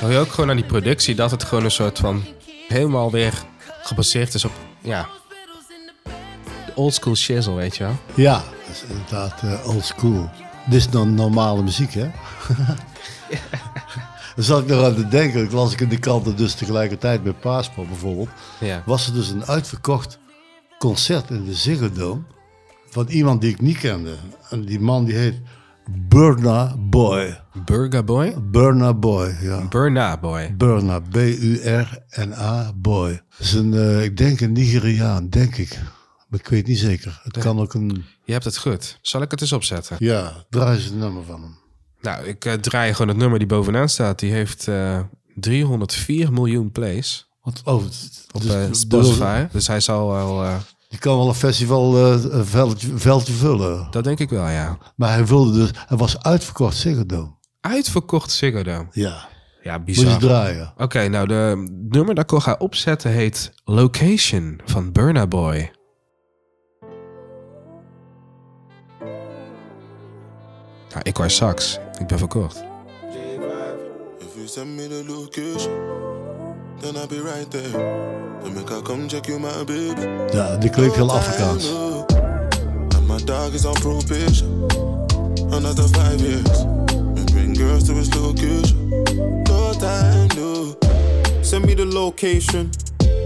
Hoor 0.00 0.10
je 0.10 0.18
ook 0.18 0.32
gewoon 0.32 0.50
aan 0.50 0.56
die 0.56 0.64
productie 0.64 1.14
dat 1.14 1.30
het 1.30 1.44
gewoon 1.44 1.64
een 1.64 1.70
soort 1.70 1.98
van 1.98 2.24
helemaal 2.68 3.10
weer 3.10 3.32
gebaseerd 3.82 4.34
is 4.34 4.44
op 4.44 4.52
ja, 4.80 5.08
old 6.74 6.94
school 6.94 7.14
shizzle, 7.14 7.54
weet 7.54 7.76
je 7.76 7.84
wel? 7.84 7.96
Ja, 8.14 8.34
dat 8.66 8.74
is 8.74 8.82
inderdaad 8.88 9.42
eh, 9.42 9.68
old 9.68 9.84
school. 9.84 10.30
Dit 10.66 10.74
is 10.74 10.90
dan 10.90 11.14
normale 11.14 11.62
muziek, 11.62 11.92
hè? 11.92 12.10
Dan 14.34 14.44
zat 14.44 14.62
ik 14.62 14.66
nog 14.66 14.84
aan 14.84 14.94
te 14.94 15.08
denken, 15.08 15.44
ik 15.44 15.52
las 15.52 15.72
ik 15.72 15.80
in 15.80 15.88
de 15.88 15.98
kranten 15.98 16.36
dus 16.36 16.54
tegelijkertijd 16.54 17.22
bij 17.22 17.32
Paaspop 17.32 17.88
bijvoorbeeld. 17.88 18.28
Ja. 18.60 18.82
Was 18.86 19.06
er 19.06 19.14
dus 19.14 19.28
een 19.28 19.44
uitverkocht 19.44 20.18
concert 20.78 21.30
in 21.30 21.44
de 21.44 21.54
Ziggo 21.54 21.92
Dome 21.92 22.22
van 22.88 23.06
iemand 23.08 23.40
die 23.40 23.50
ik 23.50 23.60
niet 23.60 23.78
kende. 23.78 24.16
En 24.50 24.64
die 24.64 24.80
man 24.80 25.04
die 25.04 25.14
heet 25.14 25.40
Burna 25.96 26.74
Boy. 26.78 27.38
Burger 27.64 28.04
Boy? 28.04 28.34
Burna 28.50 28.94
Boy, 28.94 29.36
ja. 29.40 29.68
Burna 29.68 30.16
Boy. 30.18 30.54
Burna, 30.56 31.00
B-U-R-N-A, 31.00 32.72
Boy. 32.76 33.20
Is 33.38 33.52
een, 33.52 33.74
eh, 33.74 34.02
ik 34.04 34.16
denk 34.16 34.40
een 34.40 34.52
Nigeriaan, 34.52 35.28
denk 35.28 35.56
ik. 35.56 35.78
Maar 36.28 36.40
ik 36.40 36.48
weet 36.48 36.66
niet 36.66 36.78
zeker. 36.78 37.20
Het 37.22 37.38
kan 37.38 37.60
ook 37.60 37.74
een, 37.74 38.04
Je 38.24 38.32
hebt 38.32 38.44
het 38.44 38.58
goed. 38.58 38.98
Zal 39.02 39.22
ik 39.22 39.30
het 39.30 39.40
eens 39.40 39.52
opzetten? 39.52 39.96
ja, 39.98 40.44
draai 40.50 40.76
eens 40.76 40.88
een 40.90 40.98
nummer 40.98 41.24
van 41.24 41.42
hem. 41.42 41.56
Nou, 42.00 42.24
ik 42.24 42.44
eh, 42.44 42.52
draai 42.52 42.92
gewoon 42.92 43.08
het 43.08 43.16
nummer 43.16 43.38
die 43.38 43.48
bovenaan 43.48 43.88
staat. 43.88 44.18
Die 44.18 44.32
heeft 44.32 44.68
eh 44.68 45.00
304 45.34 46.32
miljoen 46.32 46.72
plays 46.72 47.28
Want, 47.42 47.60
oh, 47.64 47.82
het- 47.84 48.26
op 48.32 48.42
dus- 48.42 48.52
dus- 48.68 48.80
Spotify. 48.80 49.46
Dus 49.52 49.66
hij 49.66 49.80
zal 49.80 50.08
wel... 50.12 50.44
Je 50.92 50.98
kan 50.98 51.16
wel 51.16 51.28
een 51.28 51.34
festival 51.34 51.96
eh, 51.96 52.24
een 52.24 52.46
veldje, 52.46 52.98
veldje 52.98 53.32
vullen. 53.32 53.86
dat 53.90 54.04
denk 54.04 54.18
ik 54.18 54.30
wel, 54.30 54.48
ja. 54.48 54.78
Maar 54.96 55.12
hij 55.12 55.26
wilde 55.26 55.52
dus, 55.52 55.70
hij 55.86 55.96
was 55.96 56.22
uitverkocht 56.22 56.76
Ziggo 56.76 57.06
Dome. 57.06 57.34
Uitverkocht 57.60 58.30
Ziggo 58.30 58.62
Dome. 58.62 58.86
Ja, 58.90 59.28
Ja, 59.62 59.78
moet 59.78 59.96
je 59.96 60.02
bizar. 60.04 60.18
draaien. 60.20 60.72
Oké, 60.76 61.08
nou, 61.08 61.26
de 61.28 61.64
nummer 61.88 62.14
dat 62.14 62.24
ik 62.24 62.32
al 62.32 62.40
ga 62.40 62.54
opzetten 62.58 63.10
heet 63.10 63.52
Location 63.64 64.60
van 64.64 64.92
Burna 64.92 65.26
Boy. 65.26 65.70
Nou, 70.88 71.00
ik 71.02 71.16
hoor 71.16 71.30
sax. 71.30 71.78
Ik 72.00 72.06
ben 72.06 72.18
verkocht. 72.18 72.64
If 74.18 74.34
you 74.34 74.46
send 74.46 74.66
me 74.76 74.86
the 74.88 75.04
location, 75.08 75.72
then 76.82 76.96
I'll 76.96 77.06
be 77.06 77.20
right 77.20 77.48
there. 77.50 77.70
Then 78.42 78.54
make 78.54 78.70
I 78.70 78.80
come 78.80 79.08
check 79.08 79.28
you, 79.28 79.38
my 79.38 79.64
baby. 79.64 80.02
Ja, 80.32 80.56
die 80.56 80.68
klinkt 80.68 80.96
heel 80.96 81.10
Afrikaans. 81.10 81.66
And 82.96 83.06
my 83.06 83.18
dog 83.18 83.54
is 83.54 83.64
on 83.64 83.74
probation. 83.74 84.66
Another 85.52 85.86
five 85.88 86.20
years. 86.20 86.60
And 86.90 87.30
bring 87.32 87.54
girls 87.54 87.84
to 87.84 87.94
his 87.94 88.12
location. 88.14 88.90
No 89.46 89.72
time, 89.74 90.28
no. 90.36 90.74
Send 91.42 91.66
me 91.66 91.74
the 91.74 91.86
location. 91.86 92.70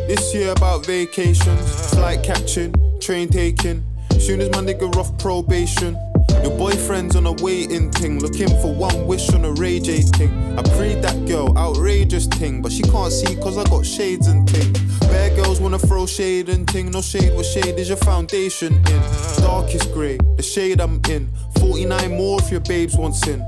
This 0.06 0.34
year 0.34 0.52
about 0.52 0.86
vacations, 0.86 1.90
flight 1.90 2.22
catching, 2.22 2.74
train 3.00 3.28
taking. 3.28 3.82
Soon 4.18 4.40
as 4.40 4.50
my 4.50 4.60
nigga 4.60 4.94
off 4.96 5.16
probation. 5.18 5.96
Your 6.42 6.56
boyfriend's 6.56 7.16
on 7.16 7.26
a 7.26 7.32
waiting 7.32 7.90
thing, 7.90 8.20
looking 8.20 8.48
for 8.60 8.72
one 8.74 9.06
wish 9.06 9.32
on 9.32 9.44
a 9.44 9.52
Ray 9.52 9.80
J 9.80 10.02
thing. 10.02 10.30
I 10.58 10.62
prayed 10.76 11.02
that 11.02 11.26
girl, 11.26 11.56
outrageous 11.56 12.26
thing, 12.26 12.62
but 12.62 12.72
she 12.72 12.82
can't 12.82 13.12
see 13.12 13.34
cause 13.36 13.56
I 13.58 13.64
got 13.64 13.84
shades 13.84 14.26
and 14.28 14.48
thing. 14.48 14.72
Bad 15.00 15.36
girls 15.36 15.60
wanna 15.60 15.78
throw 15.78 16.06
shade 16.06 16.48
and 16.48 16.66
ting, 16.68 16.90
no 16.90 17.00
shade, 17.02 17.32
what 17.34 17.46
shade 17.46 17.78
is 17.78 17.88
your 17.88 17.98
foundation 17.98 18.74
in? 18.74 19.02
Darkest 19.40 19.92
grey, 19.92 20.18
the 20.36 20.42
shade 20.42 20.80
I'm 20.80 21.00
in. 21.08 21.28
49 21.58 22.10
more 22.16 22.40
if 22.40 22.50
your 22.50 22.60
babes 22.62 22.96
want 22.96 23.14
sin. 23.16 23.42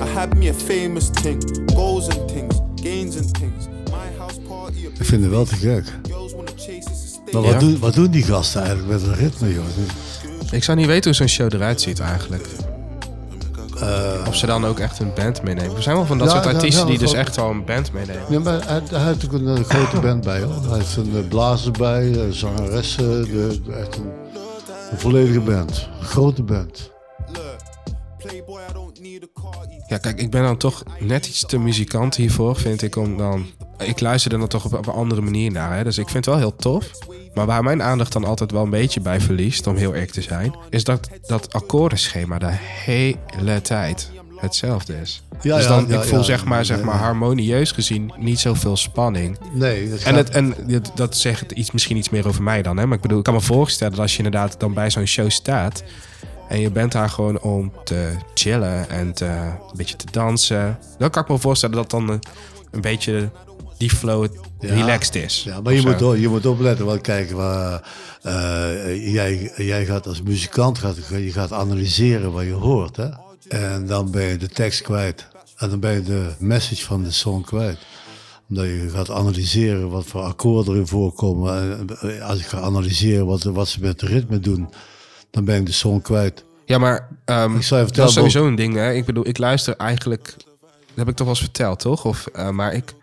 I 0.00 0.06
had 0.06 0.36
me 0.36 0.48
a 0.48 0.52
famous 0.54 1.10
ting, 1.10 1.40
goals 1.74 2.08
and 2.08 2.30
things, 2.30 2.54
gains 2.80 3.16
and 3.16 3.30
things. 3.38 3.68
My 3.90 4.08
house 4.18 4.38
party. 4.48 4.86
Ik 4.98 5.04
vind 5.04 5.22
het 5.22 5.30
wel 5.30 5.44
te 5.44 5.54
gek. 5.56 5.84
Maar 7.32 7.42
Ja. 7.42 7.58
doen, 7.58 7.78
wat 7.78 7.94
doen 7.94 8.10
die 8.10 8.22
gasten 8.22 8.62
eigenlijk 8.62 8.92
met 8.92 9.02
een 9.02 9.14
ritme, 9.14 9.52
joh? 9.54 9.64
Ik 10.52 10.64
zou 10.64 10.78
niet 10.78 10.86
weten 10.86 11.04
hoe 11.04 11.14
zo'n 11.14 11.28
show 11.28 11.54
eruit 11.54 11.80
ziet 11.80 12.00
eigenlijk. 12.00 12.46
of 14.28 14.36
ze 14.36 14.46
dan 14.46 14.66
ook 14.66 14.78
echt 14.78 14.98
een 14.98 15.12
band 15.14 15.42
meenemen. 15.42 15.76
Er 15.76 15.82
zijn 15.82 15.96
wel 15.96 16.06
van 16.06 16.18
dat 16.18 16.26
Ja, 16.32 16.42
soort 16.42 16.54
artiesten 16.54 16.84
ja, 16.84 16.90
die 16.90 16.98
dus 16.98 17.12
echt 17.12 17.36
wel 17.36 17.50
een 17.50 17.64
band 17.64 17.92
meenemen. 17.92 18.22
Ja, 18.28 18.38
maar 18.38 18.66
hij, 18.68 18.82
hij 18.90 19.04
heeft 19.04 19.24
ook 19.24 19.32
een 19.32 19.56
eh, 19.56 19.64
grote 19.64 20.00
band 20.00 20.24
bij, 20.24 20.40
hoor. 20.40 20.62
Hij 20.68 20.78
heeft 20.78 20.96
een 20.96 21.12
uh, 21.14 21.28
blazer 21.28 21.72
bij, 21.72 22.10
eh, 22.10 22.32
de- 22.96 23.60
echt 23.80 23.96
een, 23.96 24.10
een 24.90 24.98
volledige 24.98 25.40
band. 25.40 25.88
Een 26.00 26.06
grote 26.06 26.42
band. 26.42 26.90
Ja, 29.88 29.98
kijk, 29.98 30.20
ik 30.20 30.30
ben 30.30 30.42
dan 30.42 30.56
toch 30.56 30.82
net 30.98 31.26
iets 31.26 31.46
te 31.46 31.58
muzikant 31.58 32.16
hiervoor, 32.16 32.56
vind 32.56 32.82
ik. 32.82 32.96
Om 32.96 33.16
dan, 33.16 33.46
ik 33.78 34.00
luister 34.00 34.32
er 34.32 34.38
dan 34.38 34.48
toch 34.48 34.64
op, 34.64 34.72
op 34.72 34.86
een 34.86 34.92
andere 34.92 35.20
manier 35.20 35.50
naar. 35.50 35.76
Hè? 35.76 35.84
Dus 35.84 35.98
ik 35.98 36.08
vind 36.08 36.24
het 36.24 36.34
wel 36.34 36.44
heel 36.44 36.56
tof. 36.56 36.90
Maar 37.34 37.46
waar 37.46 37.62
mijn 37.62 37.82
aandacht 37.82 38.12
dan 38.12 38.24
altijd 38.24 38.50
wel 38.50 38.62
een 38.62 38.70
beetje 38.70 39.00
bij 39.00 39.20
verliest, 39.20 39.66
om 39.66 39.76
heel 39.76 39.92
eerlijk 39.92 40.10
te 40.10 40.22
zijn, 40.22 40.54
is 40.70 40.84
dat 40.84 41.08
dat 41.26 41.52
akkoordenschema 41.52 42.38
de 42.38 42.50
hele 42.50 43.62
tijd 43.62 44.10
hetzelfde 44.36 45.00
is. 45.00 45.22
Ja, 45.40 45.56
dus 45.56 45.66
dan, 45.66 45.86
ja, 45.88 46.02
ik 46.02 46.08
voel 46.08 46.24
zeg 46.24 46.44
maar, 46.44 46.64
zeg 46.64 46.82
maar 46.82 46.96
harmonieus 46.96 47.72
gezien 47.72 48.12
niet 48.18 48.38
zoveel 48.38 48.76
spanning. 48.76 49.38
Nee, 49.52 49.90
dat 49.90 50.02
En, 50.02 50.14
het, 50.14 50.30
en 50.30 50.54
dat 50.94 51.16
zegt 51.16 51.52
iets, 51.52 51.70
misschien 51.70 51.96
iets 51.96 52.10
meer 52.10 52.28
over 52.28 52.42
mij 52.42 52.62
dan. 52.62 52.76
Hè? 52.76 52.86
Maar 52.86 52.96
ik 52.96 53.02
bedoel, 53.02 53.18
ik 53.18 53.24
kan 53.24 53.34
me 53.34 53.40
voorstellen 53.40 53.92
dat 53.92 54.02
als 54.02 54.16
je 54.16 54.22
inderdaad 54.22 54.60
dan 54.60 54.74
bij 54.74 54.90
zo'n 54.90 55.06
show 55.06 55.30
staat. 55.30 55.82
En 56.48 56.60
je 56.60 56.70
bent 56.70 56.92
daar 56.92 57.08
gewoon 57.08 57.40
om 57.40 57.72
te 57.84 58.16
chillen 58.34 58.88
en 58.88 59.12
te, 59.12 59.26
een 59.26 59.76
beetje 59.76 59.96
te 59.96 60.06
dansen. 60.10 60.78
Dan 60.98 61.10
kan 61.10 61.22
ik 61.22 61.28
me 61.28 61.38
voorstellen 61.38 61.76
dat 61.76 61.90
dan 61.90 62.20
een 62.70 62.80
beetje 62.80 63.30
die 63.78 63.90
flow 63.90 64.26
relaxed 64.58 65.14
is. 65.14 65.42
Ja, 65.42 65.60
maar 65.60 65.72
je 65.72 65.82
moet, 65.82 66.20
je 66.20 66.28
moet 66.28 66.46
opletten. 66.46 66.86
Want 66.86 67.00
kijk, 67.00 67.30
waar, 67.30 67.82
eh, 68.22 69.12
jij, 69.12 69.52
jij 69.56 69.84
gaat 69.84 70.06
als 70.06 70.22
muzikant 70.22 70.78
gaat, 70.78 70.96
je 71.08 71.32
gaat 71.32 71.52
analyseren 71.52 72.32
wat 72.32 72.44
je 72.44 72.52
hoort. 72.52 72.96
Hè? 72.96 73.08
En 73.48 73.86
dan 73.86 74.10
ben 74.10 74.22
je 74.22 74.36
de 74.36 74.48
tekst 74.48 74.82
kwijt. 74.82 75.26
En 75.56 75.70
dan 75.70 75.80
ben 75.80 75.92
je 75.92 76.02
de 76.02 76.32
message 76.38 76.84
van 76.84 77.02
de 77.02 77.10
song 77.10 77.42
kwijt. 77.42 77.78
Omdat 78.48 78.64
je 78.64 78.90
gaat 78.92 79.10
analyseren 79.10 79.90
wat 79.90 80.04
voor 80.04 80.20
akkoorden 80.20 80.74
erin 80.74 80.86
voorkomen. 80.86 81.78
En 82.00 82.22
als 82.22 82.38
ik 82.38 82.46
ga 82.46 82.60
analyseren 82.60 83.26
wat, 83.26 83.42
wat 83.42 83.68
ze 83.68 83.80
met 83.80 83.98
de 83.98 84.06
ritme 84.06 84.40
doen, 84.40 84.68
dan 85.32 85.44
ben 85.44 85.60
ik 85.60 85.66
de 85.66 85.72
song 85.72 86.00
kwijt. 86.00 86.44
Ja, 86.64 86.78
maar 86.78 87.08
ehm, 87.24 87.56
Ik 87.56 87.62
je 87.62 87.86
dat 87.92 88.08
is 88.08 88.12
sowieso 88.12 88.46
een 88.46 88.54
ding. 88.54 88.74
Hè? 88.74 88.92
Ik 88.92 89.04
bedoel, 89.04 89.26
ik 89.28 89.38
luister 89.38 89.76
eigenlijk... 89.76 90.34
Dat 90.86 90.96
heb 90.96 91.08
ik 91.08 91.14
toch 91.16 91.26
wel 91.26 91.34
eens 91.36 91.44
verteld, 91.44 91.78
toch? 91.78 92.04
Of, 92.04 92.26
eh, 92.26 92.48
maar 92.50 92.72
ik, 92.74 92.94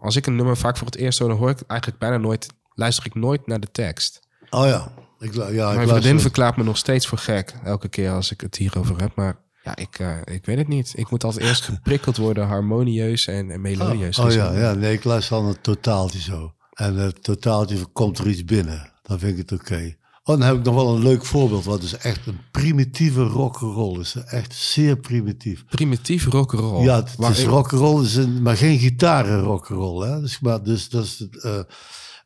als 0.00 0.16
ik 0.16 0.26
een 0.26 0.36
nummer 0.36 0.56
vaak 0.56 0.76
voor 0.76 0.86
het 0.86 0.96
eerst 0.96 1.18
hoor, 1.18 1.28
dan 1.28 1.38
hoor 1.38 1.50
ik 1.50 1.60
eigenlijk 1.66 2.00
bijna 2.00 2.16
nooit... 2.16 2.46
Luister 2.74 3.06
ik 3.06 3.14
nooit 3.14 3.46
naar 3.46 3.60
de 3.60 3.70
tekst. 3.72 4.20
Oh 4.50 4.66
ja. 4.66 4.92
Ik, 5.18 5.34
ja, 5.34 5.40
ik 5.42 5.52
Mijn 5.54 5.56
luister- 5.74 5.86
vriendin 5.88 6.20
verklaart 6.20 6.56
me 6.56 6.64
nog 6.64 6.76
steeds 6.76 7.06
voor 7.06 7.18
gek. 7.18 7.54
Elke 7.64 7.88
keer 7.88 8.10
als 8.10 8.30
ik 8.30 8.40
het 8.40 8.56
hierover 8.56 9.00
heb. 9.00 9.12
Maar 9.14 9.36
ja, 9.64 9.76
ik, 9.76 9.98
eh, 9.98 10.16
ik 10.24 10.44
weet 10.44 10.58
het 10.58 10.68
niet. 10.68 10.92
Ik 10.96 11.10
moet 11.10 11.24
altijd 11.24 11.44
eerst 11.44 11.62
geprikkeld 11.64 12.16
worden, 12.16 12.46
harmonieus 12.46 13.26
en, 13.26 13.50
en 13.50 13.60
melodieus. 13.60 14.18
Oh, 14.18 14.24
gezien. 14.24 14.40
ja, 14.42 14.52
ja, 14.58 14.72
nee, 14.74 14.92
ik 14.92 15.04
luister 15.04 15.36
dan 15.36 15.46
het 15.46 15.62
totaaltje 15.62 16.20
zo. 16.20 16.54
En 16.72 16.96
het 16.96 17.22
totaaltje 17.22 17.76
komt 17.92 18.18
er 18.18 18.28
iets 18.28 18.44
binnen. 18.44 18.92
Dan 19.02 19.18
vind 19.18 19.38
ik 19.38 19.50
het 19.50 19.60
oké. 19.60 19.96
Oh, 20.30 20.38
dan 20.38 20.46
heb 20.48 20.56
ik 20.56 20.64
nog 20.64 20.74
wel 20.74 20.94
een 20.96 21.02
leuk 21.02 21.24
voorbeeld. 21.24 21.64
Wat 21.64 21.82
is 21.82 21.96
echt 21.96 22.26
een 22.26 22.38
primitieve 22.50 23.22
rock'n'roll 23.22 23.98
is. 24.00 24.14
Echt 24.26 24.54
zeer 24.54 24.96
primitief. 24.96 25.64
Primitief 25.66 26.24
rock'n'roll. 26.26 26.84
Ja, 26.84 26.96
het 26.96 27.14
Waar 27.16 27.30
is 27.30 27.40
ik- 27.40 27.48
rock'n'roll, 27.48 28.04
is 28.04 28.16
een, 28.16 28.42
maar 28.42 28.56
geen 28.56 28.78
gitaren 28.78 29.40
rock'n'roll. 29.40 30.08
Hè? 30.08 30.20
Dus, 30.20 30.40
maar, 30.40 30.62
dus 30.62 30.88
dat 30.88 31.04
is 31.04 31.18
het, 31.18 31.42
eh, 31.42 31.58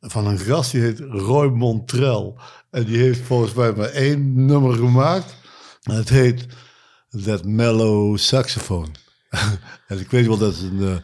van 0.00 0.26
een 0.26 0.38
gast 0.38 0.70
die 0.70 0.80
heet 0.80 0.98
Roy 1.10 1.46
Montrell. 1.48 2.32
En 2.70 2.84
die 2.84 2.96
heeft 2.96 3.20
volgens 3.20 3.52
mij 3.54 3.72
maar 3.72 3.88
één 3.88 4.44
nummer 4.46 4.74
gemaakt. 4.76 5.34
En 5.82 5.94
het 5.94 6.08
heet 6.08 6.46
That 7.24 7.44
Mellow 7.44 8.18
Saxophone. 8.18 8.88
en 9.88 9.98
ik 10.00 10.10
weet 10.10 10.26
wel, 10.26 10.38
dat 10.38 10.52
is 10.52 10.60
een, 10.62 10.80
eh, 10.82 10.96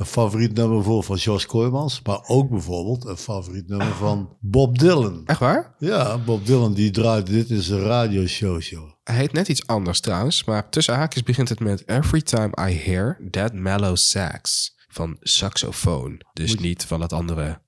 een 0.00 0.06
favoriet 0.06 0.54
nummer 0.54 0.82
voor 0.82 1.02
van 1.04 1.18
George 1.18 1.46
Kooijmans. 1.46 2.00
Maar 2.04 2.20
ook 2.26 2.50
bijvoorbeeld 2.50 3.04
een 3.04 3.16
favoriet 3.16 3.68
nummer 3.68 3.94
van 3.94 4.36
Bob 4.40 4.78
Dylan. 4.78 5.22
Echt 5.26 5.38
waar? 5.38 5.74
Ja, 5.78 6.18
Bob 6.18 6.46
Dylan 6.46 6.74
die 6.74 6.90
draait 6.90 7.26
dit 7.26 7.50
in 7.50 7.62
zijn 7.62 7.80
radioshow. 7.80 8.60
Show. 8.60 8.90
Hij 9.04 9.16
heet 9.16 9.32
net 9.32 9.48
iets 9.48 9.66
anders 9.66 10.00
trouwens. 10.00 10.44
Maar 10.44 10.68
tussen 10.68 10.94
haakjes 10.94 11.22
begint 11.22 11.48
het 11.48 11.60
met... 11.60 11.82
Every 11.86 12.22
time 12.22 12.70
I 12.70 12.72
hear 12.72 13.18
that 13.30 13.52
mellow 13.52 13.96
sax. 13.96 14.74
Van 14.88 15.16
saxofoon. 15.20 16.20
Dus 16.32 16.54
niet 16.58 16.84
van 16.84 17.00
het 17.00 17.12
andere 17.12 17.60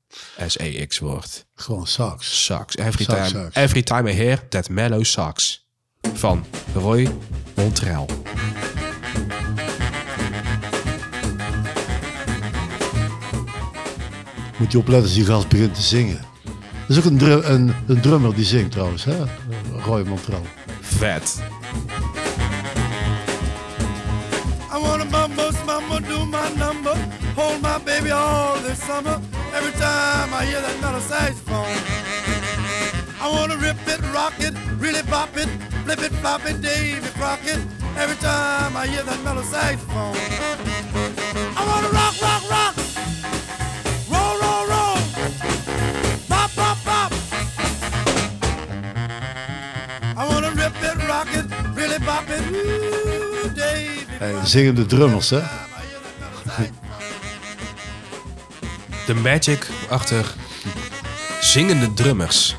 S-E-X 0.47 0.99
woord. 0.99 1.47
Gewoon 1.55 1.87
sax. 1.87 2.45
Sax. 2.45 2.77
Every, 2.77 3.05
Sax, 3.05 3.31
time, 3.31 3.45
sax. 3.45 3.57
every 3.57 3.83
time 3.83 4.11
I 4.11 4.15
hear 4.15 4.49
that 4.49 4.69
mellow 4.69 5.05
sax. 5.05 5.67
Van 6.13 6.45
Roy 6.75 7.09
Montrell. 7.57 8.07
Moet 14.63 14.73
je 14.73 14.79
opletten 14.79 15.05
als 15.05 15.15
die 15.15 15.25
gast 15.25 15.49
begint 15.49 15.75
te 15.75 15.83
zingen. 15.83 16.19
Er 16.45 16.89
is 16.89 16.99
ook 16.99 17.05
een, 17.05 17.19
dru- 17.19 17.43
een, 17.43 17.75
een 17.87 18.01
drummer 18.01 18.35
die 18.35 18.45
zingt 18.45 18.71
trouwens. 18.71 19.05
Hè? 19.05 19.17
Roy 19.85 20.03
Montreal. 20.03 20.43
Vet. 20.81 21.41
I 24.75 24.79
wanna 24.79 25.05
mumbo 25.05 25.51
mumbo 25.67 26.01
do 26.09 26.25
my 26.25 26.49
number, 26.57 26.97
hold 27.37 27.61
my 27.63 27.79
baby 27.85 28.11
all 28.13 28.57
this 28.67 28.79
summer. 28.87 29.19
Every 29.53 29.73
time 29.73 30.33
I 30.43 30.45
hear 30.45 30.61
that 30.61 30.81
metal 30.81 31.01
saxophone, 31.01 31.77
I 33.21 33.29
wanna 33.37 33.57
rip 33.57 33.87
it, 33.87 34.01
rock 34.13 34.35
it, 34.39 34.55
really 34.79 35.03
pop 35.03 35.37
it, 35.37 35.49
flip 35.85 36.01
it, 36.01 36.13
flop 36.21 36.47
it, 36.51 36.61
Davy 36.61 37.09
Crockett. 37.19 37.61
Every 37.97 38.17
time 38.17 38.77
I 38.77 38.87
hear 38.87 39.03
that 39.05 39.23
metal 39.25 39.43
saxophone, 39.43 40.17
I 41.57 41.63
wanna 41.67 41.89
rock, 41.89 42.15
rock, 42.23 42.43
rock, 42.51 42.75
Eh, 54.19 54.45
zingende 54.45 54.87
drummers, 54.87 55.31
hè? 55.31 55.41
De 59.07 59.15
magic 59.15 59.67
achter 59.89 60.35
zingende 61.41 61.93
drummers. 61.93 62.57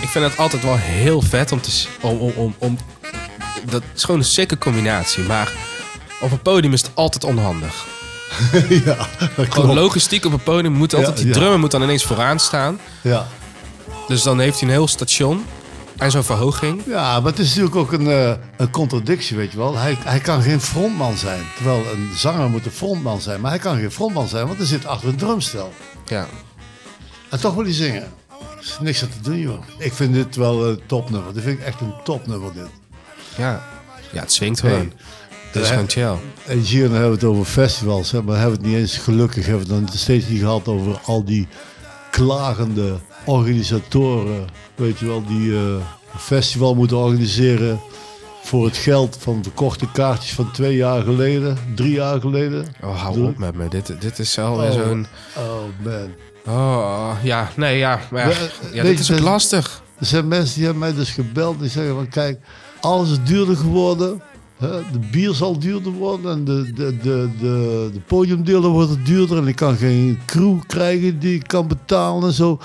Ik 0.00 0.08
vind 0.08 0.24
het 0.24 0.36
altijd 0.36 0.62
wel 0.62 0.76
heel 0.76 1.22
vet 1.22 1.52
om 1.52 1.60
te... 1.60 1.86
Om, 2.00 2.18
om, 2.18 2.32
om, 2.36 2.54
om, 2.58 2.78
dat 3.64 3.82
is 3.94 4.04
gewoon 4.04 4.20
een 4.20 4.26
sikke 4.26 4.58
combinatie. 4.58 5.22
Maar 5.22 5.52
op 6.20 6.30
een 6.30 6.42
podium 6.42 6.72
is 6.72 6.82
het 6.82 6.90
altijd 6.94 7.24
onhandig. 7.24 7.86
ja, 8.84 8.96
dat 8.96 9.08
Gewoon 9.34 9.48
klopt. 9.48 9.74
logistiek 9.74 10.24
op 10.24 10.32
een 10.32 10.42
podium 10.42 10.72
moet 10.72 10.94
altijd... 10.94 11.16
Ja, 11.16 11.22
die 11.22 11.32
ja. 11.32 11.32
drummer 11.32 11.58
moet 11.58 11.70
dan 11.70 11.82
ineens 11.82 12.04
vooraan 12.04 12.38
staan. 12.38 12.80
Ja. 13.00 13.26
Dus 14.08 14.22
dan 14.22 14.38
heeft 14.38 14.60
hij 14.60 14.68
een 14.68 14.74
heel 14.74 14.88
station. 14.88 15.44
En 15.98 16.10
zo'n 16.10 16.22
verhoging. 16.22 16.82
ja, 16.86 17.20
maar 17.20 17.30
het 17.30 17.38
is 17.38 17.48
natuurlijk 17.48 17.76
ook 17.76 17.92
een, 17.92 18.06
eh, 18.10 18.32
een 18.56 18.70
contradictie, 18.70 19.36
weet 19.36 19.52
je 19.52 19.58
wel. 19.58 19.76
Hij, 19.76 19.96
hij 20.04 20.18
kan 20.20 20.42
geen 20.42 20.60
frontman 20.60 21.16
zijn. 21.16 21.40
Terwijl 21.56 21.78
een 21.92 22.10
zanger 22.16 22.50
moet 22.50 22.64
een 22.64 22.70
frontman 22.70 23.20
zijn. 23.20 23.40
Maar 23.40 23.50
hij 23.50 23.60
kan 23.60 23.76
geen 23.76 23.90
frontman 23.90 24.28
zijn, 24.28 24.46
want 24.46 24.58
hij 24.58 24.66
zit 24.66 24.86
achter 24.86 25.08
een 25.08 25.16
drumstel. 25.16 25.72
Ja. 26.06 26.26
En 27.30 27.40
toch 27.40 27.54
wil 27.54 27.64
hij 27.64 27.72
zingen. 27.72 28.02
Er 28.02 28.62
is 28.62 28.76
niks 28.80 29.02
aan 29.02 29.08
te 29.08 29.20
doen, 29.30 29.38
joh. 29.38 29.62
Ik 29.78 29.92
vind 29.92 30.14
dit 30.14 30.36
wel 30.36 30.66
een 30.68 30.80
topnummer. 30.86 31.34
Dit 31.34 31.42
vind 31.42 31.58
ik 31.58 31.64
echt 31.64 31.80
een 31.80 31.94
topnummer, 32.04 32.52
dit. 32.52 32.68
Ja. 33.36 33.62
Ja, 34.12 34.20
het 34.20 34.32
swingt 34.32 34.60
gewoon. 34.60 34.92
Het 35.52 35.62
is 35.62 35.68
Ja. 35.68 35.74
gewoon 35.74 35.88
chill. 35.90 36.14
En 36.46 36.58
hier 36.58 36.82
dan 36.82 36.92
hebben 36.92 37.08
we 37.10 37.14
het 37.16 37.24
over 37.24 37.44
festivals, 37.44 38.10
hè, 38.10 38.22
maar 38.22 38.36
hebben 38.38 38.56
we 38.58 38.62
het 38.62 38.72
niet 38.72 38.80
eens 38.80 38.96
gelukkig 38.98 39.46
hebben 39.46 39.66
we 39.66 39.74
het 39.74 39.86
dan 39.86 39.96
steeds 39.98 40.28
niet 40.28 40.40
gehad 40.40 40.68
over 40.68 41.00
al 41.04 41.24
die 41.24 41.48
klagende 42.10 42.96
organisatoren, 43.26 44.44
weet 44.74 44.98
je 44.98 45.06
wel, 45.06 45.22
die 45.26 45.52
eh, 45.52 45.58
een 46.12 46.18
festival 46.18 46.74
moeten 46.74 46.96
organiseren 46.96 47.80
voor 48.42 48.64
het 48.64 48.76
geld 48.76 49.16
van 49.20 49.42
verkochte 49.42 49.90
kaartjes 49.92 50.32
van 50.32 50.50
twee 50.50 50.76
jaar 50.76 51.02
geleden, 51.02 51.58
drie 51.74 51.92
jaar 51.94 52.20
geleden. 52.20 52.66
Oh, 52.82 53.02
hou 53.02 53.14
Doe- 53.14 53.28
op 53.28 53.38
met 53.38 53.54
me. 53.54 53.68
Dit, 53.68 54.00
dit 54.00 54.18
is 54.18 54.38
alweer 54.38 54.70
Oh. 54.70 54.74
zo'n... 54.86 55.06
Oh 55.36 55.62
man. 55.84 56.10
Oh, 56.54 57.12
ja. 57.22 57.50
Nee, 57.56 57.78
ja. 57.78 58.00
Maar 58.10 58.20
ja, 58.28 58.28
We- 58.28 58.50
ja, 58.76 58.82
weet 58.82 58.90
dit 58.96 58.98
is 58.98 59.12
ook 59.12 59.18
lastig. 59.18 59.82
Er 59.98 60.06
zijn 60.06 60.28
mensen 60.28 60.54
die 60.54 60.64
hebben 60.64 60.82
mij 60.82 60.94
dus 60.94 61.10
gebeld 61.10 61.60
die 61.60 61.68
zeggen 61.68 61.94
van 61.94 62.08
kijk, 62.08 62.40
alles 62.80 63.10
is 63.10 63.18
duurder 63.24 63.56
geworden. 63.56 64.22
Hè? 64.56 64.68
De 64.92 64.98
bier 65.10 65.32
zal 65.34 65.58
duurder 65.58 65.92
worden 65.92 66.30
en 66.32 66.44
de, 66.44 66.72
de, 66.74 66.96
de, 66.96 67.30
de, 67.40 67.90
de 67.92 68.00
podiumdelen 68.06 68.70
worden 68.70 69.04
duurder. 69.04 69.36
En 69.38 69.46
ik 69.46 69.56
kan 69.56 69.76
geen 69.76 70.18
crew 70.26 70.56
krijgen 70.66 71.18
die 71.18 71.34
ik 71.34 71.46
kan 71.46 71.66
betalen 71.68 72.28
en 72.28 72.34
zo. 72.34 72.58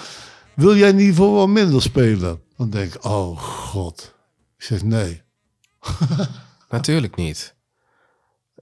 Wil 0.61 0.75
jij 0.75 0.91
niet 0.91 1.15
voor 1.15 1.33
wat 1.33 1.47
minder 1.47 1.81
spelen? 1.81 2.41
Dan 2.57 2.69
denk 2.69 2.93
ik, 2.93 3.05
oh 3.05 3.39
god. 3.39 4.15
Ik 4.57 4.63
zeg 4.63 4.83
nee. 4.83 5.21
Natuurlijk 6.69 7.15
niet. 7.15 7.55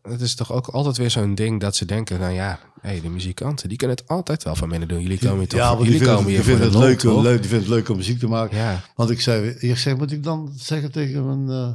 Het 0.01 0.21
is 0.21 0.35
toch 0.35 0.51
ook 0.51 0.67
altijd 0.67 0.97
weer 0.97 1.09
zo'n 1.09 1.35
ding 1.35 1.59
dat 1.59 1.75
ze 1.75 1.85
denken, 1.85 2.19
nou 2.19 2.33
ja, 2.33 2.59
hey, 2.81 3.01
de 3.01 3.09
muzikanten, 3.09 3.69
die 3.69 3.77
kunnen 3.77 3.97
het 3.97 4.07
altijd 4.07 4.43
wel 4.43 4.55
van 4.55 4.69
binnen 4.69 4.87
doen. 4.87 5.01
Jullie 5.01 5.19
komen 5.19 5.37
hier 5.37 5.47
toch, 5.47 5.59
ja, 5.59 5.75
want 5.75 5.85
jullie 5.85 6.07
komen 6.07 6.25
die 6.25 6.35
hier 6.35 6.43
voor 6.43 6.65
het 6.65 6.75
leuk, 6.75 6.99
toch? 6.99 7.23
leuk, 7.23 7.41
die 7.41 7.49
vinden 7.49 7.67
het 7.67 7.77
leuk 7.77 7.89
om 7.89 7.97
muziek 7.97 8.19
te 8.19 8.27
maken. 8.27 8.57
Ja, 8.57 8.83
Want 8.95 9.09
ik 9.09 9.21
zei, 9.21 9.49
ik 9.49 9.77
zeg, 9.77 9.97
moet 9.97 10.11
ik 10.11 10.23
dan 10.23 10.53
zeggen 10.55 10.91
tegen 10.91 11.25
mijn 11.25 11.49
eh, 11.49 11.73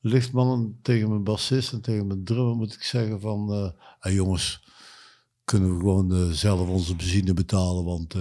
lichtman 0.00 0.52
en 0.52 0.78
tegen 0.82 1.08
mijn 1.08 1.24
bassist 1.24 1.72
en 1.72 1.80
tegen 1.80 2.06
mijn 2.06 2.24
drummer, 2.24 2.56
moet 2.56 2.74
ik 2.74 2.82
zeggen 2.82 3.20
van, 3.20 3.52
eh 3.52 3.82
hey 4.00 4.12
jongens, 4.12 4.62
kunnen 5.44 5.72
we 5.72 5.78
gewoon 5.78 6.12
eh, 6.12 6.30
zelf 6.30 6.68
onze 6.68 6.96
benzine 6.96 7.34
betalen, 7.34 7.84
want 7.84 8.14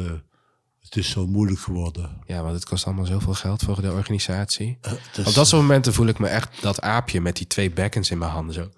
het 0.81 0.95
is 0.95 1.09
zo 1.09 1.27
moeilijk 1.27 1.59
geworden. 1.59 2.21
ja, 2.25 2.41
want 2.41 2.53
het 2.55 2.65
kost 2.65 2.85
allemaal 2.85 3.05
zoveel 3.05 3.33
geld 3.33 3.61
voor 3.63 3.81
de 3.81 3.91
organisatie. 3.91 4.77
Eh, 4.81 4.91
Op 5.27 5.33
dat 5.33 5.47
soort 5.47 5.61
momenten 5.61 5.93
voel 5.93 6.07
ik 6.07 6.19
me 6.19 6.27
echt 6.27 6.61
dat 6.61 6.81
aapje 6.81 7.21
met 7.21 7.35
die 7.35 7.47
twee 7.47 7.71
bekkens 7.71 8.11
in 8.11 8.17
mijn 8.17 8.31
handen. 8.31 8.53
Zo. 8.53 8.69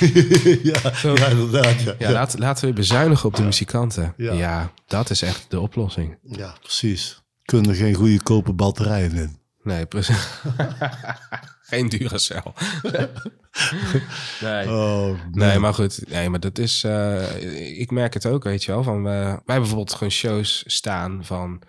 ja, 0.62 0.80
ja, 1.02 1.26
inderdaad. 1.26 1.80
Ja, 1.80 1.94
Ja, 1.98 2.10
Laat, 2.10 2.38
laten 2.38 2.68
we 2.68 2.72
bezuinigen 2.74 3.26
op 3.28 3.36
de 3.36 3.42
muzikanten. 3.42 4.14
Ja. 4.16 4.32
Ja. 4.32 4.72
dat 4.86 5.10
is 5.10 5.22
echt 5.22 5.46
de 5.50 5.60
oplossing. 5.60 6.18
ja, 6.22 6.54
precies. 6.60 7.22
Kunnen 7.44 7.70
er 7.70 7.76
geen 7.76 7.94
goede 7.94 8.22
kopen 8.22 8.56
batterijen 8.56 9.12
in. 9.12 9.38
Nee, 9.62 9.86
precies. 9.86 10.28
Geen 11.70 11.88
dure 11.88 12.18
cel. 12.18 12.54
nee. 14.40 14.68
Oh, 14.70 15.18
Nee, 15.30 15.58
maar 15.58 15.74
goed. 15.74 16.08
Nee, 16.08 16.28
maar 16.28 16.40
dat 16.40 16.58
is... 16.58 16.84
eh, 16.84 17.78
ik 17.80 17.90
merk 17.90 18.14
het 18.14 18.26
ook, 18.26 18.44
weet 18.44 18.64
je 18.64 18.72
wel. 18.72 18.82
Van, 18.82 19.02
we, 19.02 19.08
wij 19.10 19.28
hebben 19.28 19.44
bijvoorbeeld 19.44 19.92
gewoon 19.92 20.10
shows 20.12 20.62
staan 20.66 21.24
van... 21.24 21.62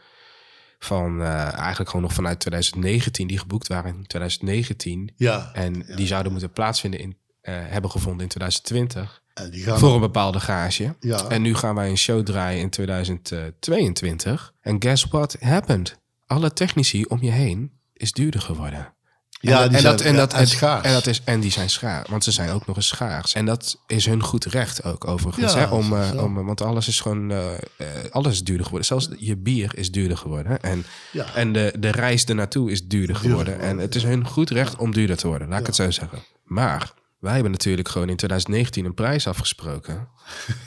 Van 0.80 1.22
eh, 1.22 1.54
eigenlijk 1.54 1.90
gewoon 1.90 2.06
nog 2.06 2.14
vanuit 2.14 2.40
2019, 2.40 3.28
die 3.28 3.38
geboekt 3.40 3.68
waren 3.68 3.96
in 3.96 4.08
2019. 4.08 5.14
Ja, 5.16 5.50
En 5.54 5.86
die 5.96 6.08
zouden 6.08 6.32
moeten 6.32 6.52
plaatsvinden 6.52 7.00
in... 7.00 7.18
eh, 7.42 7.54
hebben 7.58 7.92
gevonden 7.92 8.22
in 8.22 8.28
2020 8.28 9.22
en 9.34 9.50
die 9.50 9.64
gaan 9.64 9.80
voor 9.80 9.94
een 9.94 10.00
bepaalde 10.00 10.40
gage. 10.40 10.96
Ja. 11.00 11.28
En 11.30 11.42
nu 11.42 11.56
gaan 11.56 11.76
wij 11.76 11.90
een 11.90 11.98
show 11.98 12.24
draaien 12.26 12.60
in 12.62 12.70
2022. 12.70 14.54
En 14.62 14.76
guess 14.82 15.06
what 15.06 15.36
happened? 15.40 16.00
Alle 16.26 16.54
technici 16.54 17.04
om 17.04 17.22
je 17.22 17.32
heen 17.32 17.72
is 17.94 18.12
duurder 18.12 18.42
geworden. 18.42 18.94
Ja, 19.42 19.62
en, 19.62 19.68
die 19.68 19.76
en 19.76 19.82
zijn- 19.82 19.98
dat, 19.98 20.06
en, 20.06 20.16
dat, 20.16 20.34
en 20.34 20.48
schaars. 20.48 20.86
En, 20.86 20.94
dat 20.94 21.08
is, 21.08 21.22
en 21.24 21.40
die 21.40 21.52
zijn 21.52 21.70
schaars, 21.70 22.10
want 22.10 22.24
ze 22.24 22.32
zijn 22.32 22.50
ook 22.50 22.68
nog 22.68 22.76
eens 22.76 22.88
schaars. 22.88 23.34
En 23.34 23.46
dat 23.46 23.78
is 23.88 24.06
hun 24.06 24.24
goed 24.24 24.46
recht 24.46 24.84
ook 24.84 25.08
overigens. 25.08 25.54
Ja, 25.54 25.60
hè? 25.60 25.66
Om, 25.66 25.94
eh, 25.98 26.24
om, 26.24 26.46
want 26.46 26.62
alles 26.62 26.88
is 26.88 27.00
gewoon 27.00 27.32
eh, 27.32 27.54
eh, 27.54 27.88
alles 28.12 28.34
is 28.34 28.44
duurder 28.44 28.64
geworden. 28.66 28.88
Zelfs 28.88 29.10
je 29.18 29.38
bier 29.38 29.72
is 29.78 29.92
duurder 29.92 30.18
geworden. 30.18 30.62
En, 30.62 30.86
Ja. 31.12 31.26
en 31.36 31.54
de, 31.54 31.74
de 31.80 31.92
reis 31.92 32.26
ernaartoe 32.26 32.72
is 32.72 32.88
duurder 32.88 33.16
geworden. 33.16 33.54
geworden, 33.54 33.70
en 33.70 33.78
het 33.78 33.96
is 33.96 34.04
hun 34.04 34.28
goed 34.28 34.50
recht 34.50 34.76
om 34.76 34.92
duurder 34.94 35.18
te 35.18 35.28
worden, 35.28 35.48
laat 35.50 35.60
ik 35.60 35.66
het 35.66 35.76
zo 35.76 35.92
zeggen. 35.92 36.20
Maar 36.44 36.94
wij 37.20 37.34
hebben 37.34 37.52
natuurlijk 37.52 37.90
gewoon 37.90 38.10
in 38.10 38.16
2019 38.16 38.86
een 38.86 38.94
prijs 38.94 39.28
afgesproken. 39.28 40.08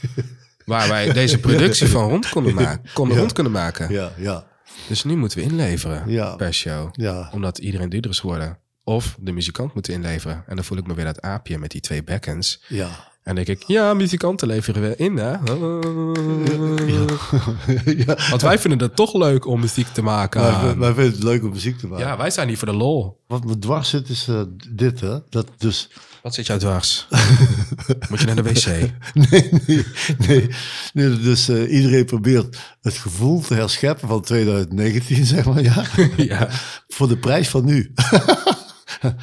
waar 0.65 0.89
wij 0.89 1.13
deze 1.13 1.39
productie 1.39 1.87
van 1.89 2.09
rond 2.09 2.29
konden, 2.29 2.55
maken, 2.55 2.91
konden 2.93 3.15
Ja. 3.15 3.21
rond 3.21 3.33
kunnen 3.33 3.53
maken. 3.53 3.91
Ja, 3.93 4.13
ja, 4.17 4.45
Dus 4.89 5.05
nu 5.05 5.17
moeten 5.17 5.39
we 5.39 5.45
inleveren 5.45 6.37
per 6.37 6.55
show. 6.55 6.89
ja. 6.93 7.31
Omdat 7.33 7.59
iedereen 7.59 7.89
duurder 7.89 8.11
is 8.11 8.19
geworden. 8.19 8.59
Of 8.85 9.17
de 9.21 9.33
muzikant 9.33 9.75
moet 9.75 9.89
inleveren. 9.89 10.45
En 10.47 10.57
dan 10.57 10.65
voel 10.65 10.79
ik 10.79 10.87
me 10.87 10.95
weer 10.95 11.05
dat 11.05 11.21
aapje 11.21 11.59
met 11.59 11.71
die 11.71 11.81
twee 11.81 12.05
bekkens. 12.05 12.63
ja. 12.69 13.13
En 13.25 13.35
denk 13.35 13.47
ik, 13.47 13.63
ja, 13.67 13.95
muzikanten 13.95 14.49
leveren 14.49 14.83
we 14.83 14.97
in, 14.97 15.17
hè? 15.17 15.31
ja. 18.05 18.17
Want 18.31 18.43
wij 18.43 18.59
vinden 18.59 18.79
het 18.79 18.97
toch 18.97 19.15
leuk 19.15 19.47
om 19.47 19.61
muziek 19.61 19.87
te 19.87 20.03
maken. 20.03 20.41
Wij, 20.41 20.77
wij 20.77 20.95
vinden 20.95 21.13
het 21.13 21.23
leuk 21.23 21.43
om 21.43 21.51
muziek 21.51 21.79
te 21.79 21.87
maken. 21.87 22.07
ja, 22.07 22.17
wij 22.17 22.31
zijn 22.31 22.49
hier 22.49 22.59
voor 22.59 22.69
de 22.69 22.75
lol. 22.75 23.21
Wat 23.27 23.45
me 23.45 23.59
dwars 23.59 23.89
zit 23.89 24.09
is 24.09 24.29
eh, 24.29 24.43
dit, 24.71 25.01
hè. 25.01 25.19
Dat 25.29 25.47
dus... 25.59 25.91
Wat 26.23 26.35
zit 26.35 26.47
jou 26.47 26.59
dwars? 26.59 27.07
Moet 28.11 28.21
je 28.21 28.27
naar 28.27 28.37
de 28.37 28.43
wc? 28.43 28.67
Nee, 29.31 29.51
nee, 29.67 29.85
nee. 30.19 30.49
nee 30.93 31.19
dus 31.19 31.49
eh, 31.49 31.73
iedereen 31.73 32.05
probeert 32.05 32.59
het 32.81 32.97
gevoel 32.97 33.41
te 33.41 33.55
herscheppen 33.55 34.09
van 34.09 34.23
2019, 34.23 35.25
zeg 35.25 35.45
maar, 35.45 35.63
ja. 35.63 35.85
ja. 36.17 36.49
Voor 36.89 37.09
de 37.09 37.19
prijs 37.19 37.49
van 37.49 37.65
nu. 37.65 37.93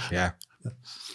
Ja. 0.09 0.35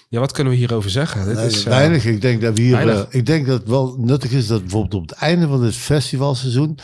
Ja, 0.08 0.20
wat 0.20 0.32
kunnen 0.32 0.52
we 0.52 0.58
hierover 0.58 0.90
zeggen? 0.90 1.24
Dit 1.26 1.34
Nee, 1.36 1.46
is, 1.46 1.58
eh, 1.64 1.68
weinig. 1.68 2.04
Ik 2.04 2.20
denk 2.20 2.40
dat 2.40 2.56
we 2.56 2.62
hier... 2.62 2.88
eh, 2.88 3.02
ik 3.08 3.26
denk 3.26 3.46
dat 3.46 3.58
het 3.60 3.68
wel 3.68 3.96
nuttig 3.98 4.30
is 4.30 4.46
dat 4.46 4.60
bijvoorbeeld 4.60 4.94
op 5.02 5.08
het 5.08 5.18
einde 5.18 5.46
van 5.46 5.60
dit 5.62 5.74
festivalseizoen... 5.74 6.78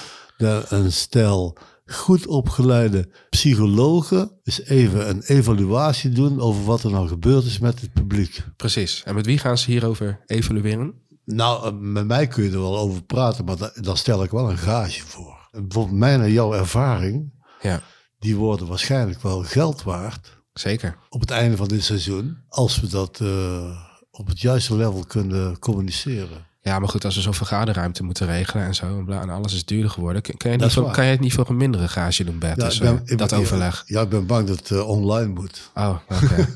een 0.68 0.92
stel 0.92 1.56
goed 1.86 2.26
opgeleide 2.26 3.08
psychologen 3.30 4.30
eens 4.42 4.62
even 4.64 5.08
een 5.08 5.22
evaluatie 5.22 6.10
doen... 6.10 6.40
over 6.40 6.64
wat 6.64 6.82
er 6.84 6.90
nou 6.90 7.08
gebeurd 7.08 7.44
is 7.44 7.58
met 7.58 7.80
het 7.80 7.92
publiek. 7.92 8.44
Precies. 8.56 9.02
En 9.04 9.14
met 9.14 9.26
wie 9.26 9.38
gaan 9.38 9.58
ze 9.58 9.70
hierover 9.70 10.20
evalueren? 10.26 10.94
Nou, 11.24 11.66
eh, 11.66 11.72
met 11.78 12.06
mij 12.06 12.26
kun 12.26 12.44
je 12.44 12.50
er 12.50 12.60
wel 12.60 12.78
over 12.78 13.02
praten, 13.02 13.44
maar 13.44 13.56
da- 13.56 13.72
dan 13.80 13.96
stel 13.96 14.22
ik 14.22 14.30
wel 14.30 14.50
een 14.50 14.58
gage 14.58 15.02
voor. 15.06 15.48
Bijvoorbeeld 15.50 15.98
mijn 15.98 16.20
en 16.20 16.32
jouw 16.32 16.54
ervaring, 16.54 17.32
Ja, 17.60 17.80
die 18.18 18.36
worden 18.36 18.66
waarschijnlijk 18.66 19.22
wel 19.22 19.42
geld 19.42 19.82
waard 19.82 20.40
zeker. 20.54 20.96
op 21.08 21.20
het 21.20 21.30
einde 21.30 21.56
van 21.56 21.68
dit 21.68 21.84
seizoen, 21.84 22.36
als 22.48 22.80
we 22.80 22.86
dat 22.88 23.20
eh, 23.20 23.76
op 24.10 24.26
het 24.26 24.40
juiste 24.40 24.76
level 24.76 25.04
kunnen 25.06 25.58
communiceren. 25.58 26.46
Ja, 26.62 26.78
maar 26.78 26.88
goed, 26.88 27.04
als 27.04 27.14
we 27.14 27.20
zo'n 27.20 27.34
vergaderruimte 27.34 28.02
moeten 28.02 28.26
regelen 28.26 28.64
en 28.64 28.74
zo, 28.74 28.86
en, 28.86 29.04
bla, 29.04 29.20
en 29.20 29.30
alles 29.30 29.54
is 29.54 29.64
duurder 29.64 29.90
geworden, 29.90 30.22
kun 30.22 30.50
je, 30.50 30.56
niet 30.56 30.72
voor, 30.72 30.90
kan 30.90 31.04
je 31.04 31.10
het 31.10 31.20
niet 31.20 31.32
voor 31.32 31.48
een 31.48 31.56
mindere 31.56 31.88
gage 31.88 32.24
doen, 32.24 32.38
Bert? 32.38 32.56
Ja, 32.60 32.64
dus, 32.64 32.74
ik 32.74 32.82
ben- 32.82 33.02
eh, 33.06 33.16
dat 33.18 33.30
ben- 33.30 33.38
overleg. 33.38 33.82
Ja, 33.86 34.00
ik 34.00 34.08
ben 34.08 34.26
bang 34.26 34.48
dat 34.48 34.58
het 34.58 34.70
eh, 34.70 34.88
online 34.88 35.32
moet. 35.32 35.70
Oh, 35.74 35.96
oké. 36.08 36.48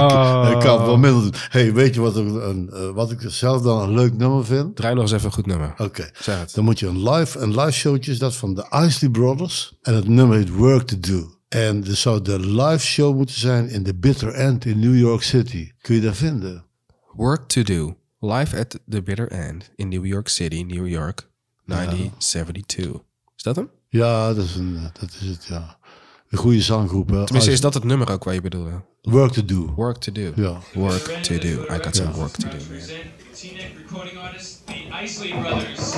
oh. 0.00 0.48
Ik 0.52 0.60
kan 0.60 0.78
het 0.78 0.86
wel 0.86 0.98
minder 0.98 1.22
doen. 1.22 1.32
hey, 1.34 1.72
weet 1.72 1.94
je 1.94 2.00
wat, 2.00 2.16
ik, 2.16 2.26
een, 2.26 2.70
eh, 2.72 2.90
wat 2.90 3.10
ik 3.10 3.20
zelf 3.26 3.62
dan 3.62 3.82
een 3.82 3.94
leuk 3.94 4.16
nummer 4.16 4.44
vind? 4.44 4.76
Draai 4.76 4.94
nog 4.94 5.02
eens 5.02 5.12
even 5.12 5.26
een 5.26 5.32
goed 5.32 5.46
nummer. 5.46 5.74
Oké. 5.78 6.10
Dan 6.52 6.64
moet 6.64 6.78
je 6.78 6.86
een 6.86 7.10
live, 7.10 7.38
een 7.38 7.60
live 7.60 7.72
showtje 7.72 8.10
is 8.10 8.18
dat 8.18 8.36
van 8.36 8.54
de 8.54 8.66
Isley 8.86 9.10
Brothers. 9.10 9.76
En 9.82 9.94
het 9.94 10.08
nummer 10.08 10.36
heet 10.36 10.50
Work 10.50 10.86
to 10.86 10.96
Do. 11.00 11.30
En 11.48 11.86
er 11.86 11.96
zou 11.96 12.22
de 12.22 12.40
live 12.40 12.86
show 12.86 13.16
moeten 13.16 13.38
zijn 13.38 13.68
in 13.68 13.82
de 13.82 13.94
Bitter 13.94 14.32
End 14.32 14.64
in 14.64 14.78
New 14.78 14.98
York 14.98 15.22
City. 15.22 15.72
Kun 15.80 15.94
je 15.94 16.00
dat 16.00 16.16
vinden? 16.16 16.64
Work 17.12 17.48
to 17.48 17.62
Do. 17.62 17.96
Live 18.20 18.58
at 18.58 18.78
the 18.88 19.02
Bitter 19.02 19.28
End 19.28 19.70
in 19.76 19.88
New 19.88 20.04
York 20.04 20.28
City, 20.28 20.62
New 20.62 20.88
York, 20.88 21.28
1972. 21.64 23.02
Is 23.36 23.42
dat 23.42 23.56
hem? 23.56 23.70
Ja, 23.88 24.34
dat 24.34 24.44
is, 24.44 24.54
een, 24.54 24.76
eh, 24.76 25.00
dat 25.00 25.10
is 25.20 25.28
het, 25.28 25.44
ja. 25.44 25.78
Een 26.36 26.42
goede 26.42 26.62
zanggroep. 26.62 27.08
Hè? 27.10 27.24
Tenminste, 27.24 27.52
is 27.52 27.60
dat 27.60 27.74
het 27.74 27.84
nummer 27.84 28.10
ook 28.10 28.24
waar 28.24 28.34
je 28.34 28.40
bedoelde? 28.40 28.70
Work 29.02 29.32
to 29.32 29.44
Do. 29.44 29.72
Work 29.76 29.96
to 29.96 30.12
do. 30.12 30.32
Ja. 30.34 30.58
Work 30.74 31.18
to 31.22 31.38
do. 31.38 31.48
I 31.48 31.78
got 31.82 31.96
some 31.96 32.12
work 32.12 32.32
to 32.32 32.48
do, 32.48 32.56
recording 33.86 34.18
artists, 34.18 34.60
the 34.64 35.04
Isley 35.04 35.34
Brothers. 35.40 35.94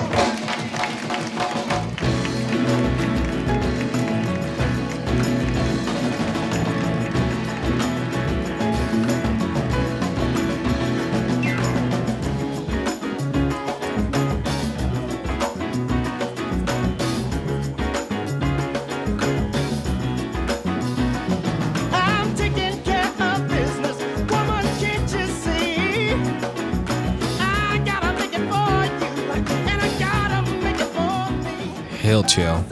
Me. 32.08 32.14
Heel 32.14 32.22
chill. 32.22 32.64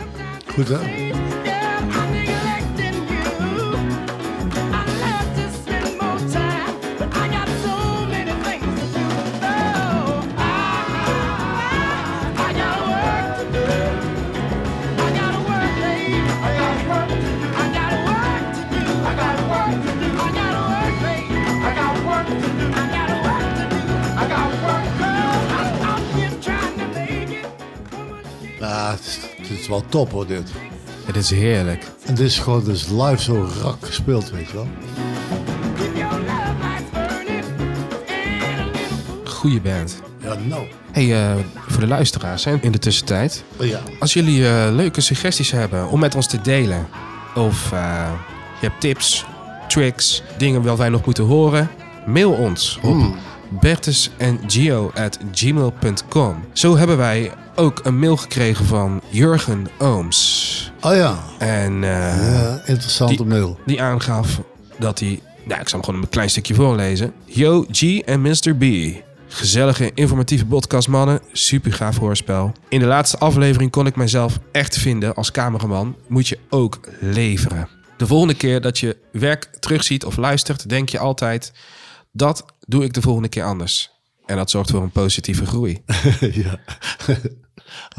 Goed 0.54 0.68
hè? 0.68 1.05
Is, 29.66 29.72
wel 29.72 29.84
top 29.88 30.10
hoor 30.10 30.26
dit. 30.26 30.50
Het 31.04 31.16
is 31.16 31.30
heerlijk. 31.30 31.84
En 32.04 32.14
dit 32.14 32.26
is 32.26 32.38
gewoon 32.38 32.64
dus 32.64 32.88
live 32.88 33.22
zo 33.22 33.48
rak 33.62 33.86
gespeeld, 33.86 34.30
weet 34.30 34.46
je 34.46 34.54
wel. 34.54 34.68
Goeie 39.24 39.60
band. 39.60 40.02
Ja, 40.22 40.34
nou. 40.34 40.66
Hey, 40.92 41.30
eh, 41.30 41.36
voor 41.68 41.80
de 41.80 41.86
luisteraars 41.86 42.44
hè, 42.44 42.56
in 42.60 42.72
de 42.72 42.78
tussentijd. 42.78 43.44
Ja. 43.58 43.80
Als 43.98 44.12
jullie 44.12 44.48
eh, 44.48 44.68
leuke 44.72 45.00
suggesties 45.00 45.50
hebben 45.50 45.88
om 45.88 46.00
met 46.00 46.14
ons 46.14 46.26
te 46.26 46.40
delen. 46.40 46.88
Of 47.34 47.72
eh, 47.72 48.10
je 48.60 48.66
hebt 48.66 48.80
tips, 48.80 49.24
tricks, 49.68 50.22
dingen 50.38 50.62
wat 50.62 50.78
wij 50.78 50.88
nog 50.88 51.04
moeten 51.04 51.24
horen. 51.24 51.70
Mail 52.06 52.32
ons 52.32 52.78
op 52.82 52.96
bertus 53.60 54.10
en 54.16 54.40
gmail.com. 55.32 56.44
Zo 56.52 56.76
hebben 56.76 56.96
wij 56.96 57.32
ook 57.56 57.80
een 57.84 57.98
mail 57.98 58.16
gekregen 58.16 58.64
van 58.64 59.02
Jurgen 59.10 59.66
Ooms. 59.78 60.72
Oh 60.80 60.94
ja. 60.94 61.18
En 61.38 61.84
eh, 61.84 61.90
Ja, 62.32 62.62
interessante 62.66 63.16
Die- 63.16 63.24
mail. 63.26 63.58
die 63.66 63.82
aangaf 63.82 64.40
dat 64.78 64.98
hij... 65.00 65.20
Nou, 65.44 65.60
ik 65.60 65.68
zal 65.68 65.78
hem 65.78 65.84
gewoon 65.88 66.02
een 66.02 66.08
klein 66.08 66.30
stukje 66.30 66.54
voorlezen. 66.54 67.12
Yo, 67.24 67.64
G 67.70 67.82
en 67.98 68.20
Mr. 68.20 68.54
B. 68.58 68.64
Gezellige, 69.28 69.90
informatieve 69.94 70.46
podcast, 70.46 70.88
mannen. 70.88 71.20
Super 71.32 71.72
gaaf 71.72 71.98
hoorspel. 71.98 72.52
In 72.68 72.78
de 72.80 72.86
laatste 72.86 73.18
aflevering 73.18 73.70
kon 73.70 73.86
ik 73.86 73.96
mijzelf 73.96 74.38
echt 74.52 74.76
vinden 74.78 75.14
als 75.14 75.30
cameraman. 75.30 75.96
Moet 76.08 76.28
je 76.28 76.38
ook 76.50 76.80
leveren. 77.00 77.68
De 77.96 78.06
volgende 78.06 78.34
keer 78.34 78.60
dat 78.60 78.78
je 78.78 78.96
werk 79.12 79.44
terugziet 79.60 80.04
of 80.04 80.16
luistert, 80.16 80.68
denk 80.68 80.88
je 80.88 80.98
altijd... 80.98 81.52
Dat 82.12 82.44
doe 82.66 82.84
ik 82.84 82.92
de 82.92 83.00
volgende 83.00 83.28
keer 83.28 83.44
anders. 83.44 83.90
En 84.26 84.36
dat 84.36 84.50
zorgt 84.50 84.70
voor 84.70 84.82
een 84.82 84.90
positieve 84.90 85.46
groei. 85.46 85.82
ja. 86.20 86.58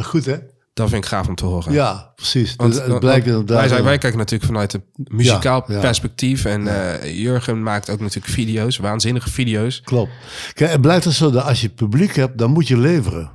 Goed 0.04 0.26
hè? 0.26 0.36
Dat 0.74 0.90
vind 0.90 1.04
ik 1.04 1.10
gaaf 1.10 1.28
om 1.28 1.36
te 1.36 1.46
horen. 1.46 1.74
Ja, 1.74 2.12
precies. 2.16 2.56
Want, 2.56 2.72
Dus 2.72 2.80
het 2.82 2.90
want- 2.90 3.00
blijkt 3.00 3.26
want 3.26 3.40
inderdaad... 3.40 3.60
wij, 3.60 3.68
zijn, 3.74 3.84
wij 3.84 3.98
kijken 3.98 4.20
natuurlijk 4.20 4.50
vanuit 4.52 4.74
een 4.74 4.84
muzikaal 4.96 5.64
Ja, 5.68 5.74
ja. 5.74 5.80
perspectief. 5.80 6.46
En 6.46 6.68
eh, 7.02 7.18
Jurgen 7.20 7.64
maakt 7.64 7.90
ook 7.90 8.00
natuurlijk 8.00 8.34
video's, 8.34 8.78
waanzinnige 8.78 9.30
video's. 9.30 9.82
Klopt. 9.82 10.12
Kijk, 10.54 10.72
het 10.72 10.82
blijkt 10.82 11.04
dus 11.04 11.18
zo 11.18 11.32
dat 11.32 11.44
als 11.44 11.62
je 11.62 11.70
publiek 11.70 12.16
hebt, 12.16 12.38
dan 12.38 12.52
moet 12.52 12.68
je 12.68 12.78
leveren. 12.78 13.32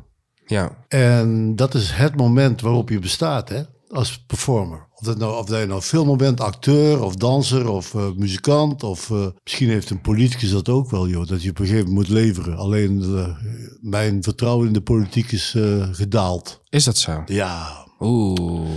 Ja, 0.46 0.70
En 0.88 1.56
dat 1.56 1.74
is 1.74 1.90
het 1.90 2.16
moment 2.16 2.60
waarop 2.60 2.88
je 2.88 2.98
bestaat, 2.98 3.48
hè? 3.48 3.62
Als 3.92 4.24
performer. 4.26 4.86
Of, 4.94 5.06
dat 5.06 5.18
nou, 5.18 5.38
of 5.38 5.46
dat 5.46 5.60
je 5.60 5.66
nou 5.66 5.80
filmer 5.80 6.16
bent, 6.16 6.40
acteur 6.40 7.02
of 7.02 7.14
danser 7.16 7.68
of 7.68 7.94
eh, 7.94 8.06
muzikant. 8.16 8.82
Of 8.82 9.10
eh, 9.10 9.26
misschien 9.44 9.68
heeft 9.68 9.90
een 9.90 10.00
politicus 10.00 10.50
dat 10.50 10.68
ook 10.68 10.90
wel, 10.90 11.08
joh. 11.08 11.26
Dat 11.26 11.42
je 11.42 11.50
op 11.50 11.58
een 11.58 11.66
gegeven 11.66 11.88
moment 11.88 12.08
moet 12.08 12.16
leveren. 12.18 12.56
Alleen 12.56 13.02
eh, 13.16 13.36
mijn 13.80 14.22
vertrouwen 14.22 14.66
in 14.66 14.72
de 14.72 14.80
politiek 14.80 15.32
is 15.32 15.56
gedaald. 15.92 16.60
is 16.68 16.84
dat 16.84 16.98
zo? 16.98 17.22
Ja. 17.26 17.86
Oeh. 18.00 18.68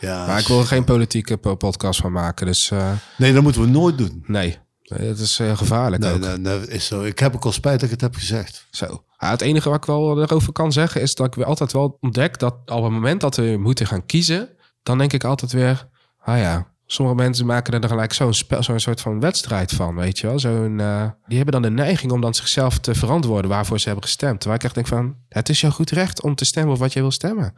ja 0.00 0.26
Maar 0.26 0.40
ik 0.40 0.46
wil 0.46 0.58
er 0.58 0.66
geen 0.66 0.84
politieke 0.84 1.36
po- 1.36 1.54
podcast 1.54 2.00
van 2.00 2.12
maken, 2.12 2.46
dus 2.46 2.70
Nee, 3.18 3.32
dat 3.32 3.42
moeten 3.42 3.60
we 3.62 3.68
nooit 3.68 3.98
doen. 3.98 4.24
nee. 4.26 4.58
Nee, 4.88 5.08
Het 5.08 5.18
is 5.18 5.38
eh, 5.38 5.56
gevaarlijk 5.56 6.02
Nee, 6.02 6.12
ook. 6.12 6.20
nee, 6.20 6.36
nee, 6.36 6.68
is 6.68 6.86
zo. 6.86 7.02
Ik 7.02 7.18
heb 7.18 7.34
ook 7.34 7.44
al 7.44 7.52
spijt 7.52 7.74
dat 7.74 7.84
ik 7.84 7.90
het 7.90 8.00
heb 8.00 8.14
gezegd. 8.14 8.66
Zo. 8.70 9.04
Ja, 9.18 9.30
het 9.30 9.40
enige 9.40 9.68
wat 9.68 9.78
ik 9.78 9.84
wel 9.84 10.22
erover 10.22 10.52
kan 10.52 10.72
zeggen 10.72 11.00
is 11.00 11.14
dat 11.14 11.26
ik 11.26 11.34
weer 11.34 11.44
altijd 11.44 11.72
wel 11.72 11.96
ontdek 12.00 12.38
dat 12.38 12.52
op 12.66 12.82
het 12.82 12.92
moment 12.92 13.20
dat 13.20 13.36
we 13.36 13.56
moeten 13.58 13.86
gaan 13.86 14.06
kiezen, 14.06 14.48
dan 14.82 14.98
denk 14.98 15.12
ik 15.12 15.24
altijd 15.24 15.52
weer, 15.52 15.88
ah 16.18 16.38
ja, 16.38 16.66
sommige 16.86 17.16
mensen 17.16 17.46
maken 17.46 17.74
er 17.74 17.80
dan 17.80 17.90
gelijk 17.90 18.12
zo'n 18.12 18.34
spel, 18.34 18.62
zo'n 18.62 18.80
soort 18.80 19.00
van 19.00 19.20
wedstrijd 19.20 19.72
van, 19.72 19.94
weet 19.94 20.18
je 20.18 20.26
wel. 20.26 20.38
Zo'n, 20.38 20.80
eh, 20.80 21.10
die 21.26 21.36
hebben 21.36 21.62
dan 21.62 21.62
de 21.62 21.82
neiging 21.82 22.12
om 22.12 22.20
dan 22.20 22.34
zichzelf 22.34 22.78
te 22.78 22.94
verantwoorden 22.94 23.50
waarvoor 23.50 23.78
ze 23.78 23.86
hebben 23.86 24.04
gestemd. 24.04 24.40
Terwijl 24.40 24.60
ik 24.60 24.64
echt 24.64 24.74
denk 24.74 24.86
van, 24.86 25.16
het 25.28 25.48
is 25.48 25.60
jouw 25.60 25.70
goed 25.70 25.90
recht 25.90 26.22
om 26.22 26.34
te 26.34 26.44
stemmen 26.44 26.72
op 26.72 26.78
wat 26.78 26.92
je 26.92 27.00
wil 27.00 27.10
stemmen. 27.10 27.54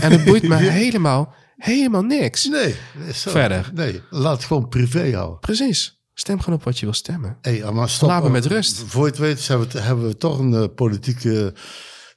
En 0.00 0.10
het 0.12 0.24
boeit 0.24 0.42
me 0.48 0.56
helemaal, 0.82 1.34
helemaal 1.56 2.02
niks. 2.02 2.44
Nee, 2.48 2.74
zo. 3.14 3.30
Verder. 3.30 3.70
Nee, 3.74 4.02
laat 4.10 4.36
het 4.36 4.44
gewoon 4.44 4.68
privé 4.68 5.14
houden. 5.14 5.38
Precies. 5.38 6.00
Stem 6.22 6.40
gewoon 6.40 6.58
op 6.58 6.64
wat 6.64 6.78
je 6.78 6.84
wil 6.84 6.94
stemmen. 6.94 7.36
Hey, 7.40 7.72
maar 7.72 7.88
stop. 7.88 8.08
Laat 8.08 8.22
me 8.22 8.30
met 8.30 8.46
rust. 8.46 8.82
Voor 8.86 9.04
je 9.04 9.10
het 9.10 9.18
weet 9.18 9.46
hebben 9.48 9.68
we, 9.68 9.80
hebben 9.80 10.06
we 10.06 10.16
toch 10.16 10.38
een 10.38 10.54
eh, 10.54 10.64
politieke 10.74 11.54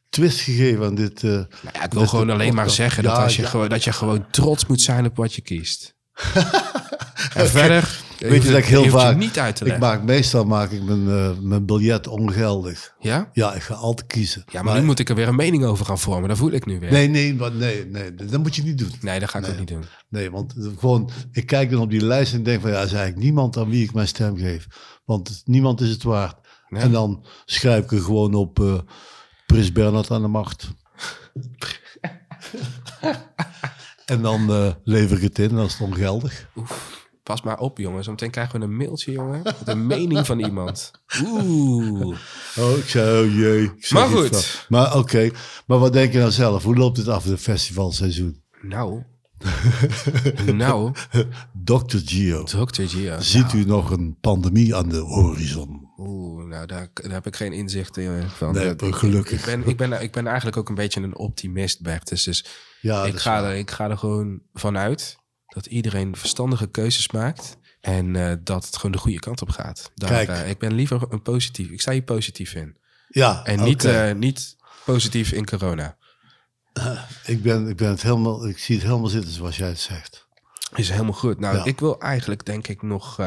twist 0.09 0.39
gegeven 0.39 0.85
aan 0.85 0.95
dit. 0.95 1.23
eh, 1.23 1.29
Nou 1.29 1.45
ja, 1.73 1.83
ik 1.83 1.91
wil 1.91 2.01
dit 2.01 2.09
gewoon 2.09 2.29
alleen 2.29 2.53
maar 2.55 2.69
zeggen 2.69 3.03
Ja, 3.03 3.09
dat, 3.09 3.19
als 3.19 3.35
je 3.35 3.41
ja. 3.41 3.47
gewoon, 3.47 3.69
dat 3.69 3.83
je 3.83 3.91
gewoon 3.93 4.25
trots 4.31 4.65
moet 4.65 4.81
zijn 4.81 5.05
op 5.05 5.15
wat 5.15 5.33
je 5.33 5.41
kiest. 5.41 5.95
en 7.33 7.49
verder, 7.49 7.99
Weet 8.29 8.43
je 8.43 8.49
dat 8.49 8.57
ik 8.57 8.65
heel 8.65 8.89
vaak... 8.89 9.17
niet 9.17 9.39
uit 9.39 9.55
te 9.55 9.65
ik 9.65 9.79
maak, 9.79 10.03
meestal 10.03 10.45
maak 10.45 10.71
ik 10.71 10.83
mijn, 10.83 11.09
eh, 11.09 11.31
mijn 11.39 11.65
biljet 11.65 12.07
ongeldig. 12.07 12.93
Ja? 12.99 13.29
Ja, 13.33 13.53
ik 13.53 13.61
ga 13.61 13.73
altijd 13.73 14.07
kiezen. 14.07 14.43
Ja, 14.51 14.61
maar, 14.61 14.79
nu 14.79 14.85
moet 14.85 14.99
ik 14.99 15.09
er 15.09 15.15
weer 15.15 15.27
een 15.27 15.35
mening 15.35 15.65
over 15.65 15.85
gaan 15.85 15.99
vormen. 15.99 16.29
Dat 16.29 16.37
voel 16.37 16.51
ik 16.51 16.65
nu 16.65 16.79
weer. 16.79 16.91
Nee, 16.91 17.07
nee, 17.07 17.35
maar 17.35 17.51
nee, 17.51 17.85
nee, 17.85 18.15
dat 18.15 18.41
moet 18.41 18.55
je 18.55 18.63
niet 18.63 18.77
doen. 18.77 18.91
Nee, 19.01 19.19
dat 19.19 19.29
ga 19.29 19.39
ik 19.39 19.47
ook 19.47 19.59
niet 19.59 19.67
doen. 19.67 19.83
Nee, 20.09 20.31
want 20.31 20.53
gewoon, 20.79 21.09
ik 21.31 21.45
kijk 21.45 21.69
dan 21.71 21.81
op 21.81 21.89
die 21.89 22.05
lijst 22.05 22.33
en 22.33 22.43
denk 22.43 22.61
van 22.61 22.69
ja, 22.69 22.77
er 22.77 22.85
is 22.85 22.93
eigenlijk 22.93 23.23
niemand 23.23 23.57
aan 23.57 23.69
wie 23.69 23.83
ik 23.83 23.93
mijn 23.93 24.07
stem 24.07 24.37
geef. 24.37 24.67
Want 25.05 25.41
niemand 25.45 25.81
is 25.81 25.89
het 25.89 26.03
waard. 26.03 26.35
Nee. 26.69 26.81
En 26.81 26.91
dan 26.91 27.25
schrijf 27.45 27.83
ik 27.83 27.91
er 27.91 28.01
gewoon 28.01 28.33
op 28.33 28.59
eh 28.59 28.79
Prins 29.45 29.71
Bernhard 29.71 30.11
aan 30.11 30.21
de 30.21 30.27
macht. 30.27 30.67
en 34.05 34.21
dan 34.21 34.49
eh, 34.49 34.71
lever 34.83 35.17
ik 35.17 35.23
het 35.23 35.39
in 35.39 35.49
en 35.49 35.55
dan 35.55 35.65
is 35.65 35.73
het 35.73 35.81
ongeldig. 35.81 36.47
Pas 37.25 37.41
maar 37.41 37.59
op, 37.59 37.77
jongens. 37.77 38.05
Zometeen 38.05 38.31
krijgen 38.31 38.59
we 38.59 38.65
een 38.65 38.75
mailtje, 38.75 39.11
jongen. 39.11 39.41
Met 39.43 39.67
een 39.67 39.87
mening 39.87 40.25
van 40.25 40.39
iemand. 40.39 40.91
Oeh. 41.23 42.17
Oh, 42.57 42.77
ik 42.77 42.89
zei, 42.89 43.25
oh 43.25 43.33
jee. 43.35 43.71
Maar 43.89 44.07
goed. 44.07 44.65
Maar 44.69 44.97
oké, 44.97 45.29
maar 45.67 45.79
wat 45.79 45.93
denk 45.93 46.11
je 46.11 46.19
nou 46.19 46.31
zelf? 46.31 46.63
Hoe 46.63 46.75
loopt 46.75 46.97
het 46.97 47.07
af, 47.07 47.23
het 47.23 47.39
festivalseizoen? 47.39 48.41
Nou. 48.61 49.03
nou, 50.53 50.93
Dr. 51.63 51.97
Gio, 52.05 52.43
Dr. 52.43 52.81
Gio. 52.81 53.19
ziet 53.19 53.53
u 53.53 53.65
nog 53.65 53.91
een 53.91 54.17
pandemie 54.21 54.75
aan 54.75 54.89
de 54.89 54.97
horizon? 54.97 55.89
nou, 56.47 56.65
daar, 56.65 56.89
daar 56.93 57.11
heb 57.11 57.27
ik 57.27 57.35
geen 57.35 57.53
inzicht 57.53 57.97
in 57.97 58.19
eh, 58.19 58.29
van. 58.29 58.53
Nee, 58.53 58.75
Dat- 58.75 58.95
gelukkig. 58.95 59.39
Ik 59.39 59.45
ben, 59.45 59.67
ik, 59.67 59.77
ben, 59.77 60.01
ik 60.01 60.11
ben 60.11 60.27
eigenlijk 60.27 60.57
ook 60.57 60.69
een 60.69 60.75
beetje 60.75 61.01
een 61.01 61.17
optimist, 61.17 61.81
Bertus. 61.81 62.23
Dus 62.23 62.45
Ja, 62.81 62.97
dat 62.97 63.07
ik, 63.07 63.19
ga 63.19 63.43
er, 63.43 63.55
ik 63.55 63.71
ga 63.71 63.89
er 63.89 63.97
gewoon 63.97 64.41
vanuit 64.53 65.17
dat 65.55 65.65
iedereen 65.65 66.15
verstandige 66.15 66.67
keuzes 66.67 67.11
maakt. 67.11 67.57
En 67.81 68.15
eh, 68.15 68.33
dat 68.43 68.65
het 68.65 68.75
gewoon 68.75 68.91
de 68.91 68.97
goede 68.97 69.19
kant 69.19 69.41
op 69.41 69.49
gaat. 69.49 69.91
Daar, 69.95 70.09
Kijk. 70.09 70.29
eh, 70.29 70.49
ik 70.49 70.57
ben 70.57 70.73
liever 70.73 71.01
een 71.09 71.21
positief. 71.21 71.69
Ik 71.69 71.81
sta 71.81 71.91
hier 71.91 72.01
positief 72.03 72.53
in. 72.53 72.77
Ja, 73.07 73.43
En 73.45 73.63
niet, 73.63 73.85
oké. 73.85 73.93
eh, 74.07 74.15
niet 74.15 74.55
positief 74.85 75.31
in 75.31 75.45
corona. 75.45 75.97
ik, 77.25 77.41
ben, 77.43 77.67
ik 77.67 77.75
ben 77.77 77.89
het 77.89 78.01
helemaal, 78.01 78.47
ik 78.47 78.57
zie 78.57 78.75
het 78.75 78.85
helemaal 78.85 79.09
zitten 79.09 79.31
zoals 79.31 79.57
jij 79.57 79.67
het 79.67 79.79
zegt. 79.79 80.27
Is 80.75 80.89
helemaal 80.89 81.13
goed. 81.13 81.39
Nou, 81.39 81.57
Ja. 81.57 81.65
ik 81.65 81.79
wil 81.79 81.99
eigenlijk 81.99 82.45
denk 82.45 82.67
ik 82.67 82.81
nog 82.81 83.19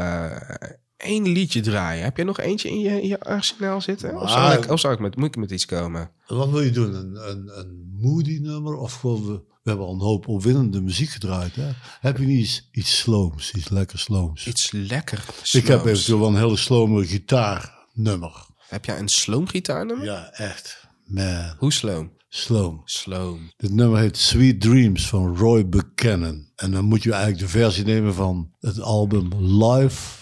één 0.97 1.29
liedje 1.29 1.61
draaien. 1.61 2.05
Heb 2.05 2.17
jij 2.17 2.25
nog 2.27 2.39
eentje 2.39 2.69
in 2.69 2.81
je, 2.81 3.03
in 3.03 3.09
je 3.09 3.21
arsenaal 3.21 3.81
zitten? 3.81 4.21
Of 4.21 4.31
zou 4.31 4.41
Maar- 4.41 4.59
ik, 4.65 4.71
of 4.71 4.81
zou 4.81 4.95
ik 4.95 5.01
met, 5.01 5.17
moet 5.17 5.27
ik 5.29 5.37
met 5.37 5.51
iets 5.51 5.67
komen? 5.67 6.11
Wat 6.27 6.51
wil 6.51 6.61
je 6.63 6.71
doen? 6.71 6.95
Een, 6.95 7.29
een, 7.31 7.59
een 7.59 7.91
moody 8.01 8.39
nummer? 8.39 8.75
Of 8.77 8.93
gewoon, 9.01 9.45
we 9.69 9.75
hebben 9.75 9.87
al 9.95 10.01
een 10.01 10.09
hoop 10.13 10.29
opwindende 10.29 10.81
muziek 10.81 11.09
gedraaid. 11.11 11.55
Hè? 11.57 11.71
Heb 12.01 12.19
je 12.19 12.27
niet 12.27 12.39
iets, 12.39 12.69
iets 12.73 12.99
slooms, 12.99 13.53
iets 13.53 13.69
lekker 13.69 13.99
slooms? 13.99 14.47
Iets 14.47 14.71
lekker 14.71 15.25
ik 15.53 15.67
heb 15.67 15.85
eventueel 15.85 16.19
wel 16.19 16.29
een 16.29 16.37
hele 16.37 16.57
slome 16.57 17.07
gitaarnummer. 17.07 18.47
Heb 18.69 18.85
jij 18.85 18.99
een 18.99 19.09
sloomgitaarnummer? 19.09 20.05
Ja, 20.05 20.31
echt. 20.33 20.89
Man, 21.05 21.55
Hoe 21.59 21.73
sloom? 21.73 22.17
sloom. 22.29 22.83
Sloom. 22.85 23.53
Dit 23.57 23.71
nummer 23.73 23.99
heet 23.99 24.17
Sweet 24.17 24.61
Dreams 24.61 25.09
van 25.09 25.37
Roy 25.37 25.69
Buchanan. 25.69 26.51
En 26.57 26.71
dan 26.71 26.85
moet 26.85 27.03
je 27.03 27.13
eigenlijk 27.13 27.43
de 27.43 27.49
versie 27.59 27.85
nemen 27.85 28.15
van 28.15 28.53
het 28.61 28.81
album 28.81 29.29
Live. 29.65 30.17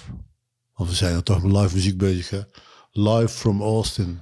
Want 0.73 0.91
we 0.91 0.97
zijn 0.97 1.15
er 1.15 1.23
toch 1.23 1.43
met 1.43 1.53
live 1.53 1.75
muziek 1.75 1.99
bezig, 1.99 2.31
hè? 2.31 2.41
Live 2.91 3.29
from 3.29 3.63
Austin. 3.63 4.21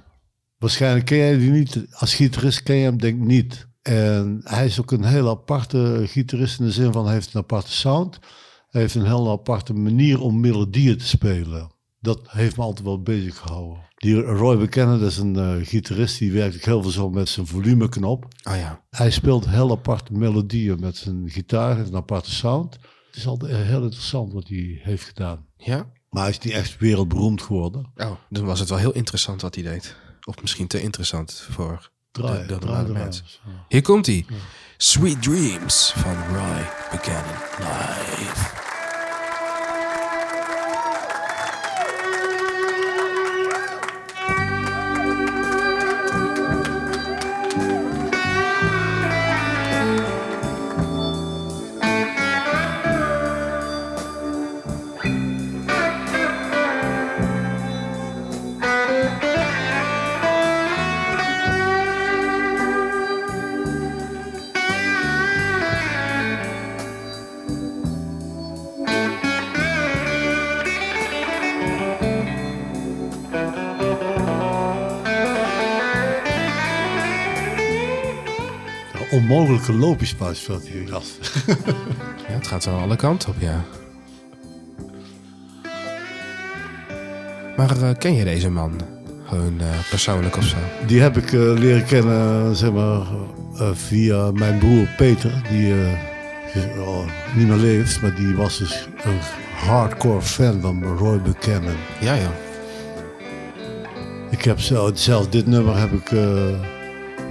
Waarschijnlijk 0.57 1.05
ken 1.05 1.17
jij 1.17 1.37
die 1.37 1.51
niet. 1.51 1.85
Als 1.89 2.13
gitarist 2.15 2.63
ken 2.63 2.75
je 2.75 2.83
hem 2.83 2.97
denk 2.97 3.15
ik 3.21 3.27
niet. 3.27 3.67
En 3.87 4.41
hij 4.43 4.65
is 4.65 4.79
ook 4.79 4.91
een 4.91 5.03
heel 5.03 5.29
aparte 5.29 6.03
gitarist 6.05 6.59
in 6.59 6.65
de 6.65 6.71
zin 6.71 6.91
van 6.91 7.05
hij 7.05 7.13
heeft 7.13 7.33
een 7.33 7.41
aparte 7.41 7.71
sound. 7.71 8.19
Hij 8.69 8.81
heeft 8.81 8.95
een 8.95 9.05
heel 9.05 9.31
aparte 9.31 9.73
manier 9.73 10.21
om 10.21 10.39
melodieën 10.39 10.97
te 10.97 11.07
spelen. 11.07 11.71
Dat 11.99 12.19
heeft 12.27 12.57
me 12.57 12.63
altijd 12.63 12.85
wel 12.85 13.01
bezig 13.01 13.37
gehouden. 13.37 13.83
Die 13.95 14.21
Roy 14.21 14.57
Buchanan, 14.57 14.99
dat 14.99 15.11
is 15.11 15.17
een 15.17 15.35
eh, 15.35 15.67
gitarist 15.67 16.19
die 16.19 16.31
werkt 16.31 16.55
ook 16.55 16.61
heel 16.61 16.81
veel 16.81 16.91
zo 16.91 17.09
met 17.09 17.29
zijn 17.29 17.47
volumeknop. 17.47 18.25
Oh 18.43 18.55
ja. 18.55 18.85
Hij 18.89 19.11
speelt 19.11 19.49
heel 19.49 19.71
aparte 19.71 20.13
melodieën 20.13 20.79
met 20.79 20.97
zijn 20.97 21.29
gitaar, 21.29 21.75
heeft 21.75 21.89
een 21.89 21.95
aparte 21.95 22.31
sound. 22.31 22.73
Het 23.07 23.15
is 23.15 23.27
altijd 23.27 23.55
heel 23.55 23.83
interessant 23.83 24.33
wat 24.33 24.47
hij 24.47 24.79
heeft 24.81 25.03
gedaan. 25.03 25.45
Ja? 25.57 25.91
Maar 26.09 26.23
hij 26.23 26.31
is 26.31 26.39
niet 26.39 26.53
echt 26.53 26.77
wereldberoemd 26.77 27.41
geworden. 27.41 27.91
Oh, 27.95 28.11
dan 28.29 28.45
was 28.45 28.59
het 28.59 28.69
wel 28.69 28.77
heel 28.77 28.93
interessant 28.93 29.41
wat 29.41 29.55
hij 29.55 29.63
deed. 29.63 29.95
Of 30.23 30.41
misschien 30.41 30.67
te 30.67 30.81
interessant 30.81 31.33
voor 31.33 31.93
Draai, 32.15 32.45
de 32.47 32.57
draai, 32.57 32.85
draai. 32.85 33.09
Hier 33.67 33.81
komt 33.81 34.05
hij. 34.05 34.25
Sweet 34.77 35.21
Dreams 35.23 35.93
van 35.95 36.15
Roy 36.35 36.67
Buchanan 36.91 37.35
live. 37.59 38.64
Een 79.35 79.41
onmogelijke 79.41 79.73
loopjespas 79.73 80.39
speelt 80.39 80.63
die 80.63 80.87
gast. 80.87 81.17
Ja, 82.27 82.33
het 82.33 82.47
gaat 82.47 82.65
wel 82.65 82.79
alle 82.79 82.95
kanten 82.95 83.29
op, 83.29 83.35
ja. 83.39 83.65
Maar 87.57 87.81
eh, 87.81 87.97
ken 87.97 88.13
je 88.13 88.23
deze 88.23 88.49
man? 88.49 88.81
Gewoon 89.25 89.59
eh, 89.59 89.89
persoonlijk 89.89 90.37
of 90.37 90.43
zo? 90.43 90.55
Die 90.87 91.01
heb 91.01 91.17
ik 91.17 91.33
eh, 91.33 91.39
leren 91.39 91.85
kennen 91.85 92.55
zeg 92.55 92.71
maar, 92.71 93.07
via 93.73 94.31
mijn 94.31 94.57
broer 94.57 94.87
Peter. 94.97 95.43
Die 95.49 95.73
niet 97.35 97.47
meer 97.47 97.57
leeft, 97.57 98.01
maar 98.01 98.15
die 98.15 98.35
was 98.35 98.57
dus 98.57 98.87
een 99.03 99.19
hardcore 99.55 100.21
fan 100.21 100.61
van 100.61 100.83
Roy 100.83 101.21
Buchanan. 101.21 101.75
Ja, 101.99 102.13
ja. 102.13 102.31
Ik 104.29 104.43
heb 104.43 104.59
zelf, 104.59 104.91
zelfs 104.93 105.29
dit 105.29 105.45
nummer 105.45 105.77
heb 105.77 105.91
ik 105.91 106.11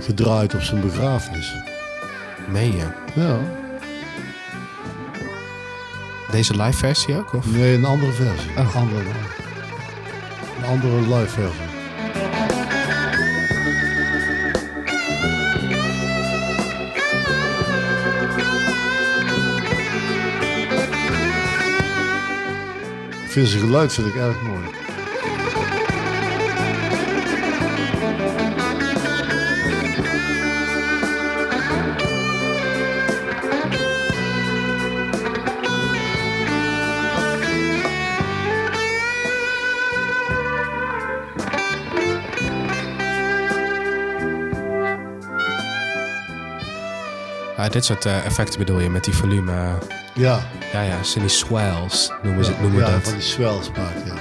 gedraaid 0.00 0.54
op 0.54 0.60
zijn 0.60 0.80
begrafenis. 0.80 1.63
Meen 2.54 2.76
je? 2.76 2.86
Ja. 3.14 3.38
Deze 6.30 6.62
live 6.62 6.78
versie 6.78 7.16
ook? 7.16 7.32
Of? 7.32 7.46
Nee, 7.46 7.74
een 7.74 7.84
andere 7.84 8.12
versie. 8.12 8.50
Oh. 8.50 8.56
Een 8.56 8.72
andere, 8.72 9.00
een 10.58 10.64
andere 10.64 11.16
live 11.16 11.28
versie. 11.28 11.62
Ik 23.24 23.30
vind 23.30 23.48
zijn 23.48 23.62
geluid 23.62 23.92
vind 23.92 24.06
ik 24.06 24.14
erg 24.14 24.42
mooi. 24.42 24.83
Ah, 47.64 47.70
dit 47.70 47.84
soort 47.84 48.04
eh, 48.04 48.26
effecten 48.26 48.58
bedoel 48.58 48.80
je 48.80 48.90
met 48.90 49.04
die 49.04 49.14
volume. 49.14 49.78
Ja, 50.14 50.40
ja, 50.72 50.82
ja, 50.82 51.02
zijn 51.02 51.24
die 51.24 51.34
swells 51.34 52.12
noemen, 52.22 52.44
ze, 52.44 52.50
noemen 52.60 52.78
we 52.78 52.84
ja 52.84 52.90
dat. 52.90 53.02
van 53.02 53.12
die 53.12 53.22
swells 53.22 53.70
maakt, 53.70 54.06
ja. 54.06 54.14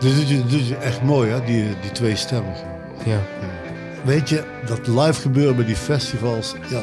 Dit 0.00 0.28
je, 0.28 0.36
dit 0.36 0.50
doet 0.50 0.68
je 0.68 0.76
echt 0.76 1.02
mooi, 1.02 1.30
hè, 1.30 1.44
die, 1.44 1.80
die 1.80 1.92
twee 1.92 2.16
stemmen. 2.16 2.54
Ja. 3.04 3.18
Weet 4.04 4.28
je, 4.28 4.44
dat 4.66 4.86
live 4.86 5.20
gebeuren 5.20 5.56
bij 5.56 5.64
die 5.64 5.76
festivals, 5.76 6.54
ja, 6.70 6.82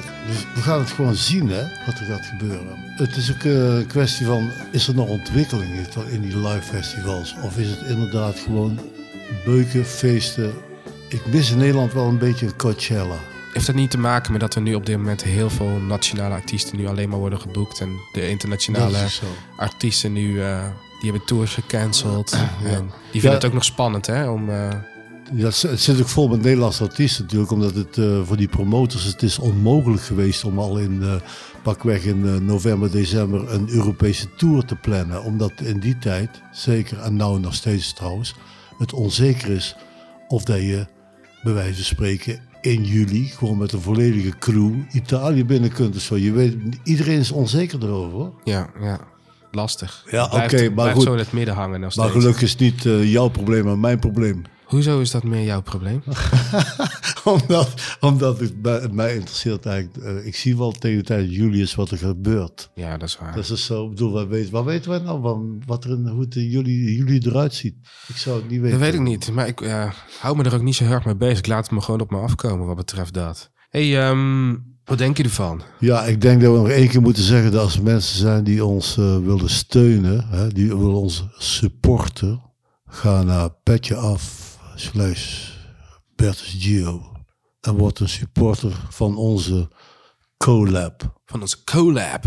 we 0.56 0.62
gaan 0.62 0.80
het 0.80 0.90
gewoon 0.90 1.16
zien, 1.16 1.50
hè, 1.50 1.62
wat 1.86 2.00
er 2.00 2.06
gaat 2.06 2.26
gebeuren. 2.26 2.76
Het 2.96 3.16
is 3.16 3.32
ook 3.32 3.44
eh, 3.44 3.76
een 3.78 3.88
kwestie 3.88 4.26
van, 4.26 4.50
is 4.72 4.88
er 4.88 4.96
nog 4.96 5.08
ontwikkeling 5.08 5.70
in- 6.10 6.22
die 6.22 6.38
live 6.38 6.62
festivals? 6.62 7.36
Of 7.44 7.58
is 7.58 7.70
het 7.70 7.82
inderdaad 7.88 8.40
gewoon 8.40 8.80
beuken, 9.46 9.86
feesten? 9.86 10.54
Ik 11.10 11.22
mis 11.26 11.52
in 11.52 11.58
Nederland 11.58 11.94
wel 11.94 12.08
een 12.08 12.18
beetje 12.18 12.56
Coachella. 12.56 13.16
Heeft 13.54 13.66
dat 13.66 13.76
niet 13.76 13.92
te 13.92 13.98
maken 13.98 14.32
met 14.32 14.42
dat 14.42 14.56
er 14.56 14.62
nu 14.62 14.74
op 14.76 14.86
dit 14.86 14.98
moment 14.98 15.24
heel 15.24 15.50
veel 15.50 15.80
nationale 15.88 16.34
artiesten 16.34 16.78
nu 16.78 16.88
alleen 16.88 17.10
maar 17.10 17.20
worden 17.20 17.40
geboekt 17.42 17.80
en 17.80 17.90
de 18.12 18.30
internationale 18.30 18.98
artiesten 19.58 20.14
nu 20.14 20.42
eh, 20.44 20.64
die 21.02 21.10
hebben 21.10 21.28
tours 21.28 21.54
gecanceld 21.54 22.32
en 22.66 22.92
die 23.12 23.22
vinden 23.22 23.30
Ja. 23.30 23.36
het 23.36 23.46
ook 23.46 23.54
nog 23.54 23.64
spannend 23.64 24.06
hè 24.08 24.28
om 24.30 24.50
eh, 24.50 24.68
Ja, 25.34 25.46
het, 25.46 25.82
zit 25.82 26.02
ook 26.02 26.08
vol 26.08 26.28
met 26.28 26.42
Nederlandse 26.42 26.84
artiesten 26.84 27.24
natuurlijk, 27.24 27.52
omdat 27.52 27.76
het 27.76 27.98
eh, 27.98 28.22
voor 28.24 28.38
die 28.38 28.48
promoters 28.48 29.04
het 29.04 29.22
is 29.22 29.40
onmogelijk 29.40 30.02
geweest 30.02 30.44
om 30.44 30.60
al 30.60 30.78
in 30.78 31.04
eh, 31.04 31.14
pakweg 31.64 32.04
in 32.04 32.28
eh, 32.28 32.36
november, 32.36 32.92
december 32.92 33.54
een 33.54 33.70
Europese 33.70 34.36
tour 34.36 34.66
te 34.66 34.76
plannen. 34.76 35.24
Omdat 35.24 35.52
in 35.64 35.80
die 35.80 35.98
tijd, 35.98 36.30
zeker 36.52 37.00
en 37.00 37.16
nou 37.16 37.40
nog 37.40 37.54
steeds 37.54 37.94
trouwens, 37.94 38.36
het 38.78 38.94
onzeker 38.94 39.50
is 39.50 39.76
of 40.28 40.44
dat 40.44 40.60
je 40.60 40.86
bij 41.44 41.54
wijze 41.54 41.76
van 41.76 41.84
spreken 41.84 42.40
in 42.62 42.84
juli 42.84 43.26
gewoon 43.26 43.58
met 43.58 43.72
een 43.72 43.82
volledige 43.82 44.38
crew 44.40 44.74
Italië 44.92 45.46
binnen 45.46 45.72
kunt. 45.72 45.94
Dus 45.94 46.06
zo. 46.06 46.18
Je 46.18 46.32
weet, 46.32 46.56
iedereen 46.84 47.20
is 47.20 47.32
onzeker 47.32 47.84
erover. 47.84 48.18
hoor. 48.18 48.34
ja, 48.44 48.70
ja, 48.82 49.00
lastig. 49.52 50.06
Ja, 50.10 50.26
oké, 50.26 50.70
maar 50.70 50.94
goed. 50.94 51.04
zo 51.04 51.12
in 51.12 51.20
het 51.20 51.32
midden 51.32 51.56
hangen 51.56 51.80
nog 51.80 51.96
Maar 51.96 52.10
gelukkig 52.10 52.42
is 52.42 52.52
het 52.52 52.60
niet 52.60 52.84
jouw 53.10 53.28
probleem, 53.30 53.66
maar 53.66 53.80
mijn 53.80 54.00
probleem. 54.00 54.44
Hoezo 54.72 55.00
is 55.00 55.12
dat 55.12 55.24
meer 55.24 55.44
jouw 55.44 55.62
probleem? 55.62 56.04
omdat, 57.24 57.98
omdat 58.00 58.40
het, 58.40 58.94
mij, 58.94 59.16
interesseert 59.16 59.66
eigenlijk. 59.66 60.06
eh, 60.06 60.26
ik 60.26 60.36
zie 60.36 60.58
wel 60.58 60.72
tegen 60.72 60.98
de 60.98 61.04
tijd 61.04 61.34
Julius 61.34 61.76
wat 61.76 61.92
er 61.92 61.98
gebeurt. 61.98 62.70
Ja, 62.76 62.98
dat 62.98 63.08
is 63.08 63.18
waar. 63.18 63.36
Dat 63.36 63.50
is 63.50 63.66
zo, 63.66 63.84
ik 63.84 63.90
bedoel, 63.90 64.12
wat 64.12 64.28
weten, 64.28 64.52
wat 64.52 64.64
weten 64.64 64.90
wij 64.90 65.00
nou 65.00 65.22
van 65.22 65.62
wat 65.66 65.84
er 65.84 65.92
in, 65.92 66.08
hoe 66.08 66.22
het 66.22 66.34
jullie, 66.34 66.96
jullie 66.96 67.28
eruit 67.28 67.54
ziet? 67.54 67.76
Ik 68.08 68.16
zou 68.16 68.36
het 68.36 68.50
niet 68.50 68.60
weten. 68.60 68.80
Dat 68.80 68.88
weet 68.88 69.00
ik 69.00 69.06
niet, 69.06 69.32
maar 69.32 69.48
ik 69.48 69.62
eh, 69.62 69.92
hou 70.20 70.38
me 70.38 70.44
er 70.44 70.56
ook 70.56 70.62
niet 70.62 70.76
zo 70.76 70.84
heel 70.84 70.94
erg 70.94 71.06
mee 71.06 71.16
bezig. 71.16 71.38
Ik 71.38 71.48
laat 71.48 71.64
het 71.64 71.72
me 71.72 71.82
gewoon 71.82 72.02
op 72.02 72.12
me 72.12 72.18
afkomen 72.18 72.68
wat 72.68 72.76
betreft 72.76 73.14
dat. 73.14 73.52
hey, 73.70 74.08
ehm, 74.08 74.56
wat 74.86 74.98
denk 74.98 75.18
je 75.18 75.24
ervan? 75.24 75.62
Ja, 75.80 76.04
ik 76.04 76.22
denk 76.22 76.42
dat 76.42 76.52
we 76.52 76.58
nog 76.58 76.70
één 76.70 76.88
keer 76.90 77.02
moeten 77.02 77.24
zeggen 77.24 77.52
dat 77.52 77.62
als 77.62 77.76
er 77.76 77.84
mensen 77.84 78.20
zijn 78.20 78.44
die 78.44 78.66
ons 78.66 78.98
eh, 78.98 79.18
willen 79.18 79.50
steunen, 79.50 80.28
hè, 80.30 80.48
die 80.48 80.68
willen 80.68 80.94
ons 80.94 81.26
supporten, 81.38 82.42
ga 82.86 83.24
naar 83.24 83.50
petje 83.64 83.96
af 83.96 84.50
slash 84.82 85.50
Bertus 86.16 86.56
Gio 86.60 87.12
en 87.62 87.76
word 87.78 88.00
een 88.00 88.10
supporter 88.10 88.72
van 88.90 89.18
onze 89.18 89.70
collab, 90.38 91.14
Van 91.26 91.42
onze 91.42 91.64
collab. 91.64 92.24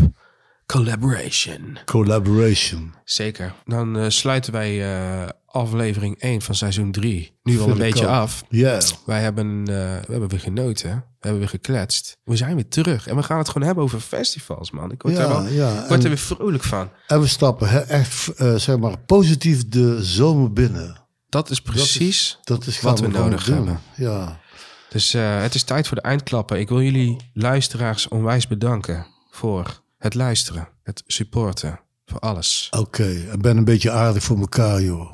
Collaboration. 0.67 1.79
collaboration. 1.85 2.95
Zeker. 3.05 3.55
Dan 3.65 3.99
eh, 3.99 4.09
sluiten 4.09 4.53
wij 4.53 4.85
eh, 5.23 5.29
aflevering 5.47 6.21
1 6.21 6.43
van 6.43 6.55
seizoen 6.55 6.93
3 6.93 7.39
nu 7.43 7.61
al 7.61 7.69
een 7.69 7.79
beetje 7.79 8.07
af. 8.07 8.45
Ja, 8.49 8.81
Wij 9.07 9.21
hebben, 9.21 9.59
eh, 9.61 9.65
we 10.07 10.11
hebben 10.11 10.29
weer 10.29 10.41
genoten. 10.41 10.91
We 10.91 11.05
hebben 11.31 11.39
weer 11.39 11.49
gekletst. 11.49 12.19
We 12.25 12.37
zijn 12.37 12.55
weer 12.55 12.69
terug. 12.69 13.07
En 13.07 13.17
we 13.17 13.23
gaan 13.23 13.39
het 13.39 13.49
gewoon 13.49 13.67
hebben 13.67 13.85
over 13.85 14.01
festivals, 14.01 14.71
man. 14.71 14.91
Ik 14.91 15.03
word, 15.03 15.15
Ja, 15.17 15.23
er, 15.23 15.29
wel, 15.29 15.47
ja, 15.47 15.75
word 15.75 15.91
en- 15.91 16.03
er 16.03 16.09
weer 16.09 16.19
vrolijk 16.19 16.63
van. 16.65 16.89
en 17.07 17.21
we 17.21 17.27
stappen 17.27 17.89
echt, 17.89 18.31
zeg 18.57 18.79
maar, 18.79 18.99
positief 18.99 19.69
de 19.69 20.05
zomer 20.05 20.53
binnen. 20.53 21.03
Dat 21.35 21.51
is 21.51 21.61
precies 21.61 22.39
Dat 22.45 22.66
is 22.66 22.80
wat 22.80 23.01
we 23.01 23.07
nodig 23.09 23.45
doen. 23.45 23.55
hebben. 23.57 23.80
Ja, 23.97 24.41
Dus 24.89 25.14
eh, 25.14 25.41
het 25.43 25.55
is 25.55 25.62
tijd 25.62 25.87
voor 25.89 25.97
de 25.97 26.03
eindklappen. 26.03 26.59
Ik 26.59 26.68
wil 26.68 26.80
jullie 26.82 27.16
luisteraars 27.32 28.09
onwijs 28.09 28.47
bedanken 28.47 29.07
voor 29.30 29.82
het 29.99 30.14
luisteren, 30.14 30.68
het 30.82 31.03
supporten, 31.07 31.80
voor 32.07 32.18
alles. 32.18 32.68
oké. 32.70 33.24
En 33.30 33.41
ben 33.41 33.57
een 33.57 33.64
beetje 33.64 33.91
aardig 33.91 34.22
voor 34.22 34.39
elkaar, 34.39 34.82
joh. 34.82 35.12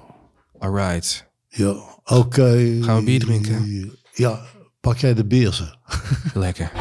Alright. 0.58 1.26
Ja, 1.48 1.74
oké. 2.04 2.78
Gaan 2.80 2.96
we 2.96 3.02
bier 3.04 3.20
drinken? 3.20 3.90
Ja, 4.14 4.40
pak 4.80 4.98
jij 4.98 5.14
de 5.14 5.24
beersen. 5.24 5.78
Lekker. 6.34 6.72